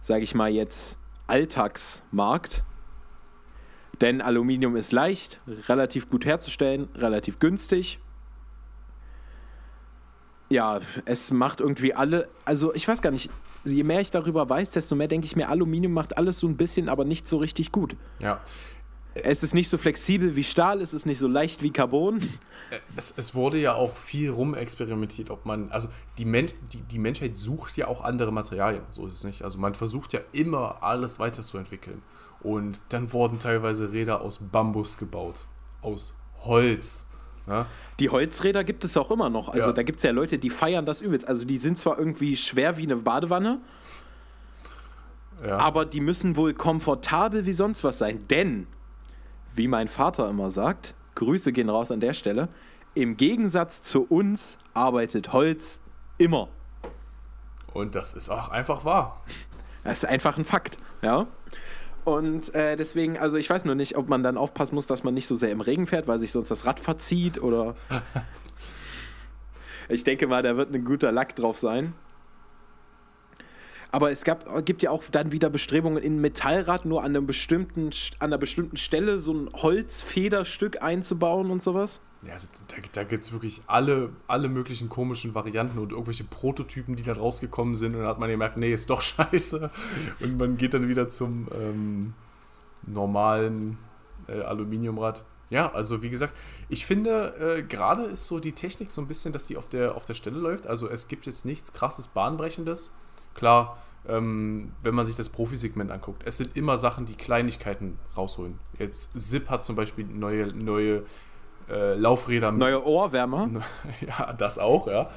sage 0.00 0.22
ich 0.22 0.34
mal 0.34 0.50
jetzt, 0.50 0.98
Alltagsmarkt. 1.26 2.62
Denn 4.00 4.20
Aluminium 4.20 4.76
ist 4.76 4.92
leicht, 4.92 5.40
relativ 5.68 6.08
gut 6.08 6.24
herzustellen, 6.24 6.88
relativ 6.94 7.40
günstig. 7.40 7.98
Ja, 10.48 10.80
es 11.04 11.32
macht 11.32 11.60
irgendwie 11.60 11.92
alle, 11.92 12.28
also 12.44 12.72
ich 12.74 12.86
weiß 12.86 13.02
gar 13.02 13.10
nicht, 13.10 13.30
je 13.64 13.82
mehr 13.82 14.00
ich 14.00 14.12
darüber 14.12 14.48
weiß, 14.48 14.70
desto 14.70 14.94
mehr 14.94 15.08
denke 15.08 15.26
ich 15.26 15.34
mir, 15.34 15.48
Aluminium 15.48 15.92
macht 15.92 16.16
alles 16.16 16.38
so 16.38 16.46
ein 16.46 16.56
bisschen, 16.56 16.88
aber 16.88 17.04
nicht 17.04 17.26
so 17.26 17.38
richtig 17.38 17.72
gut. 17.72 17.96
ja. 18.20 18.40
Es 19.24 19.42
ist 19.42 19.54
nicht 19.54 19.68
so 19.68 19.78
flexibel 19.78 20.36
wie 20.36 20.44
Stahl, 20.44 20.80
es 20.80 20.92
ist 20.92 21.06
nicht 21.06 21.18
so 21.18 21.28
leicht 21.28 21.62
wie 21.62 21.70
Carbon. 21.70 22.20
Es, 22.96 23.14
es 23.16 23.34
wurde 23.34 23.58
ja 23.58 23.74
auch 23.74 23.96
viel 23.96 24.30
rumexperimentiert, 24.30 25.30
ob 25.30 25.46
man, 25.46 25.70
also 25.70 25.88
die, 26.18 26.24
Men 26.24 26.48
die, 26.72 26.82
die 26.82 26.98
Menschheit 26.98 27.36
sucht 27.36 27.76
ja 27.76 27.86
auch 27.88 28.02
andere 28.02 28.32
Materialien, 28.32 28.82
so 28.90 29.06
ist 29.06 29.14
es 29.14 29.24
nicht. 29.24 29.42
Also 29.42 29.58
man 29.58 29.74
versucht 29.74 30.12
ja 30.12 30.20
immer 30.32 30.82
alles 30.82 31.18
weiterzuentwickeln. 31.18 32.02
Und 32.40 32.82
dann 32.90 33.12
wurden 33.12 33.38
teilweise 33.38 33.92
Räder 33.92 34.20
aus 34.20 34.38
Bambus 34.40 34.98
gebaut, 34.98 35.46
aus 35.82 36.16
Holz. 36.44 37.06
Ja? 37.46 37.66
Die 37.98 38.10
Holzräder 38.10 38.62
gibt 38.62 38.84
es 38.84 38.96
auch 38.96 39.10
immer 39.10 39.30
noch. 39.30 39.48
Also 39.48 39.68
Ja. 39.68 39.72
da 39.72 39.82
gibt 39.82 39.98
es 39.98 40.02
ja 40.04 40.10
Leute, 40.12 40.38
die 40.38 40.50
feiern 40.50 40.84
das 40.86 41.00
übelst. 41.00 41.26
Also 41.26 41.44
die 41.44 41.58
sind 41.58 41.78
zwar 41.78 41.98
irgendwie 41.98 42.36
schwer 42.36 42.76
wie 42.76 42.82
eine 42.84 42.96
Badewanne, 42.96 43.60
Ja. 45.44 45.58
aber 45.58 45.84
die 45.84 46.00
müssen 46.00 46.36
wohl 46.36 46.52
komfortabel 46.54 47.46
wie 47.46 47.52
sonst 47.52 47.82
was 47.84 47.98
sein. 47.98 48.26
Denn, 48.28 48.66
wie 49.58 49.68
mein 49.68 49.88
Vater 49.88 50.30
immer 50.30 50.50
sagt, 50.50 50.94
Grüße 51.16 51.52
gehen 51.52 51.68
raus 51.68 51.90
an 51.90 52.00
der 52.00 52.14
Stelle, 52.14 52.48
im 52.94 53.16
Gegensatz 53.16 53.82
zu 53.82 54.04
uns 54.04 54.56
arbeitet 54.72 55.32
Holz 55.32 55.80
immer. 56.16 56.48
Und 57.74 57.94
das 57.94 58.14
ist 58.14 58.30
auch 58.30 58.48
einfach 58.48 58.84
wahr. 58.84 59.22
Das 59.84 59.98
ist 59.98 60.04
einfach 60.04 60.38
ein 60.38 60.44
Fakt, 60.44 60.78
ja. 61.02 61.26
Und 62.04 62.54
äh, 62.54 62.76
deswegen, 62.76 63.18
also 63.18 63.36
ich 63.36 63.50
weiß 63.50 63.64
nur 63.66 63.74
nicht, 63.74 63.96
ob 63.96 64.08
man 64.08 64.22
dann 64.22 64.38
aufpassen 64.38 64.74
muss, 64.74 64.86
dass 64.86 65.04
man 65.04 65.12
nicht 65.12 65.26
so 65.26 65.34
sehr 65.34 65.50
im 65.50 65.60
Regen 65.60 65.86
fährt, 65.86 66.06
weil 66.06 66.18
sich 66.18 66.32
sonst 66.32 66.50
das 66.50 66.64
Rad 66.64 66.80
verzieht 66.80 67.42
oder. 67.42 67.74
ich 69.88 70.04
denke 70.04 70.26
mal, 70.26 70.42
da 70.42 70.56
wird 70.56 70.72
ein 70.72 70.84
guter 70.84 71.12
Lack 71.12 71.36
drauf 71.36 71.58
sein. 71.58 71.94
Aber 73.90 74.10
es 74.10 74.24
gab, 74.24 74.64
gibt 74.66 74.82
ja 74.82 74.90
auch 74.90 75.04
dann 75.10 75.32
wieder 75.32 75.48
Bestrebungen, 75.48 76.02
in 76.02 76.20
Metallrad 76.20 76.84
nur 76.84 77.02
an, 77.02 77.16
einem 77.16 77.26
bestimmten, 77.26 77.90
an 78.18 78.26
einer 78.26 78.38
bestimmten 78.38 78.76
Stelle 78.76 79.18
so 79.18 79.32
ein 79.32 79.50
Holzfederstück 79.54 80.82
einzubauen 80.82 81.50
und 81.50 81.62
sowas. 81.62 82.00
Ja, 82.22 82.34
also 82.34 82.48
da, 82.66 82.76
da 82.92 83.04
gibt 83.04 83.24
es 83.24 83.32
wirklich 83.32 83.62
alle, 83.66 84.10
alle 84.26 84.48
möglichen 84.48 84.88
komischen 84.88 85.34
Varianten 85.34 85.78
und 85.78 85.92
irgendwelche 85.92 86.24
Prototypen, 86.24 86.96
die 86.96 87.02
dann 87.02 87.16
rausgekommen 87.16 87.76
sind. 87.76 87.94
Und 87.94 88.00
dann 88.00 88.08
hat 88.08 88.18
man 88.18 88.28
gemerkt, 88.28 88.56
nee, 88.56 88.72
ist 88.72 88.90
doch 88.90 89.00
scheiße. 89.02 89.70
Und 90.20 90.38
man 90.38 90.56
geht 90.56 90.74
dann 90.74 90.88
wieder 90.88 91.08
zum 91.08 91.48
ähm, 91.54 92.14
normalen 92.86 93.78
äh, 94.26 94.40
Aluminiumrad. 94.40 95.24
Ja, 95.50 95.72
also 95.72 96.02
wie 96.02 96.10
gesagt, 96.10 96.34
ich 96.68 96.84
finde, 96.84 97.56
äh, 97.58 97.62
gerade 97.62 98.02
ist 98.04 98.26
so 98.26 98.38
die 98.38 98.52
Technik 98.52 98.90
so 98.90 99.00
ein 99.00 99.08
bisschen, 99.08 99.32
dass 99.32 99.44
die 99.44 99.56
auf 99.56 99.68
der, 99.68 99.94
auf 99.94 100.04
der 100.04 100.14
Stelle 100.14 100.38
läuft. 100.38 100.66
Also 100.66 100.88
es 100.90 101.08
gibt 101.08 101.24
jetzt 101.24 101.46
nichts 101.46 101.72
krasses, 101.72 102.08
bahnbrechendes. 102.08 102.92
Klar, 103.38 103.78
ähm, 104.08 104.72
wenn 104.82 104.96
man 104.96 105.06
sich 105.06 105.14
das 105.14 105.28
Profisegment 105.28 105.92
anguckt, 105.92 106.22
es 106.24 106.38
sind 106.38 106.56
immer 106.56 106.76
Sachen, 106.76 107.06
die 107.06 107.14
Kleinigkeiten 107.14 107.96
rausholen. 108.16 108.58
Jetzt 108.80 109.16
Zip 109.16 109.48
hat 109.48 109.64
zum 109.64 109.76
Beispiel 109.76 110.04
neue, 110.06 110.48
neue 110.48 111.04
äh, 111.70 111.94
Laufräder 111.94 112.50
Neue 112.50 112.84
Ohrwärmer. 112.84 113.48
ja, 114.00 114.32
das 114.32 114.58
auch, 114.58 114.88
ja. 114.88 115.08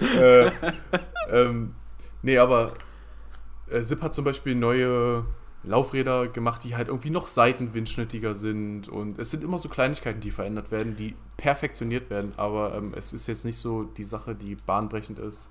äh, 0.00 0.50
ähm, 1.30 1.76
nee, 2.22 2.36
aber 2.36 2.72
äh, 3.70 3.80
Zip 3.82 4.02
hat 4.02 4.12
zum 4.12 4.24
Beispiel 4.24 4.56
neue 4.56 5.24
Laufräder 5.62 6.26
gemacht, 6.26 6.64
die 6.64 6.74
halt 6.74 6.88
irgendwie 6.88 7.10
noch 7.10 7.28
seitenwindschnittiger 7.28 8.34
sind. 8.34 8.88
Und 8.88 9.20
es 9.20 9.30
sind 9.30 9.44
immer 9.44 9.58
so 9.58 9.68
Kleinigkeiten, 9.68 10.18
die 10.18 10.32
verändert 10.32 10.72
werden, 10.72 10.96
die 10.96 11.14
perfektioniert 11.36 12.10
werden. 12.10 12.32
Aber 12.38 12.74
ähm, 12.74 12.92
es 12.96 13.12
ist 13.12 13.28
jetzt 13.28 13.44
nicht 13.44 13.58
so 13.58 13.84
die 13.84 14.02
Sache, 14.02 14.34
die 14.34 14.56
bahnbrechend 14.56 15.20
ist. 15.20 15.50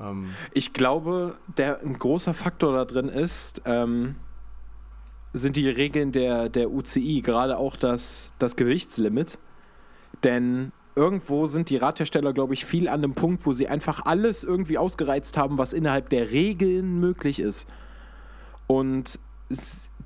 Ähm, 0.00 0.30
Ich 0.52 0.72
glaube, 0.72 1.36
der 1.56 1.80
ein 1.80 1.98
großer 1.98 2.34
Faktor 2.34 2.72
da 2.74 2.84
drin 2.84 3.08
ist, 3.08 3.62
ähm, 3.64 4.16
sind 5.32 5.56
die 5.56 5.68
Regeln 5.68 6.12
der, 6.12 6.48
der 6.48 6.70
UCI, 6.70 7.22
gerade 7.22 7.56
auch 7.58 7.76
das, 7.76 8.32
das 8.38 8.56
Gewichtslimit. 8.56 9.38
Denn 10.24 10.72
irgendwo 10.94 11.46
sind 11.46 11.70
die 11.70 11.76
Radhersteller, 11.76 12.32
glaube 12.32 12.54
ich, 12.54 12.64
viel 12.64 12.88
an 12.88 13.02
dem 13.02 13.14
Punkt, 13.14 13.46
wo 13.46 13.52
sie 13.52 13.68
einfach 13.68 14.04
alles 14.04 14.44
irgendwie 14.44 14.78
ausgereizt 14.78 15.36
haben, 15.36 15.58
was 15.58 15.72
innerhalb 15.72 16.10
der 16.10 16.30
Regeln 16.30 17.00
möglich 17.00 17.40
ist. 17.40 17.66
Und 18.66 19.18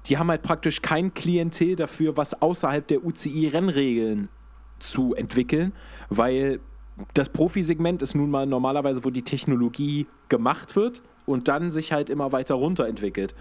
die 0.07 0.19
haben 0.19 0.31
halt 0.31 0.43
praktisch 0.43 0.83
kein 0.83 1.13
Klientel 1.13 1.77
dafür, 1.77 2.17
was 2.17 2.41
außerhalb 2.41 2.87
der 2.87 3.05
UCI-Rennregeln 3.05 4.29
zu 4.79 5.15
entwickeln, 5.15 5.73
weil 6.09 6.61
das 7.15 7.29
Profisegment 7.29 8.03
ist 8.03 8.15
nun 8.15 8.31
mal 8.31 8.47
normalerweise, 8.47 9.05
wo 9.05 9.11
die 9.11 9.23
Technologie 9.23 10.07
gemacht 10.29 10.77
wird 10.77 11.03
und 11.27 11.49
dann 11.49 11.71
sich 11.71 11.93
halt 11.93 12.11
immer 12.11 12.33
weiter 12.33 12.55
runterentwickelt. 12.55 13.35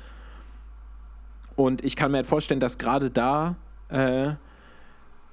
Und 1.55 1.85
ich 1.85 1.95
kann 1.95 2.11
mir 2.11 2.17
halt 2.17 2.27
vorstellen, 2.27 2.59
dass 2.59 2.77
gerade 2.77 3.09
da 3.09 3.55
äh, 3.89 4.33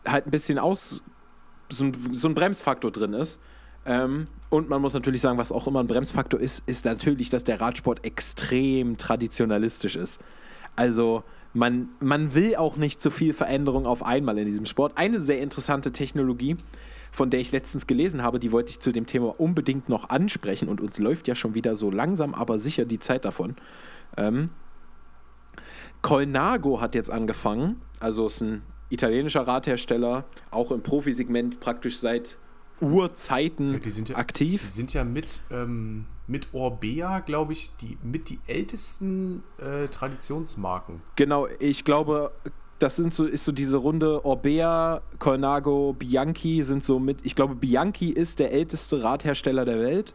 halt 0.06 0.26
ein 0.26 0.30
bisschen 0.30 0.58
aus 0.58 1.02
so 1.68 1.84
ein, 1.84 1.96
so 2.12 2.28
ein 2.28 2.34
Bremsfaktor 2.34 2.90
drin 2.92 3.14
ist. 3.14 3.40
Ähm, 3.84 4.28
und 4.50 4.68
man 4.68 4.80
muss 4.80 4.94
natürlich 4.94 5.20
sagen, 5.20 5.38
was 5.38 5.50
auch 5.50 5.66
immer 5.66 5.80
ein 5.80 5.86
Bremsfaktor 5.86 6.38
ist, 6.38 6.62
ist 6.66 6.84
natürlich, 6.84 7.30
dass 7.30 7.42
der 7.42 7.60
Radsport 7.60 8.04
extrem 8.04 8.98
traditionalistisch 8.98 9.96
ist. 9.96 10.20
Also 10.76 11.24
man, 11.54 11.88
man 12.00 12.34
will 12.34 12.56
auch 12.56 12.76
nicht 12.76 13.00
so 13.00 13.10
viel 13.10 13.34
Veränderung 13.34 13.86
auf 13.86 14.04
einmal 14.04 14.38
in 14.38 14.46
diesem 14.46 14.66
Sport. 14.66 14.92
Eine 14.96 15.20
sehr 15.20 15.40
interessante 15.40 15.90
Technologie, 15.90 16.56
von 17.12 17.30
der 17.30 17.40
ich 17.40 17.52
letztens 17.52 17.86
gelesen 17.86 18.22
habe, 18.22 18.40
die 18.40 18.50
wollte 18.50 18.70
ich 18.70 18.80
zu 18.80 18.90
dem 18.90 19.06
Thema 19.06 19.38
unbedingt 19.38 19.88
noch 19.88 20.08
ansprechen 20.08 20.68
und 20.68 20.80
uns 20.80 20.98
läuft 20.98 21.28
ja 21.28 21.34
schon 21.34 21.54
wieder 21.54 21.76
so 21.76 21.90
langsam, 21.90 22.34
aber 22.34 22.58
sicher 22.58 22.86
die 22.86 22.98
Zeit 22.98 23.24
davon. 23.24 23.54
Ähm, 24.16 24.48
Colnago 26.00 26.80
hat 26.80 26.94
jetzt 26.94 27.10
angefangen, 27.10 27.80
also 28.00 28.26
ist 28.26 28.40
ein 28.40 28.62
italienischer 28.88 29.46
Radhersteller, 29.46 30.24
auch 30.50 30.72
im 30.72 30.82
Profisegment 30.82 31.60
praktisch 31.60 31.98
seit 31.98 32.38
Urzeiten 32.80 33.74
Ja, 33.74 33.78
die 33.78 33.90
sind 33.90 34.08
ja, 34.08 34.16
aktiv. 34.16 34.62
Die 34.62 34.68
sind 34.68 34.92
ja 34.92 35.04
mit, 35.04 35.42
ähm, 35.50 36.06
mit 36.26 36.52
Orbea, 36.52 37.20
glaube 37.20 37.52
ich, 37.52 37.70
die 37.76 37.96
mit 38.02 38.28
die 38.30 38.40
ältesten 38.46 39.44
äh, 39.58 39.86
Traditionsmarken. 39.86 41.00
Genau, 41.14 41.46
ich 41.60 41.84
glaube, 41.84 42.32
das 42.82 42.96
sind 42.96 43.14
so, 43.14 43.26
ist 43.26 43.44
so 43.44 43.52
diese 43.52 43.76
Runde 43.76 44.24
Orbea, 44.24 45.02
Colnago, 45.18 45.94
Bianchi 45.96 46.62
sind 46.62 46.82
so 46.82 46.98
mit, 46.98 47.24
ich 47.24 47.36
glaube, 47.36 47.54
Bianchi 47.54 48.10
ist 48.10 48.40
der 48.40 48.52
älteste 48.52 49.02
Radhersteller 49.02 49.64
der 49.64 49.78
Welt 49.78 50.14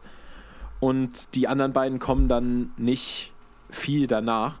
und 0.80 1.34
die 1.34 1.48
anderen 1.48 1.72
beiden 1.72 1.98
kommen 1.98 2.28
dann 2.28 2.70
nicht 2.76 3.32
viel 3.70 4.06
danach. 4.06 4.60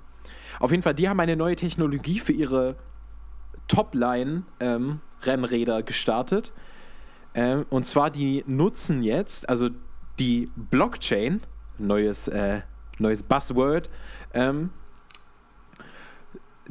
Auf 0.58 0.70
jeden 0.70 0.82
Fall, 0.82 0.94
die 0.94 1.06
haben 1.08 1.20
eine 1.20 1.36
neue 1.36 1.56
Technologie 1.56 2.18
für 2.18 2.32
ihre 2.32 2.76
Topline-Rennräder 3.68 5.82
gestartet. 5.82 6.52
Ähm, 7.34 7.66
und 7.68 7.86
zwar, 7.86 8.10
die 8.10 8.42
nutzen 8.46 9.02
jetzt, 9.02 9.48
also 9.48 9.68
die 10.18 10.50
Blockchain, 10.56 11.42
neues, 11.78 12.28
äh, 12.28 12.62
neues 12.98 13.22
Buzzword, 13.22 13.90
ähm, 14.32 14.70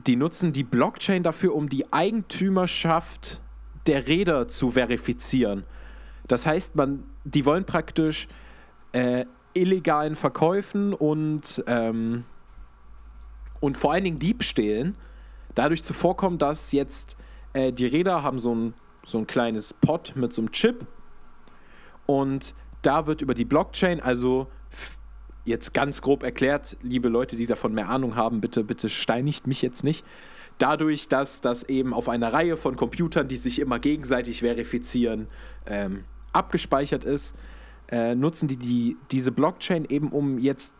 die 0.06 0.16
nutzen 0.16 0.54
die 0.54 0.64
Blockchain 0.64 1.24
dafür, 1.24 1.56
um 1.56 1.70
die 1.70 1.92
Eigentümerschaft 1.92 3.42
der 3.88 4.08
Räder 4.08 4.48
zu 4.48 4.72
verifizieren. 4.72 5.64
Das 6.28 6.46
heißt, 6.46 6.76
man, 6.76 7.04
die 7.24 7.46
wollen 7.46 7.66
praktisch 7.66 8.28
äh, 8.92 9.26
illegalen 9.54 10.16
Verkäufen 10.16 10.94
und, 10.94 11.64
ähm, 11.68 12.26
und 13.60 13.78
vor 13.78 13.94
allen 13.94 14.04
Dingen 14.04 14.20
Diebstählen 14.20 14.96
dadurch 15.56 15.84
zuvorkommen, 15.84 16.38
dass 16.38 16.72
jetzt 16.72 17.18
äh, 17.54 17.72
die 17.72 17.88
Räder 17.88 18.22
haben 18.22 18.40
so 18.40 18.54
ein, 18.54 18.74
so 19.04 19.18
ein 19.18 19.26
kleines 19.26 19.74
Pod 19.74 20.14
mit 20.16 20.34
so 20.34 20.42
einem 20.42 20.52
Chip 20.52 20.86
und 22.06 22.54
da 22.82 23.08
wird 23.08 23.22
über 23.22 23.34
die 23.34 23.46
Blockchain, 23.46 24.00
also 24.00 24.48
jetzt 25.48 25.74
ganz 25.74 26.02
grob 26.02 26.24
erklärt, 26.24 26.78
liebe 26.82 27.08
Leute, 27.08 27.36
die 27.36 27.46
davon 27.46 27.74
mehr 27.74 27.90
Ahnung 27.90 28.16
haben, 28.16 28.42
bitte, 28.42 28.64
bitte 28.64 28.90
steinigt 28.90 29.48
mich 29.48 29.62
jetzt 29.62 29.84
nicht. 29.84 30.06
Dadurch, 30.58 31.08
dass 31.08 31.42
das 31.42 31.64
eben 31.64 31.94
auf 31.94 32.10
einer 32.10 32.34
Reihe 32.34 32.58
von 32.58 32.76
Computern, 32.76 33.28
die 33.28 33.38
sich 33.38 33.60
immer 33.60 33.80
gegenseitig 33.80 34.42
verifizieren, 34.42 35.28
ähm, 35.66 36.04
abgespeichert 36.34 37.04
ist, 37.04 37.36
äh, 37.90 38.16
nutzen 38.16 38.48
die, 38.48 38.58
die 38.58 38.98
diese 39.12 39.32
Blockchain 39.32 39.86
eben, 39.86 40.10
um 40.10 40.40
jetzt 40.40 40.74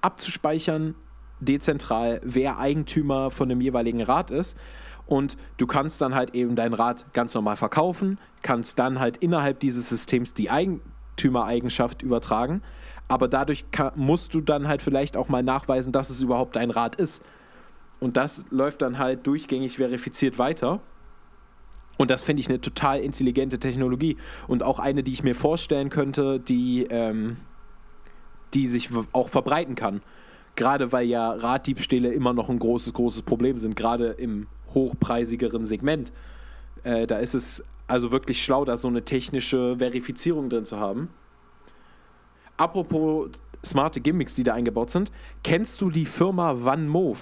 abzuspeichern, 0.00 0.94
dezentral, 1.40 2.20
wer 2.24 2.58
Eigentümer 2.58 3.30
von 3.30 3.48
dem 3.48 3.60
jeweiligen 3.60 4.02
Rad 4.02 4.30
ist. 4.30 4.56
Und 5.06 5.36
du 5.56 5.66
kannst 5.66 6.00
dann 6.00 6.14
halt 6.14 6.34
eben 6.34 6.56
dein 6.56 6.74
Rad 6.74 7.12
ganz 7.12 7.34
normal 7.34 7.56
verkaufen, 7.56 8.18
kannst 8.42 8.78
dann 8.78 9.00
halt 9.00 9.16
innerhalb 9.18 9.60
dieses 9.60 9.88
Systems 9.88 10.34
die 10.34 10.50
Eigentümereigenschaft 10.50 12.02
übertragen 12.02 12.62
aber 13.08 13.26
dadurch 13.26 13.70
kann, 13.70 13.92
musst 13.96 14.34
du 14.34 14.40
dann 14.40 14.68
halt 14.68 14.82
vielleicht 14.82 15.16
auch 15.16 15.28
mal 15.28 15.42
nachweisen, 15.42 15.92
dass 15.92 16.10
es 16.10 16.22
überhaupt 16.22 16.56
ein 16.56 16.70
Rad 16.70 16.96
ist. 16.96 17.22
Und 18.00 18.16
das 18.16 18.44
läuft 18.50 18.82
dann 18.82 18.98
halt 18.98 19.26
durchgängig 19.26 19.76
verifiziert 19.78 20.38
weiter. 20.38 20.80
Und 21.96 22.10
das 22.10 22.22
finde 22.22 22.40
ich 22.40 22.48
eine 22.48 22.60
total 22.60 23.00
intelligente 23.00 23.58
Technologie. 23.58 24.16
Und 24.46 24.62
auch 24.62 24.78
eine, 24.78 25.02
die 25.02 25.12
ich 25.12 25.24
mir 25.24 25.34
vorstellen 25.34 25.90
könnte, 25.90 26.38
die, 26.38 26.86
ähm, 26.90 27.38
die 28.54 28.68
sich 28.68 28.90
auch 29.12 29.28
verbreiten 29.28 29.74
kann. 29.74 30.02
Gerade 30.54 30.92
weil 30.92 31.06
ja 31.06 31.32
Raddiebstähle 31.32 32.12
immer 32.12 32.34
noch 32.34 32.50
ein 32.50 32.58
großes, 32.58 32.92
großes 32.92 33.22
Problem 33.22 33.58
sind, 33.58 33.74
gerade 33.74 34.08
im 34.08 34.46
hochpreisigeren 34.74 35.66
Segment. 35.66 36.12
Äh, 36.84 37.06
da 37.06 37.18
ist 37.18 37.34
es 37.34 37.64
also 37.88 38.10
wirklich 38.10 38.44
schlau, 38.44 38.64
da 38.64 38.76
so 38.76 38.88
eine 38.88 39.04
technische 39.04 39.76
Verifizierung 39.78 40.50
drin 40.50 40.66
zu 40.66 40.78
haben. 40.78 41.08
Apropos 42.58 43.30
smarte 43.64 44.00
Gimmicks, 44.00 44.34
die 44.34 44.44
da 44.44 44.54
eingebaut 44.54 44.90
sind, 44.90 45.10
kennst 45.42 45.80
du 45.80 45.90
die 45.90 46.06
Firma 46.06 46.54
Van 46.62 46.86
Move? 46.86 47.18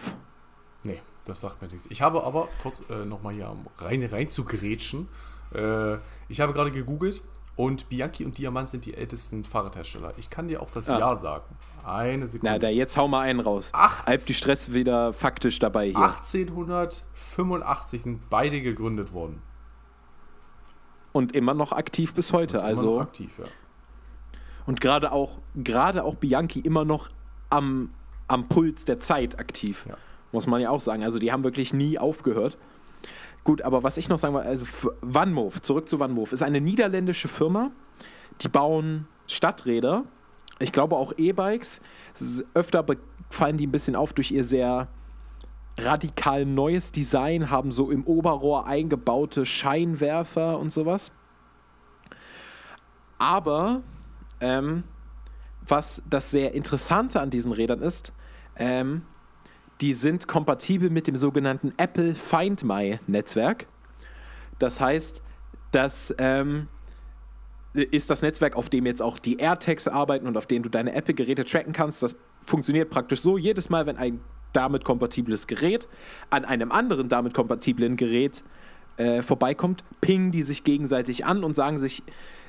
Nee, 0.85 1.01
das 1.25 1.41
sagt 1.41 1.63
mir 1.63 1.69
nichts. 1.69 1.87
Ich 1.91 2.03
habe 2.03 2.25
aber, 2.25 2.49
kurz 2.63 2.83
äh, 2.91 3.05
nochmal 3.05 3.35
hier 3.35 3.55
rein, 3.79 4.03
rein 4.05 4.29
zu 4.29 4.45
grätschen, 4.45 5.09
äh, 5.55 5.95
ich 6.29 6.41
habe 6.41 6.53
gerade 6.53 6.71
gegoogelt 6.73 7.23
und 7.55 7.89
Bianchi 7.89 8.25
und 8.25 8.37
Diamant 8.37 8.69
sind 8.69 8.85
die 8.85 8.95
ältesten 8.95 9.45
Fahrradhersteller. 9.45 10.13
Ich 10.19 10.29
kann 10.29 10.49
dir 10.49 10.61
auch 10.63 10.71
das 10.71 10.91
Ah. 10.91 10.99
Jahr 10.99 11.17
sagen. 11.17 11.57
Eine 11.85 12.27
Sekunde. 12.27 12.53
Na, 12.53 12.59
da 12.59 12.69
jetzt 12.69 12.97
hau 12.97 13.07
mal 13.09 13.21
einen 13.21 13.41
raus. 13.41 13.71
Alp 13.73 14.27
die 14.27 14.35
Stress 14.35 14.73
wieder 14.73 15.13
faktisch 15.13 15.59
dabei 15.61 15.87
hier. 15.87 15.97
1885 15.97 18.03
sind 18.03 18.29
beide 18.29 18.61
gegründet 18.61 19.13
worden. 19.13 19.41
Und 21.13 21.35
immer 21.35 21.55
noch 21.55 21.73
aktiv 21.73 22.13
bis 22.13 22.33
heute. 22.33 22.59
Immer 22.59 22.67
also 22.67 22.97
noch 22.97 23.03
aktiv, 23.03 23.39
ja. 23.39 23.45
Und 24.67 24.81
gerade 24.81 25.13
auch 25.13 25.39
gerade 25.55 26.05
auch 26.05 26.17
Bianchi 26.17 26.61
immer 26.61 26.85
noch 26.85 27.11
am, 27.51 27.91
am 28.29 28.49
Puls 28.49 28.85
der 28.85 29.01
Zeit 29.01 29.39
aktiv. 29.39 29.87
Ja. 29.89 29.97
Muss 30.33 30.47
man 30.47 30.61
ja 30.61 30.71
auch 30.71 30.81
sagen. 30.81 31.03
Also 31.05 31.19
die 31.19 31.33
haben 31.33 31.45
wirklich 31.45 31.73
nie 31.73 31.99
aufgehört. 31.99 32.59
Gut, 33.45 33.63
aber 33.63 33.85
was 33.85 33.97
ich 33.97 34.09
noch 34.09 34.19
sagen 34.19 34.35
wollte, 34.35 34.49
also 34.49 34.67
VanMoof, 35.03 35.63
zurück 35.63 35.89
zu 35.89 36.01
VanMoof, 36.01 36.33
ist 36.33 36.43
eine 36.43 36.61
niederländische 36.61 37.29
Firma, 37.29 37.71
die 38.43 38.49
bauen 38.49 39.07
Stadträder, 39.29 40.05
ich 40.59 40.73
glaube 40.73 40.97
auch 40.97 41.13
E-Bikes. 41.17 41.81
Öfter 42.55 42.85
fallen 43.31 43.57
die 43.57 43.67
ein 43.67 43.73
bisschen 43.73 43.95
auf 43.95 44.13
durch 44.13 44.33
ihr 44.33 44.43
sehr 44.43 44.89
radikal 45.79 46.45
neues 46.45 46.91
Design, 46.91 47.51
haben 47.51 47.71
so 47.71 47.91
im 47.91 48.05
Oberrohr 48.05 48.67
eingebaute 48.67 49.47
Scheinwerfer 49.47 50.59
und 50.59 50.73
sowas. 50.73 51.13
Aber 53.19 53.83
ähm, 54.41 54.85
was 55.67 56.03
das 56.09 56.31
sehr 56.31 56.55
Interessante 56.55 57.21
an 57.21 57.31
diesen 57.31 57.53
Rädern 57.53 57.83
ist, 57.83 58.13
ähm, 58.57 59.03
die 59.81 59.93
sind 59.93 60.27
kompatibel 60.27 60.91
mit 60.91 61.07
dem 61.07 61.17
sogenannten 61.17 61.73
Apple 61.77 62.15
Find 62.15 62.63
My 62.63 62.99
Netzwerk. 63.07 63.67
Das 64.59 64.81
heißt, 64.81 65.23
das 65.73 66.15
ähm, 66.19 66.69
ist 67.75 68.09
das 68.09 68.23
Netzwerk, 68.23 68.57
auf 68.57 68.71
dem 68.71 68.87
jetzt 68.87 69.03
auch 69.03 69.19
die 69.19 69.37
AirTags 69.37 69.89
arbeiten 69.89 70.27
und 70.27 70.37
auf 70.37 70.47
dem 70.47 70.63
du 70.63 70.71
deine 70.71 70.95
Apple-Geräte 70.95 71.45
tracken 71.45 71.73
kannst. 71.73 72.03
Das 72.03 72.17
funktioniert 72.41 72.89
praktisch 72.89 73.21
so: 73.21 73.37
jedes 73.37 73.69
Mal, 73.69 73.87
wenn 73.87 73.97
ein 73.99 74.21
damit 74.53 74.85
kompatibles 74.85 75.47
Gerät 75.47 75.87
an 76.31 76.47
einem 76.47 76.73
anderen 76.73 77.11
damit 77.11 77.35
kompatiblen 77.35 77.97
Gerät 77.97 78.43
äh, 78.97 79.21
vorbeikommt, 79.21 79.85
pingen 80.01 80.31
die 80.31 80.43
sich 80.43 80.65
gegenseitig 80.65 81.27
an 81.27 81.45
und 81.45 81.55
sagen 81.55 81.79
sich 81.79 82.03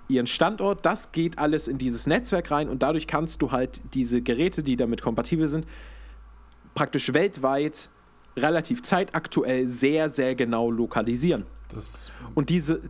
ihren 0.08 0.28
Standort. 0.28 0.86
Das 0.86 1.12
geht 1.12 1.38
alles 1.38 1.68
in 1.68 1.78
dieses 1.78 2.08
Netzwerk 2.08 2.52
rein 2.52 2.70
und 2.70 2.84
dadurch 2.84 3.08
kannst 3.08 3.42
du 3.42 3.52
halt 3.52 3.82
diese 3.94 4.22
Geräte, 4.22 4.64
die 4.64 4.76
damit 4.76 5.02
kompatibel 5.02 5.48
sind, 5.48 5.66
praktisch 6.76 7.14
weltweit 7.14 7.90
relativ 8.36 8.84
zeitaktuell 8.84 9.68
sehr, 9.68 10.12
sehr 10.12 10.36
genau 10.36 10.70
lokalisieren. 10.70 11.46
Das, 11.70 12.12
Und 12.36 12.50
diese, 12.50 12.82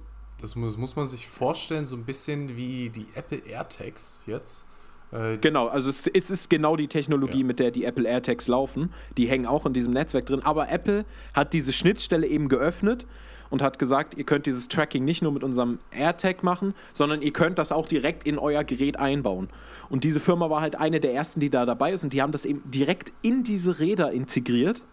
das 0.42 0.56
muss, 0.56 0.78
muss 0.78 0.96
man 0.96 1.08
sich 1.08 1.28
vorstellen, 1.28 1.86
so 1.86 1.96
ein 1.96 2.04
bisschen 2.04 2.58
wie 2.58 2.90
die 2.90 3.08
Apple 3.16 3.40
AirTags 3.40 4.24
jetzt. 4.28 4.68
Äh, 5.12 5.38
Genau, 5.38 5.68
also 5.68 5.90
es, 5.90 6.06
es 6.08 6.30
ist 6.30 6.50
genau 6.50 6.76
die 6.76 6.90
Technologie, 6.90 7.40
Ja. 7.40 7.46
mit 7.46 7.60
der 7.60 7.72
die 7.72 7.86
Apple 7.86 8.06
AirTags 8.08 8.48
laufen. 8.48 8.92
Die 9.18 9.28
hängen 9.28 9.46
auch 9.46 9.66
in 9.66 9.74
diesem 9.74 9.94
Netzwerk 9.94 10.26
drin. 10.26 10.42
Aber 10.44 10.70
Apple 10.70 11.06
hat 11.34 11.54
diese 11.54 11.72
Schnittstelle 11.72 12.28
eben 12.28 12.50
geöffnet 12.50 13.08
und 13.50 13.62
hat 13.62 13.80
gesagt, 13.80 14.16
ihr 14.16 14.24
könnt 14.24 14.46
dieses 14.46 14.68
Tracking 14.68 15.06
nicht 15.06 15.22
nur 15.22 15.32
mit 15.32 15.44
unserem 15.44 15.80
AirTag 15.92 16.44
machen, 16.44 16.74
sondern 16.94 17.22
ihr 17.22 17.34
könnt 17.34 17.60
das 17.60 17.72
auch 17.72 17.88
direkt 17.88 18.26
in 18.28 18.38
euer 18.38 18.64
Gerät 18.64 19.00
einbauen. 19.00 19.50
Und 19.90 20.04
diese 20.04 20.20
Firma 20.20 20.50
war 20.50 20.62
halt 20.62 20.76
eine 20.76 21.00
der 21.00 21.14
ersten, 21.14 21.40
die 21.40 21.50
da 21.50 21.66
dabei 21.66 21.92
ist 21.92 22.04
und 22.04 22.14
die 22.14 22.22
haben 22.22 22.32
das 22.32 22.46
eben 22.46 22.62
direkt 22.70 23.14
in 23.22 23.44
diese 23.44 23.80
Räder 23.80 24.12
integriert. 24.12 24.84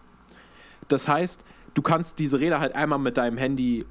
Das 0.87 1.07
heißt, 1.07 1.43
du 1.73 1.81
kannst 1.81 2.19
diese 2.19 2.39
Räder 2.39 2.59
halt 2.59 2.75
einmal 2.75 2.99
mit 2.99 3.17
deinem 3.17 3.37
Handy 3.37 3.85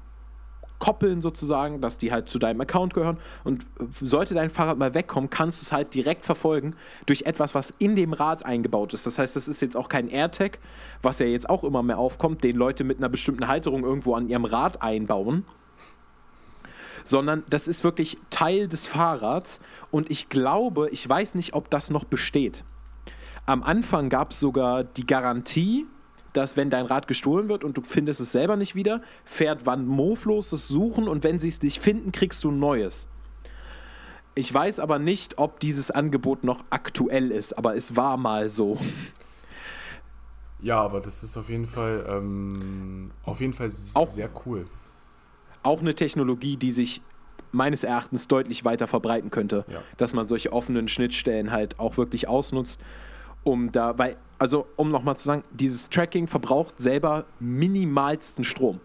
koppeln 0.79 1.21
sozusagen, 1.21 1.81
dass 1.81 1.97
die 1.97 2.11
halt 2.11 2.29
zu 2.29 2.39
deinem 2.39 2.61
Account 2.61 2.93
gehören. 2.93 3.17
Und 3.43 3.65
sollte 4.01 4.33
dein 4.33 4.49
Fahrrad 4.49 4.77
mal 4.77 4.93
wegkommen, 4.93 5.29
kannst 5.29 5.59
du 5.59 5.63
es 5.63 5.71
halt 5.71 5.93
direkt 5.93 6.25
verfolgen 6.25 6.75
durch 7.05 7.23
etwas, 7.23 7.55
was 7.55 7.73
in 7.79 7.95
dem 7.95 8.13
Rad 8.13 8.45
eingebaut 8.45 8.93
ist. 8.93 9.05
Das 9.05 9.19
heißt, 9.19 9.35
das 9.35 9.47
ist 9.47 9.61
jetzt 9.61 9.77
auch 9.77 9.89
kein 9.89 10.07
AirTag, 10.07 10.59
was 11.01 11.19
ja 11.19 11.25
jetzt 11.25 11.49
auch 11.49 11.63
immer 11.63 11.83
mehr 11.83 11.97
aufkommt, 11.97 12.43
den 12.43 12.55
Leute 12.55 12.83
mit 12.83 12.97
einer 12.97 13.09
bestimmten 13.09 13.47
Halterung 13.47 13.83
irgendwo 13.83 14.15
an 14.15 14.27
ihrem 14.27 14.45
Rad 14.45 14.81
einbauen. 14.81 15.45
Sondern 17.03 17.43
das 17.49 17.67
ist 17.67 17.83
wirklich 17.83 18.17
Teil 18.29 18.67
des 18.67 18.87
Fahrrads. 18.87 19.59
Und 19.91 20.09
ich 20.09 20.29
glaube, 20.29 20.89
ich 20.89 21.07
weiß 21.07 21.35
nicht, 21.35 21.53
ob 21.53 21.69
das 21.69 21.89
noch 21.89 22.03
besteht. 22.03 22.63
Am 23.45 23.61
Anfang 23.61 24.09
gab 24.09 24.31
es 24.31 24.39
sogar 24.39 24.83
die 24.83 25.05
Garantie, 25.05 25.85
dass 26.37 26.57
wenn 26.57 26.69
dein 26.69 26.85
Rad 26.85 27.07
gestohlen 27.07 27.49
wird 27.49 27.63
und 27.63 27.77
du 27.77 27.81
findest 27.81 28.19
es 28.19 28.31
selber 28.31 28.55
nicht 28.57 28.75
wieder, 28.75 29.01
fährt 29.23 29.65
Van 29.65 29.85
Moof 29.85 30.25
los, 30.25 30.51
es 30.51 30.67
suchen 30.67 31.07
und 31.07 31.23
wenn 31.23 31.39
sie 31.39 31.49
es 31.49 31.61
nicht 31.61 31.79
finden, 31.79 32.11
kriegst 32.11 32.43
du 32.43 32.51
ein 32.51 32.59
neues. 32.59 33.07
Ich 34.35 34.53
weiß 34.53 34.79
aber 34.79 34.99
nicht, 34.99 35.37
ob 35.37 35.59
dieses 35.61 35.91
Angebot 35.91 36.43
noch 36.43 36.63
aktuell 36.69 37.31
ist, 37.31 37.57
aber 37.57 37.75
es 37.75 37.95
war 37.95 38.17
mal 38.17 38.49
so. 38.49 38.77
ja, 40.61 40.81
aber 40.81 40.99
das 40.99 41.23
ist 41.23 41.37
auf 41.37 41.49
jeden 41.49 41.67
Fall, 41.67 42.05
ähm, 42.07 43.11
auf 43.23 43.39
jeden 43.39 43.53
Fall 43.53 43.69
Auch- 43.93 44.07
sehr 44.07 44.29
cool. 44.45 44.65
Auch 45.63 45.79
eine 45.79 45.95
Technologie, 45.95 46.57
die 46.57 46.71
sich 46.71 47.01
meines 47.51 47.83
Erachtens 47.83 48.27
deutlich 48.27 48.65
weiter 48.65 48.87
verbreiten 48.87 49.31
könnte, 49.31 49.65
Ja. 49.67 49.81
dass 49.97 50.13
man 50.13 50.27
solche 50.27 50.51
offenen 50.51 50.87
Schnittstellen 50.87 51.51
halt 51.51 51.79
auch 51.79 51.97
wirklich 51.97 52.27
ausnutzt, 52.27 52.81
um 53.43 53.71
da, 53.71 53.97
weil, 53.97 54.17
also 54.39 54.67
um 54.75 54.91
nochmal 54.91 55.17
zu 55.17 55.23
sagen, 55.23 55.43
dieses 55.51 55.89
Tracking 55.89 56.27
verbraucht 56.27 56.79
selber 56.79 57.25
minimalsten 57.39 58.43
Strom. 58.43 58.79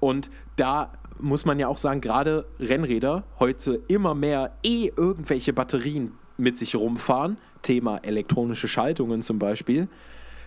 Und 0.00 0.30
da 0.56 0.92
muss 1.20 1.44
man 1.44 1.58
ja 1.58 1.68
auch 1.68 1.78
sagen, 1.78 2.00
gerade 2.00 2.46
Rennräder 2.58 3.24
heute 3.38 3.80
immer 3.88 4.14
mehr 4.14 4.56
eh 4.62 4.90
irgendwelche 4.96 5.52
Batterien 5.52 6.12
mit 6.36 6.58
sich 6.58 6.74
rumfahren, 6.74 7.38
Thema 7.62 7.98
elektronische 7.98 8.68
Schaltungen 8.68 9.22
zum 9.22 9.38
Beispiel, 9.38 9.88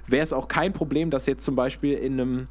wäre 0.08 0.24
es 0.24 0.34
auch 0.34 0.48
kein 0.48 0.74
Problem, 0.74 1.10
dass 1.10 1.26
jetzt 1.26 1.46
zum 1.46 1.56
Beispiel 1.56 1.94
in 1.94 2.20
einem 2.20 2.48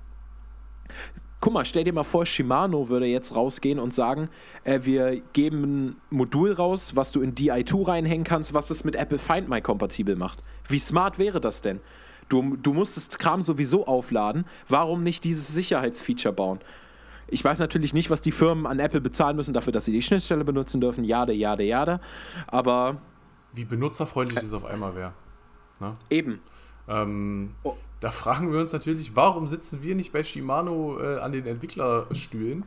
Guck 1.40 1.52
mal, 1.52 1.66
stell 1.66 1.84
dir 1.84 1.92
mal 1.92 2.04
vor, 2.04 2.24
Shimano 2.24 2.88
würde 2.88 3.04
jetzt 3.04 3.34
rausgehen 3.34 3.78
und 3.78 3.92
sagen, 3.92 4.30
äh, 4.62 4.80
wir 4.84 5.20
geben 5.34 5.62
ein 5.62 5.96
Modul 6.08 6.52
raus, 6.52 6.96
was 6.96 7.12
du 7.12 7.20
in 7.20 7.34
DI2 7.34 7.86
reinhängen 7.86 8.24
kannst, 8.24 8.54
was 8.54 8.70
es 8.70 8.82
mit 8.82 8.96
Apple 8.96 9.18
Find 9.18 9.50
My 9.50 9.60
kompatibel 9.60 10.16
macht. 10.16 10.42
Wie 10.68 10.78
smart 10.78 11.18
wäre 11.18 11.40
das 11.40 11.60
denn? 11.60 11.80
Du, 12.28 12.56
du 12.56 12.72
musst 12.72 12.96
das 12.96 13.08
Kram 13.18 13.42
sowieso 13.42 13.86
aufladen. 13.86 14.46
Warum 14.68 15.02
nicht 15.02 15.24
dieses 15.24 15.48
Sicherheitsfeature 15.48 16.32
bauen? 16.32 16.60
Ich 17.28 17.44
weiß 17.44 17.58
natürlich 17.58 17.92
nicht, 17.94 18.10
was 18.10 18.20
die 18.20 18.32
Firmen 18.32 18.66
an 18.66 18.78
Apple 18.78 19.00
bezahlen 19.00 19.36
müssen 19.36 19.54
dafür, 19.54 19.72
dass 19.72 19.84
sie 19.84 19.92
die 19.92 20.02
Schnittstelle 20.02 20.44
benutzen 20.44 20.80
dürfen. 20.80 21.04
Jade, 21.04 21.32
jade, 21.32 21.64
jade. 21.64 22.00
Aber 22.46 22.96
Wie 23.52 23.64
benutzerfreundlich 23.64 24.40
das 24.40 24.54
auf 24.54 24.64
einmal 24.64 24.94
wäre. 24.94 25.14
eben. 26.10 26.40
Ähm, 26.88 27.54
Oh. 27.62 27.74
Da 28.00 28.10
fragen 28.10 28.52
wir 28.52 28.60
uns 28.60 28.72
natürlich, 28.74 29.16
warum 29.16 29.48
sitzen 29.48 29.82
wir 29.82 29.94
nicht 29.94 30.12
bei 30.12 30.22
Shimano 30.22 31.00
äh, 31.00 31.20
an 31.20 31.32
den 31.32 31.46
Entwicklerstühlen? 31.46 32.64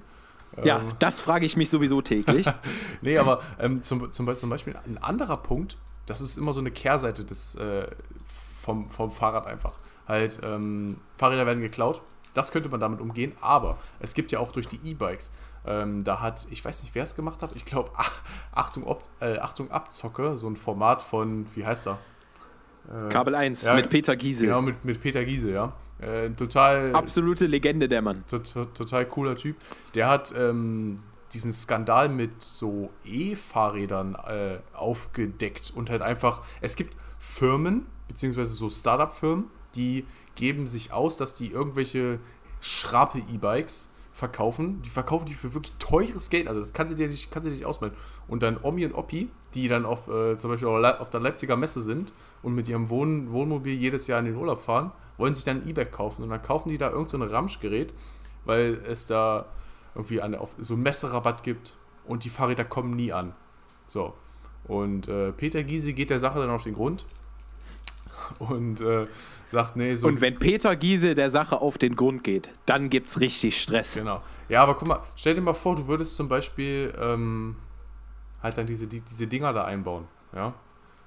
Ja, 0.64 0.80
Ähm, 0.80 0.88
das 0.98 1.22
frage 1.22 1.46
ich 1.46 1.56
mich 1.56 1.70
sowieso 1.70 2.02
täglich. 2.02 2.48
Nee, 3.02 3.20
aber 3.20 3.42
ähm, 3.60 3.80
zum, 3.84 4.12
zum, 4.12 4.34
zum 4.36 4.50
Beispiel 4.50 4.76
ein 4.88 4.98
anderer 4.98 5.38
Punkt, 5.38 5.78
das 6.08 6.22
ist 6.22 6.38
immer 6.38 6.52
so 6.54 6.60
eine 6.60 6.72
Kehrseite 6.72 7.24
des, 7.24 7.54
äh, 7.56 7.88
vom, 8.26 8.90
vom 8.90 9.12
Fahrrad 9.12 9.46
einfach. 9.46 9.74
Halt, 10.08 10.40
ähm, 10.44 10.98
Fahrräder 11.18 11.46
werden 11.46 11.62
geklaut, 11.62 12.02
das 12.34 12.52
könnte 12.52 12.70
man 12.70 12.80
damit 12.80 13.00
umgehen, 13.02 13.34
aber 13.42 13.78
es 14.00 14.14
gibt 14.16 14.32
ja 14.32 14.40
auch 14.40 14.52
durch 14.52 14.68
die 14.68 14.80
E-Bikes, 14.84 15.32
ähm, 15.66 16.04
da 16.04 16.20
hat, 16.22 16.48
ich 16.50 16.64
weiß 16.64 16.84
nicht, 16.84 16.96
wer 16.96 17.04
es 17.04 17.16
gemacht 17.16 17.44
hat, 17.44 17.52
ich 17.56 17.66
glaube, 17.66 17.92
Achtung, 18.56 18.86
Ob- 18.88 19.04
äh, 19.20 19.38
Achtung 19.38 19.70
Abzocke, 19.70 20.36
so 20.38 20.50
ein 20.50 20.56
Format 20.56 21.02
von, 21.04 21.46
wie 21.56 21.66
heißt 21.66 21.88
er? 21.88 22.00
Kabel 23.10 23.36
1 23.36 23.64
Ja, 23.64 23.74
mit 23.74 23.90
Peter 23.90 24.16
Giesel. 24.16 24.48
Genau, 24.48 24.62
mit, 24.62 24.86
mit 24.86 25.02
Peter 25.02 25.26
Giese, 25.26 25.52
ja. 25.52 25.74
Äh, 26.00 26.30
total, 26.30 26.96
Absolute 26.96 27.46
Legende, 27.48 27.90
der 27.90 28.02
Mann. 28.02 28.24
total, 28.28 28.68
total 28.68 29.06
cooler 29.08 29.36
Typ. 29.36 29.58
Der 29.94 30.08
hat 30.08 30.34
ähm, 30.38 31.02
diesen 31.34 31.52
Skandal 31.52 32.10
mit 32.10 32.42
so 32.42 32.90
E-Fahrrädern 33.06 34.16
äh, 34.16 34.60
aufgedeckt 34.74 35.72
und 35.76 35.90
halt 35.90 36.02
einfach, 36.02 36.42
es 36.62 36.76
gibt 36.76 36.96
Firmen, 37.20 37.86
beziehungsweise 38.08 38.54
so 38.54 38.70
Startup-Firmen, 38.70 39.46
die 39.76 40.06
geben 40.36 40.68
sich 40.68 40.94
aus, 40.94 41.18
dass 41.18 41.36
die 41.36 41.52
irgendwelche 41.52 42.20
Schrape-E-Bikes 42.62 43.90
verkaufen. 44.18 44.82
Die 44.82 44.90
verkaufen 44.90 45.26
die 45.26 45.34
für 45.34 45.54
wirklich 45.54 45.74
teures 45.78 46.30
Geld. 46.30 46.48
Also 46.48 46.60
das 46.60 46.74
kannst 46.74 46.94
du 46.94 46.98
dir 46.98 47.08
nicht, 47.08 47.32
kannst 47.32 47.46
du 47.46 47.50
dir 47.50 47.56
nicht 47.56 47.66
ausmalen. 47.66 47.96
Und 48.28 48.44
dann 48.44 48.58
Omi 48.62 48.86
und 48.86 48.94
Oppi, 48.94 49.30
die 49.54 49.68
dann 49.68 49.86
auf, 49.86 50.08
äh, 50.08 50.38
zum 50.38 50.50
Beispiel 50.50 50.68
auf 50.68 51.10
der 51.10 51.20
Leipziger 51.20 51.56
Messe 51.56 51.82
sind 51.82 52.14
und 52.42 52.56
mit 52.56 52.68
ihrem 52.68 52.90
Wohn 52.90 53.32
Wohnmobil 53.32 53.74
jedes 53.74 54.08
Jahr 54.08 54.20
in 54.20 54.26
den 54.26 54.36
Urlaub 54.36 54.62
fahren, 54.62 54.92
wollen 55.18 55.36
sich 55.36 55.46
dann 55.46 55.62
ein 55.62 55.70
E-Bike 55.70 55.92
kaufen. 55.92 56.24
Und 56.24 56.30
dann 56.30 56.42
kaufen 56.42 56.70
die 56.70 56.78
da 56.78 56.90
irgend 56.90 57.10
so 57.10 57.18
Ramschgerät, 57.18 57.94
weil 58.46 58.82
es 58.88 59.08
da 59.08 59.46
irgendwie 59.98 60.22
eine, 60.22 60.40
auf, 60.40 60.54
so 60.60 60.76
einen 60.76 60.84
Messerabatt 60.84 61.44
gibt 61.44 61.76
und 62.06 62.24
die 62.24 62.30
Fahrräder 62.30 62.64
kommen 62.64 62.96
nie 62.96 63.12
an. 63.12 63.34
So. 63.88 64.14
Und 64.66 65.08
äh, 65.08 65.32
Peter 65.32 65.64
Gysi 65.64 65.94
geht 65.94 66.12
der 66.12 66.20
Sache 66.20 66.40
dann 66.40 66.50
auf 66.52 66.64
den 66.64 66.76
Grund 66.76 67.06
und 68.40 68.80
äh, 68.82 69.08
sagt, 69.52 69.76
nee, 69.76 69.96
so. 69.96 70.08
Und 70.08 70.22
wenn 70.22 70.38
Peter 70.38 70.76
Giese 70.76 71.16
der 71.16 71.32
Sache 71.32 71.60
auf 71.60 71.78
den 71.78 71.96
Grund 71.96 72.24
geht, 72.24 72.50
dann 72.66 72.90
gibt's 72.90 73.20
richtig 73.20 73.60
Stress. 73.60 73.96
Genau. 73.96 74.22
Ja, 74.50 74.64
aber 74.64 74.76
guck 74.76 74.88
mal, 74.88 75.04
stell 75.16 75.36
dir 75.36 75.42
mal 75.42 75.54
vor, 75.54 75.76
du 75.76 75.88
würdest 75.88 76.16
zum 76.16 76.28
Beispiel 76.30 76.94
ähm, 77.00 77.56
halt 78.44 78.58
dann 78.58 78.68
diese, 78.68 78.88
die, 78.88 79.02
diese 79.02 79.28
Dinger 79.28 79.54
da 79.54 79.66
einbauen, 79.66 80.06
ja. 80.34 80.54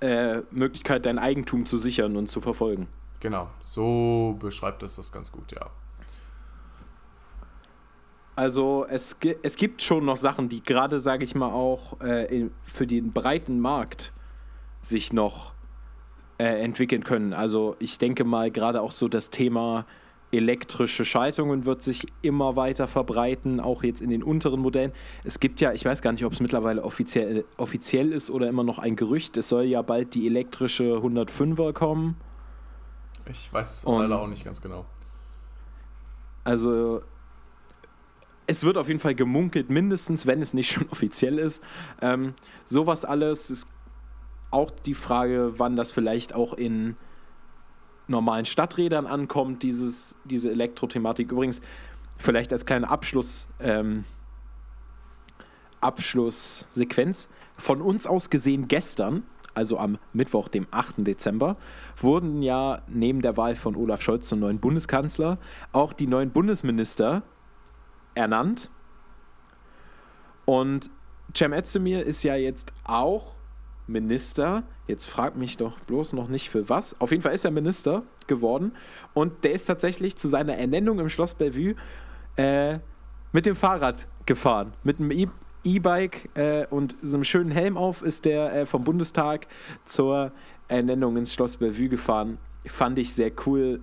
äh, 0.00 0.42
Möglichkeit, 0.50 1.06
dein 1.06 1.18
Eigentum 1.18 1.66
zu 1.66 1.78
sichern 1.78 2.16
und 2.16 2.28
zu 2.28 2.40
verfolgen. 2.40 2.88
Genau, 3.24 3.48
so 3.62 4.36
beschreibt 4.38 4.82
es 4.82 4.96
das 4.96 5.10
ganz 5.10 5.32
gut, 5.32 5.50
ja. 5.52 5.70
Also 8.36 8.84
es, 8.86 9.16
es 9.42 9.56
gibt 9.56 9.80
schon 9.80 10.04
noch 10.04 10.18
Sachen, 10.18 10.50
die 10.50 10.62
gerade, 10.62 11.00
sage 11.00 11.24
ich 11.24 11.34
mal, 11.34 11.50
auch 11.50 11.98
äh, 12.02 12.26
in, 12.26 12.50
für 12.64 12.86
den 12.86 13.14
breiten 13.14 13.60
Markt 13.60 14.12
sich 14.82 15.14
noch 15.14 15.54
äh, 16.36 16.62
entwickeln 16.62 17.02
können. 17.02 17.32
Also 17.32 17.76
ich 17.78 17.96
denke 17.96 18.24
mal, 18.24 18.50
gerade 18.50 18.82
auch 18.82 18.92
so 18.92 19.08
das 19.08 19.30
Thema 19.30 19.86
elektrische 20.30 21.06
Schaltungen 21.06 21.64
wird 21.64 21.82
sich 21.82 22.04
immer 22.20 22.56
weiter 22.56 22.86
verbreiten, 22.88 23.58
auch 23.58 23.84
jetzt 23.84 24.02
in 24.02 24.10
den 24.10 24.22
unteren 24.22 24.60
Modellen. 24.60 24.92
Es 25.22 25.40
gibt 25.40 25.62
ja, 25.62 25.72
ich 25.72 25.86
weiß 25.86 26.02
gar 26.02 26.12
nicht, 26.12 26.26
ob 26.26 26.34
es 26.34 26.40
mittlerweile 26.40 26.84
offiziell, 26.84 27.46
offiziell 27.56 28.12
ist 28.12 28.28
oder 28.28 28.50
immer 28.50 28.64
noch 28.64 28.78
ein 28.78 28.96
Gerücht, 28.96 29.38
es 29.38 29.48
soll 29.48 29.64
ja 29.64 29.80
bald 29.80 30.14
die 30.14 30.26
elektrische 30.26 30.96
105er 30.96 31.72
kommen. 31.72 32.16
Ich 33.26 33.52
weiß 33.52 33.78
es 33.78 33.84
leider 33.84 34.20
auch 34.20 34.26
nicht 34.26 34.44
ganz 34.44 34.60
genau. 34.60 34.84
Also 36.44 37.02
es 38.46 38.64
wird 38.64 38.76
auf 38.76 38.88
jeden 38.88 39.00
Fall 39.00 39.14
gemunkelt, 39.14 39.70
mindestens, 39.70 40.26
wenn 40.26 40.42
es 40.42 40.54
nicht 40.54 40.70
schon 40.72 40.88
offiziell 40.90 41.38
ist. 41.38 41.62
Ähm, 42.00 42.34
sowas 42.66 43.04
alles 43.04 43.50
ist 43.50 43.66
auch 44.50 44.70
die 44.70 44.94
Frage, 44.94 45.58
wann 45.58 45.76
das 45.76 45.90
vielleicht 45.90 46.34
auch 46.34 46.52
in 46.52 46.96
normalen 48.06 48.44
Stadträdern 48.44 49.06
ankommt, 49.06 49.62
dieses, 49.62 50.14
diese 50.24 50.50
Elektrothematik. 50.50 51.32
Übrigens, 51.32 51.60
vielleicht 52.18 52.52
als 52.52 52.66
kleine 52.66 52.88
Abschluss, 52.88 53.48
ähm, 53.60 54.04
Abschlusssequenz. 55.80 57.28
Von 57.56 57.80
uns 57.80 58.06
aus 58.06 58.30
gesehen 58.30 58.68
gestern, 58.68 59.22
also 59.54 59.78
am 59.78 59.98
Mittwoch, 60.12 60.48
dem 60.48 60.66
8. 60.70 60.96
Dezember, 60.98 61.56
wurden 61.96 62.42
ja 62.42 62.82
neben 62.88 63.22
der 63.22 63.36
Wahl 63.36 63.56
von 63.56 63.76
Olaf 63.76 64.02
Scholz 64.02 64.28
zum 64.28 64.40
neuen 64.40 64.58
Bundeskanzler 64.58 65.38
auch 65.72 65.92
die 65.92 66.06
neuen 66.06 66.30
Bundesminister 66.30 67.22
ernannt. 68.14 68.70
Und 70.44 70.90
Cem 71.34 71.52
Özdemir 71.52 72.04
ist 72.04 72.22
ja 72.22 72.36
jetzt 72.36 72.72
auch 72.84 73.34
Minister. 73.86 74.62
Jetzt 74.86 75.06
fragt 75.06 75.36
mich 75.36 75.56
doch 75.56 75.78
bloß 75.80 76.12
noch 76.12 76.28
nicht 76.28 76.50
für 76.50 76.68
was. 76.68 77.00
Auf 77.00 77.10
jeden 77.10 77.22
Fall 77.22 77.34
ist 77.34 77.44
er 77.44 77.50
Minister 77.50 78.02
geworden. 78.26 78.72
Und 79.14 79.44
der 79.44 79.52
ist 79.52 79.64
tatsächlich 79.64 80.16
zu 80.16 80.28
seiner 80.28 80.56
Ernennung 80.56 80.98
im 80.98 81.08
Schloss 81.08 81.34
Bellevue 81.34 81.74
äh, 82.36 82.78
mit 83.32 83.46
dem 83.46 83.56
Fahrrad 83.56 84.06
gefahren. 84.26 84.72
Mit 84.84 84.98
einem 84.98 85.10
E-Bike 85.64 86.28
äh, 86.34 86.66
und 86.70 86.96
so 87.02 87.16
einem 87.16 87.24
schönen 87.24 87.50
Helm 87.50 87.76
auf 87.76 88.02
ist 88.02 88.24
der 88.24 88.54
äh, 88.54 88.66
vom 88.66 88.84
Bundestag 88.84 89.46
zur 89.84 90.32
Ernennung 90.68 91.16
ins 91.16 91.32
Schloss 91.32 91.56
Bellevue 91.56 91.88
gefahren. 91.88 92.38
Fand 92.66 92.98
ich 92.98 93.14
sehr 93.14 93.32
cool, 93.46 93.80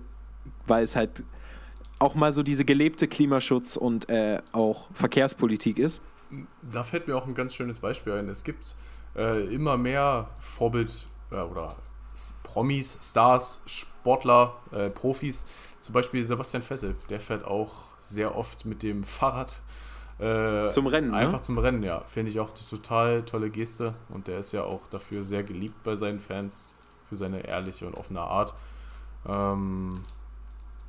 weil 0.66 0.84
es 0.84 0.96
halt 0.96 1.22
auch 1.98 2.14
mal 2.14 2.32
so 2.32 2.42
diese 2.42 2.64
gelebte 2.64 3.06
Klimaschutz 3.06 3.76
und 3.76 4.08
äh, 4.08 4.40
auch 4.52 4.88
Verkehrspolitik 4.92 5.78
ist. 5.78 6.00
Da 6.62 6.82
fällt 6.82 7.06
mir 7.06 7.16
auch 7.16 7.26
ein 7.26 7.34
ganz 7.34 7.54
schönes 7.54 7.78
Beispiel 7.78 8.14
ein. 8.14 8.28
Es 8.28 8.42
gibt 8.42 8.74
äh, 9.16 9.44
immer 9.54 9.76
mehr 9.76 10.28
Vorbild 10.40 11.06
oder 11.30 11.76
Promis, 12.42 12.98
Stars, 13.00 13.62
Sportler, 13.66 14.56
äh, 14.72 14.90
Profis. 14.90 15.44
Zum 15.80 15.94
Beispiel 15.94 16.24
Sebastian 16.24 16.62
Vettel. 16.62 16.94
Der 17.08 17.20
fährt 17.20 17.44
auch 17.44 17.84
sehr 17.98 18.36
oft 18.36 18.64
mit 18.64 18.82
dem 18.82 19.04
Fahrrad. 19.04 19.60
Äh, 20.18 20.68
Zum 20.68 20.86
Rennen, 20.86 21.10
ne? 21.10 21.16
Einfach 21.16 21.40
zum 21.40 21.58
Rennen, 21.58 21.82
ja. 21.82 22.00
Finde 22.02 22.30
ich 22.30 22.40
auch 22.40 22.50
eine 22.50 22.68
total 22.68 23.22
tolle 23.24 23.50
Geste. 23.50 23.94
Und 24.08 24.28
der 24.28 24.38
ist 24.38 24.52
ja 24.52 24.62
auch 24.64 24.86
dafür 24.86 25.22
sehr 25.22 25.42
geliebt 25.42 25.82
bei 25.82 25.94
seinen 25.96 26.20
Fans, 26.20 26.78
für 27.08 27.16
seine 27.16 27.46
ehrliche 27.46 27.86
und 27.86 27.94
offene 27.94 28.20
Art. 28.20 28.54
Ähm, 29.26 30.02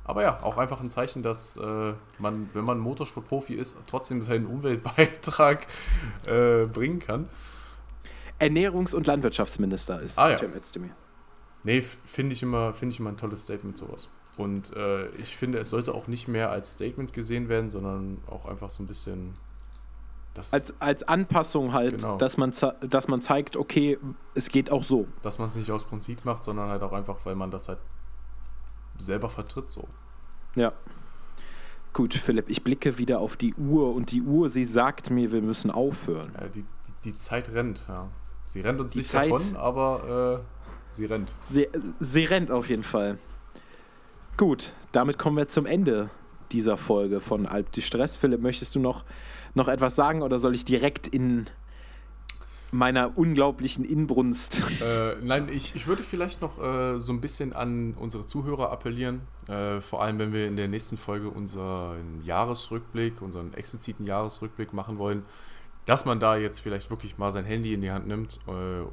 Aber 0.04 0.22
ja, 0.22 0.42
auch 0.42 0.58
einfach 0.58 0.80
ein 0.80 0.90
Zeichen, 0.90 1.22
dass 1.22 1.56
äh, 1.56 1.94
man, 2.18 2.48
wenn 2.52 2.64
man 2.64 2.78
Motorsportprofi 2.78 3.54
ist, 3.54 3.78
trotzdem 3.86 4.22
seinen 4.22 4.46
Umweltbeitrag 4.46 5.66
äh, 6.26 6.66
bringen 6.66 6.98
kann. 6.98 7.28
Ernährungs- 8.40 8.94
und 8.94 9.06
Landwirtschaftsminister 9.06 10.00
ist 10.00 10.18
Ah, 10.18 10.30
ja. 10.30 10.38
Cem 10.38 10.54
Özdemir. 10.54 10.90
Nee, 11.62 11.80
finde 11.80 12.34
ich, 12.34 12.42
immer, 12.42 12.74
find 12.74 12.92
ich 12.92 13.00
immer 13.00 13.10
ein 13.10 13.16
tolles 13.16 13.44
Statement, 13.44 13.78
sowas. 13.78 14.10
Und 14.36 14.74
äh, 14.76 15.08
ich 15.10 15.36
finde, 15.36 15.58
es 15.58 15.70
sollte 15.70 15.94
auch 15.94 16.08
nicht 16.08 16.26
mehr 16.28 16.50
als 16.50 16.74
Statement 16.74 17.12
gesehen 17.12 17.48
werden, 17.48 17.70
sondern 17.70 18.18
auch 18.28 18.46
einfach 18.46 18.70
so 18.70 18.82
ein 18.82 18.86
bisschen. 18.86 19.34
Das, 20.34 20.52
Als, 20.52 20.74
als 20.80 21.04
Anpassung 21.04 21.72
halt, 21.72 21.98
Genau. 21.98 22.16
dass, 22.18 22.36
man, 22.36 22.52
dass 22.88 23.06
man 23.06 23.22
zeigt, 23.22 23.56
okay, 23.56 23.98
es 24.34 24.48
geht 24.48 24.68
auch 24.72 24.82
so. 24.82 25.06
dass 25.22 25.38
man 25.38 25.46
es 25.46 25.54
nicht 25.54 25.70
aus 25.70 25.84
Prinzip 25.84 26.24
macht, 26.24 26.42
sondern 26.42 26.70
halt 26.70 26.82
auch 26.82 26.92
einfach, 26.92 27.18
weil 27.24 27.36
man 27.36 27.52
das 27.52 27.68
halt 27.68 27.78
selber 28.98 29.28
vertritt, 29.28 29.70
so. 29.70 29.86
Ja. 30.56 30.72
Gut, 31.92 32.14
Philipp, 32.14 32.48
ich 32.50 32.64
blicke 32.64 32.98
wieder 32.98 33.20
auf 33.20 33.36
die 33.36 33.54
Uhr 33.54 33.94
und 33.94 34.10
die 34.10 34.22
Uhr, 34.22 34.50
sie 34.50 34.64
sagt 34.64 35.10
mir, 35.10 35.30
wir 35.30 35.42
müssen 35.42 35.70
aufhören. 35.70 36.32
Ja, 36.40 36.48
die, 36.48 36.62
die, 36.62 36.66
die 37.04 37.14
Zeit 37.16 37.50
rennt, 37.52 37.84
ja. 37.88 38.08
Sie 38.44 38.60
rennt 38.60 38.80
uns 38.80 38.92
Die 38.94 38.98
nicht 38.98 39.10
Zeit- 39.10 39.30
davon, 39.30 39.54
aber 39.56 40.42
äh, 40.42 40.92
sie 40.92 41.04
rennt. 41.06 41.36
Sie, 41.44 41.68
sie 42.00 42.24
rennt 42.24 42.50
auf 42.50 42.68
jeden 42.68 42.82
Fall. 42.82 43.18
Gut, 44.36 44.72
damit 44.90 45.16
kommen 45.16 45.36
wir 45.36 45.48
zum 45.48 45.64
Ende 45.64 46.10
dieser 46.50 46.76
Folge 46.76 47.20
von 47.20 47.46
Alp 47.46 47.70
du 47.70 47.80
Stress. 47.80 48.16
Philipp, 48.16 48.40
möchtest 48.40 48.74
du 48.74 48.80
noch, 48.80 49.04
noch 49.54 49.68
etwas 49.68 49.94
sagen 49.94 50.22
oder 50.22 50.40
soll 50.40 50.56
ich 50.56 50.64
direkt 50.64 51.06
in 51.06 51.46
meiner 52.72 53.16
unglaublichen 53.16 53.84
Inbrunst? 53.84 54.60
Äh, 54.82 55.14
nein, 55.22 55.48
ich, 55.48 55.76
ich 55.76 55.86
würde 55.86 56.02
vielleicht 56.02 56.42
noch 56.42 56.60
äh, 56.60 56.98
so 56.98 57.12
ein 57.12 57.20
bisschen 57.20 57.52
an 57.52 57.94
unsere 57.94 58.26
Zuhörer 58.26 58.72
appellieren. 58.72 59.20
Äh, 59.48 59.80
vor 59.80 60.02
allem, 60.02 60.18
wenn 60.18 60.32
wir 60.32 60.48
in 60.48 60.56
der 60.56 60.66
nächsten 60.66 60.96
Folge 60.96 61.28
unseren 61.28 62.20
Jahresrückblick, 62.24 63.22
unseren 63.22 63.54
expliziten 63.54 64.04
Jahresrückblick 64.04 64.72
machen 64.72 64.98
wollen, 64.98 65.22
dass 65.86 66.06
man 66.06 66.18
da 66.18 66.36
jetzt 66.36 66.58
vielleicht 66.58 66.90
wirklich 66.90 67.18
mal 67.18 67.30
sein 67.30 67.44
Handy 67.44 67.72
in 67.72 67.82
die 67.82 67.92
Hand 67.92 68.08
nimmt 68.08 68.40
äh, 68.48 68.84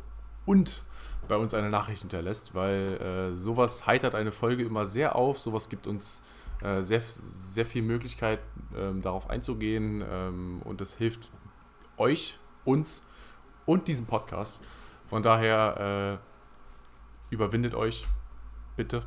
und 0.45 0.83
bei 1.27 1.35
uns 1.37 1.53
eine 1.53 1.69
Nachricht 1.69 2.01
hinterlässt, 2.01 2.53
weil 2.55 3.31
äh, 3.31 3.35
sowas 3.35 3.85
heitert 3.87 4.15
eine 4.15 4.31
Folge 4.31 4.63
immer 4.63 4.85
sehr 4.85 5.15
auf, 5.15 5.39
sowas 5.39 5.69
gibt 5.69 5.87
uns 5.87 6.21
äh, 6.61 6.81
sehr, 6.83 7.01
sehr 7.01 7.65
viel 7.65 7.81
Möglichkeit, 7.81 8.39
ähm, 8.77 9.01
darauf 9.01 9.29
einzugehen 9.29 10.03
ähm, 10.09 10.61
und 10.63 10.81
das 10.81 10.95
hilft 10.95 11.31
euch, 11.97 12.37
uns 12.65 13.05
und 13.65 13.87
diesem 13.87 14.05
Podcast. 14.05 14.63
Von 15.09 15.23
daher 15.23 16.19
äh, 16.19 17.33
überwindet 17.33 17.75
euch 17.75 18.07
bitte 18.75 19.03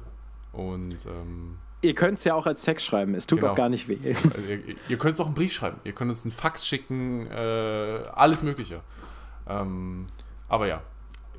und 0.52 1.04
ähm, 1.06 1.58
Ihr 1.82 1.94
könnt 1.94 2.18
es 2.18 2.24
ja 2.24 2.32
auch 2.34 2.46
als 2.46 2.62
Text 2.62 2.86
schreiben, 2.86 3.14
es 3.14 3.26
tut 3.26 3.40
Genau. 3.40 3.52
auch 3.52 3.56
gar 3.56 3.68
nicht 3.68 3.88
weh. 3.88 3.98
also 4.34 4.40
ihr, 4.48 4.76
ihr 4.88 4.96
könnt 4.98 5.12
uns 5.12 5.20
auch 5.20 5.26
einen 5.26 5.34
Brief 5.34 5.52
schreiben, 5.52 5.78
ihr 5.84 5.92
könnt 5.92 6.10
uns 6.10 6.24
einen 6.24 6.32
Fax 6.32 6.66
schicken, 6.66 7.26
äh, 7.30 8.02
alles 8.14 8.42
Mögliche. 8.42 8.80
Ähm, 9.46 10.06
aber 10.48 10.66
ja, 10.66 10.80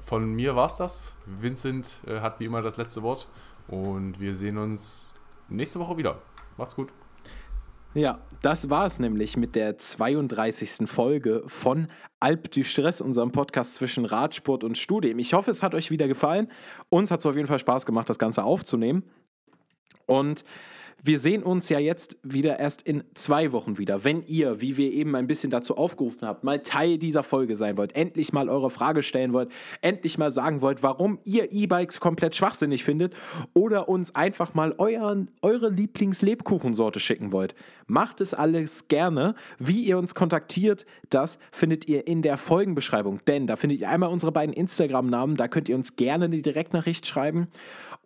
von 0.06 0.34
mir 0.34 0.56
war 0.56 0.68
es 0.68 0.78
das. 0.78 1.16
Vincent 1.26 2.02
äh, 2.08 2.20
hat 2.20 2.40
wie 2.40 2.46
immer 2.46 2.62
das 2.62 2.78
letzte 2.78 3.02
Wort 3.02 3.28
und 3.68 4.20
wir 4.20 4.36
sehen 4.36 4.58
uns 4.58 5.14
nächste 5.50 5.80
Woche 5.80 5.98
wieder. 5.98 6.22
Macht's 6.58 6.76
gut. 6.76 6.94
Ja, 7.96 8.20
das 8.42 8.70
war 8.70 8.86
es 8.86 9.00
nämlich 9.00 9.36
mit 9.36 9.56
der 9.56 9.78
32. 9.78 10.88
Folge 10.88 11.44
von 11.48 11.88
Alp 12.20 12.52
du 12.52 12.64
Stress, 12.64 13.02
unserem 13.02 13.32
Podcast 13.32 13.76
zwischen 13.76 14.06
Radsport 14.06 14.64
und 14.64 14.78
Studium. 14.78 15.18
Ich 15.18 15.34
hoffe, 15.34 15.50
es 15.50 15.64
hat 15.64 15.74
euch 15.74 15.90
wieder 15.90 16.08
gefallen. 16.08 16.52
Uns 16.90 17.10
hat 17.10 17.22
es 17.22 17.26
auf 17.26 17.36
jeden 17.36 17.48
Fall 17.48 17.60
Spaß 17.60 17.86
gemacht, 17.86 18.10
das 18.10 18.20
Ganze 18.20 18.44
aufzunehmen. 18.44 19.04
Und 20.06 20.44
wir 21.04 21.20
sehen 21.20 21.44
uns 21.44 21.70
ja 21.70 21.78
jetzt 21.78 22.18
wieder 22.24 22.60
erst 22.60 22.82
in 22.82 23.04
zwei 23.14 23.52
Wochen 23.52 23.78
wieder. 23.78 24.04
Wenn 24.04 24.26
ihr, 24.26 24.60
wie 24.62 24.76
wir 24.76 24.92
eben 24.92 25.16
ein 25.16 25.28
bisschen 25.28 25.52
dazu 25.52 25.78
aufgerufen 25.78 26.28
habt, 26.28 26.44
mal 26.44 26.60
Teil 26.60 26.98
dieser 26.98 27.22
Folge 27.22 27.56
sein 27.56 27.78
wollt, 27.78 27.96
endlich 27.96 28.34
mal 28.34 28.50
eure 28.50 28.70
Frage 28.70 29.04
stellen 29.04 29.32
wollt, 29.32 29.52
endlich 29.82 30.18
mal 30.18 30.32
sagen 30.34 30.62
wollt, 30.62 30.82
warum 30.82 31.20
ihr 31.24 31.52
E-Bikes 31.52 32.00
komplett 32.00 32.36
schwachsinnig 32.36 32.84
findet 32.84 33.14
oder 33.54 33.88
uns 33.88 34.16
einfach 34.16 34.54
mal 34.56 34.74
euren, 34.80 35.30
eure 35.42 35.70
Lieblings-Lebkuchensorte 35.70 37.00
schicken 37.00 37.32
wollt, 37.32 37.54
macht 37.88 38.20
es 38.20 38.34
alles 38.34 38.88
gerne. 38.88 39.36
Wie 39.60 39.84
ihr 39.84 39.98
uns 39.98 40.16
kontaktiert, 40.16 40.86
das 41.10 41.38
findet 41.52 41.88
ihr 41.88 42.08
in 42.08 42.24
der 42.24 42.38
Folgenbeschreibung. 42.38 43.20
Denn 43.28 43.48
da 43.48 43.56
findet 43.56 43.80
ihr 43.82 43.90
einmal 43.90 44.12
unsere 44.12 44.32
beiden 44.32 44.54
Instagram-Namen, 44.54 45.38
da 45.38 45.48
könnt 45.48 45.70
ihr 45.70 45.76
uns 45.76 45.96
gerne 45.96 46.26
eine 46.26 46.42
Direktnachricht 46.42 47.06
schreiben. 47.06 47.48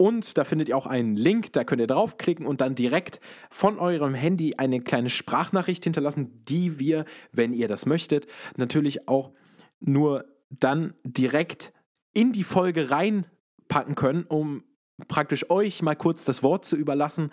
Und 0.01 0.37
da 0.37 0.45
findet 0.45 0.69
ihr 0.69 0.77
auch 0.77 0.87
einen 0.87 1.17
Link, 1.17 1.51
da 1.51 1.65
könnt 1.65 1.81
ihr 1.81 1.87
draufklicken 1.87 2.45
und 2.45 2.61
dann 2.61 2.73
direkt 2.73 3.19
von 3.49 3.77
eurem 3.77 4.13
Handy 4.13 4.55
eine 4.55 4.79
kleine 4.79 5.09
Sprachnachricht 5.09 5.83
hinterlassen, 5.83 6.45
die 6.45 6.79
wir, 6.79 7.03
wenn 7.33 7.51
ihr 7.51 7.67
das 7.67 7.85
möchtet, 7.85 8.25
natürlich 8.55 9.09
auch 9.09 9.33
nur 9.81 10.23
dann 10.49 10.93
direkt 11.03 11.73
in 12.13 12.31
die 12.31 12.45
Folge 12.45 12.89
reinpacken 12.89 13.95
können, 13.95 14.23
um 14.23 14.63
praktisch 15.09 15.49
euch 15.49 15.81
mal 15.81 15.95
kurz 15.95 16.23
das 16.23 16.43
Wort 16.43 16.63
zu 16.63 16.77
überlassen, 16.77 17.29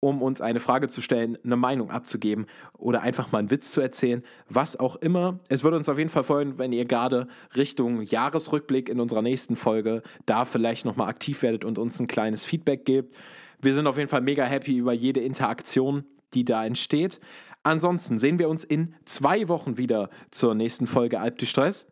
um 0.00 0.22
uns 0.22 0.40
eine 0.40 0.60
Frage 0.60 0.88
zu 0.88 1.02
stellen, 1.02 1.38
eine 1.44 1.56
Meinung 1.56 1.90
abzugeben 1.90 2.46
oder 2.76 3.02
einfach 3.02 3.30
mal 3.32 3.38
einen 3.38 3.50
Witz 3.50 3.70
zu 3.70 3.80
erzählen, 3.80 4.24
was 4.48 4.80
auch 4.80 4.96
immer. 4.96 5.38
Es 5.48 5.62
würde 5.62 5.76
uns 5.76 5.88
auf 5.88 5.98
jeden 5.98 6.10
Fall 6.10 6.24
freuen, 6.24 6.58
wenn 6.58 6.72
ihr 6.72 6.86
gerade 6.86 7.28
Richtung 7.54 8.02
Jahresrückblick 8.02 8.88
in 8.88 8.98
unserer 8.98 9.22
nächsten 9.22 9.56
Folge 9.56 10.02
da 10.26 10.44
vielleicht 10.46 10.86
nochmal 10.86 11.08
aktiv 11.08 11.42
werdet 11.42 11.64
und 11.64 11.78
uns 11.78 12.00
ein 12.00 12.06
kleines 12.06 12.44
Feedback 12.44 12.84
gebt. 12.86 13.14
Wir 13.60 13.74
sind 13.74 13.86
auf 13.86 13.98
jeden 13.98 14.08
Fall 14.08 14.22
mega 14.22 14.44
happy 14.44 14.78
über 14.78 14.94
jede 14.94 15.20
Interaktion, 15.20 16.04
die 16.32 16.46
da 16.46 16.64
entsteht. 16.64 17.20
Ansonsten 17.62 18.18
sehen 18.18 18.38
wir 18.38 18.48
uns 18.48 18.64
in 18.64 18.94
zwei 19.04 19.48
Wochen 19.48 19.76
wieder 19.76 20.08
zur 20.30 20.54
nächsten 20.54 20.86
Folge 20.86 21.20
Alp 21.20 21.36
du 21.36 21.44
Stress. 21.44 21.86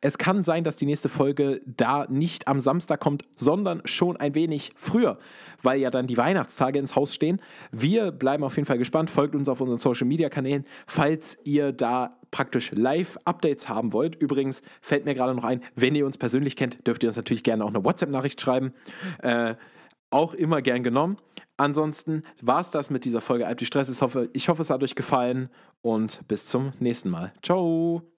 Es 0.00 0.18
kann 0.18 0.44
sein, 0.44 0.64
dass 0.64 0.76
die 0.76 0.86
nächste 0.86 1.08
Folge 1.08 1.60
da 1.66 2.06
nicht 2.08 2.48
am 2.48 2.60
Samstag 2.60 3.00
kommt, 3.00 3.24
sondern 3.34 3.82
schon 3.84 4.16
ein 4.16 4.34
wenig 4.34 4.70
früher, 4.76 5.18
weil 5.62 5.80
ja 5.80 5.90
dann 5.90 6.06
die 6.06 6.16
Weihnachtstage 6.16 6.78
ins 6.78 6.96
Haus 6.96 7.14
stehen. 7.14 7.40
Wir 7.70 8.10
bleiben 8.10 8.42
auf 8.42 8.56
jeden 8.56 8.66
Fall 8.66 8.78
gespannt. 8.78 9.10
Folgt 9.10 9.34
uns 9.34 9.48
auf 9.48 9.60
unseren 9.60 9.78
Social 9.78 10.06
Media 10.06 10.28
Kanälen, 10.28 10.64
falls 10.86 11.38
ihr 11.44 11.72
da 11.72 12.16
praktisch 12.30 12.70
Live-Updates 12.72 13.68
haben 13.68 13.92
wollt. 13.92 14.14
Übrigens 14.16 14.62
fällt 14.80 15.04
mir 15.04 15.14
gerade 15.14 15.34
noch 15.34 15.44
ein, 15.44 15.60
wenn 15.74 15.94
ihr 15.94 16.06
uns 16.06 16.16
persönlich 16.16 16.56
kennt, 16.56 16.86
dürft 16.86 17.02
ihr 17.02 17.08
uns 17.08 17.16
natürlich 17.16 17.42
gerne 17.42 17.64
auch 17.64 17.68
eine 17.68 17.84
WhatsApp-Nachricht 17.84 18.40
schreiben. 18.40 18.72
Äh, 19.22 19.56
auch 20.10 20.34
immer 20.34 20.62
gern 20.62 20.82
genommen. 20.82 21.18
Ansonsten 21.56 22.22
war 22.40 22.60
es 22.60 22.70
das 22.70 22.88
mit 22.90 23.04
dieser 23.04 23.20
Folge 23.20 23.46
Alp 23.46 23.58
die 23.58 23.66
Stress. 23.66 23.88
Ich 23.90 24.00
hoffe, 24.00 24.30
ich 24.32 24.48
hoffe, 24.48 24.62
es 24.62 24.70
hat 24.70 24.82
euch 24.82 24.94
gefallen 24.94 25.50
und 25.82 26.26
bis 26.26 26.46
zum 26.46 26.72
nächsten 26.78 27.10
Mal. 27.10 27.32
Ciao! 27.42 28.09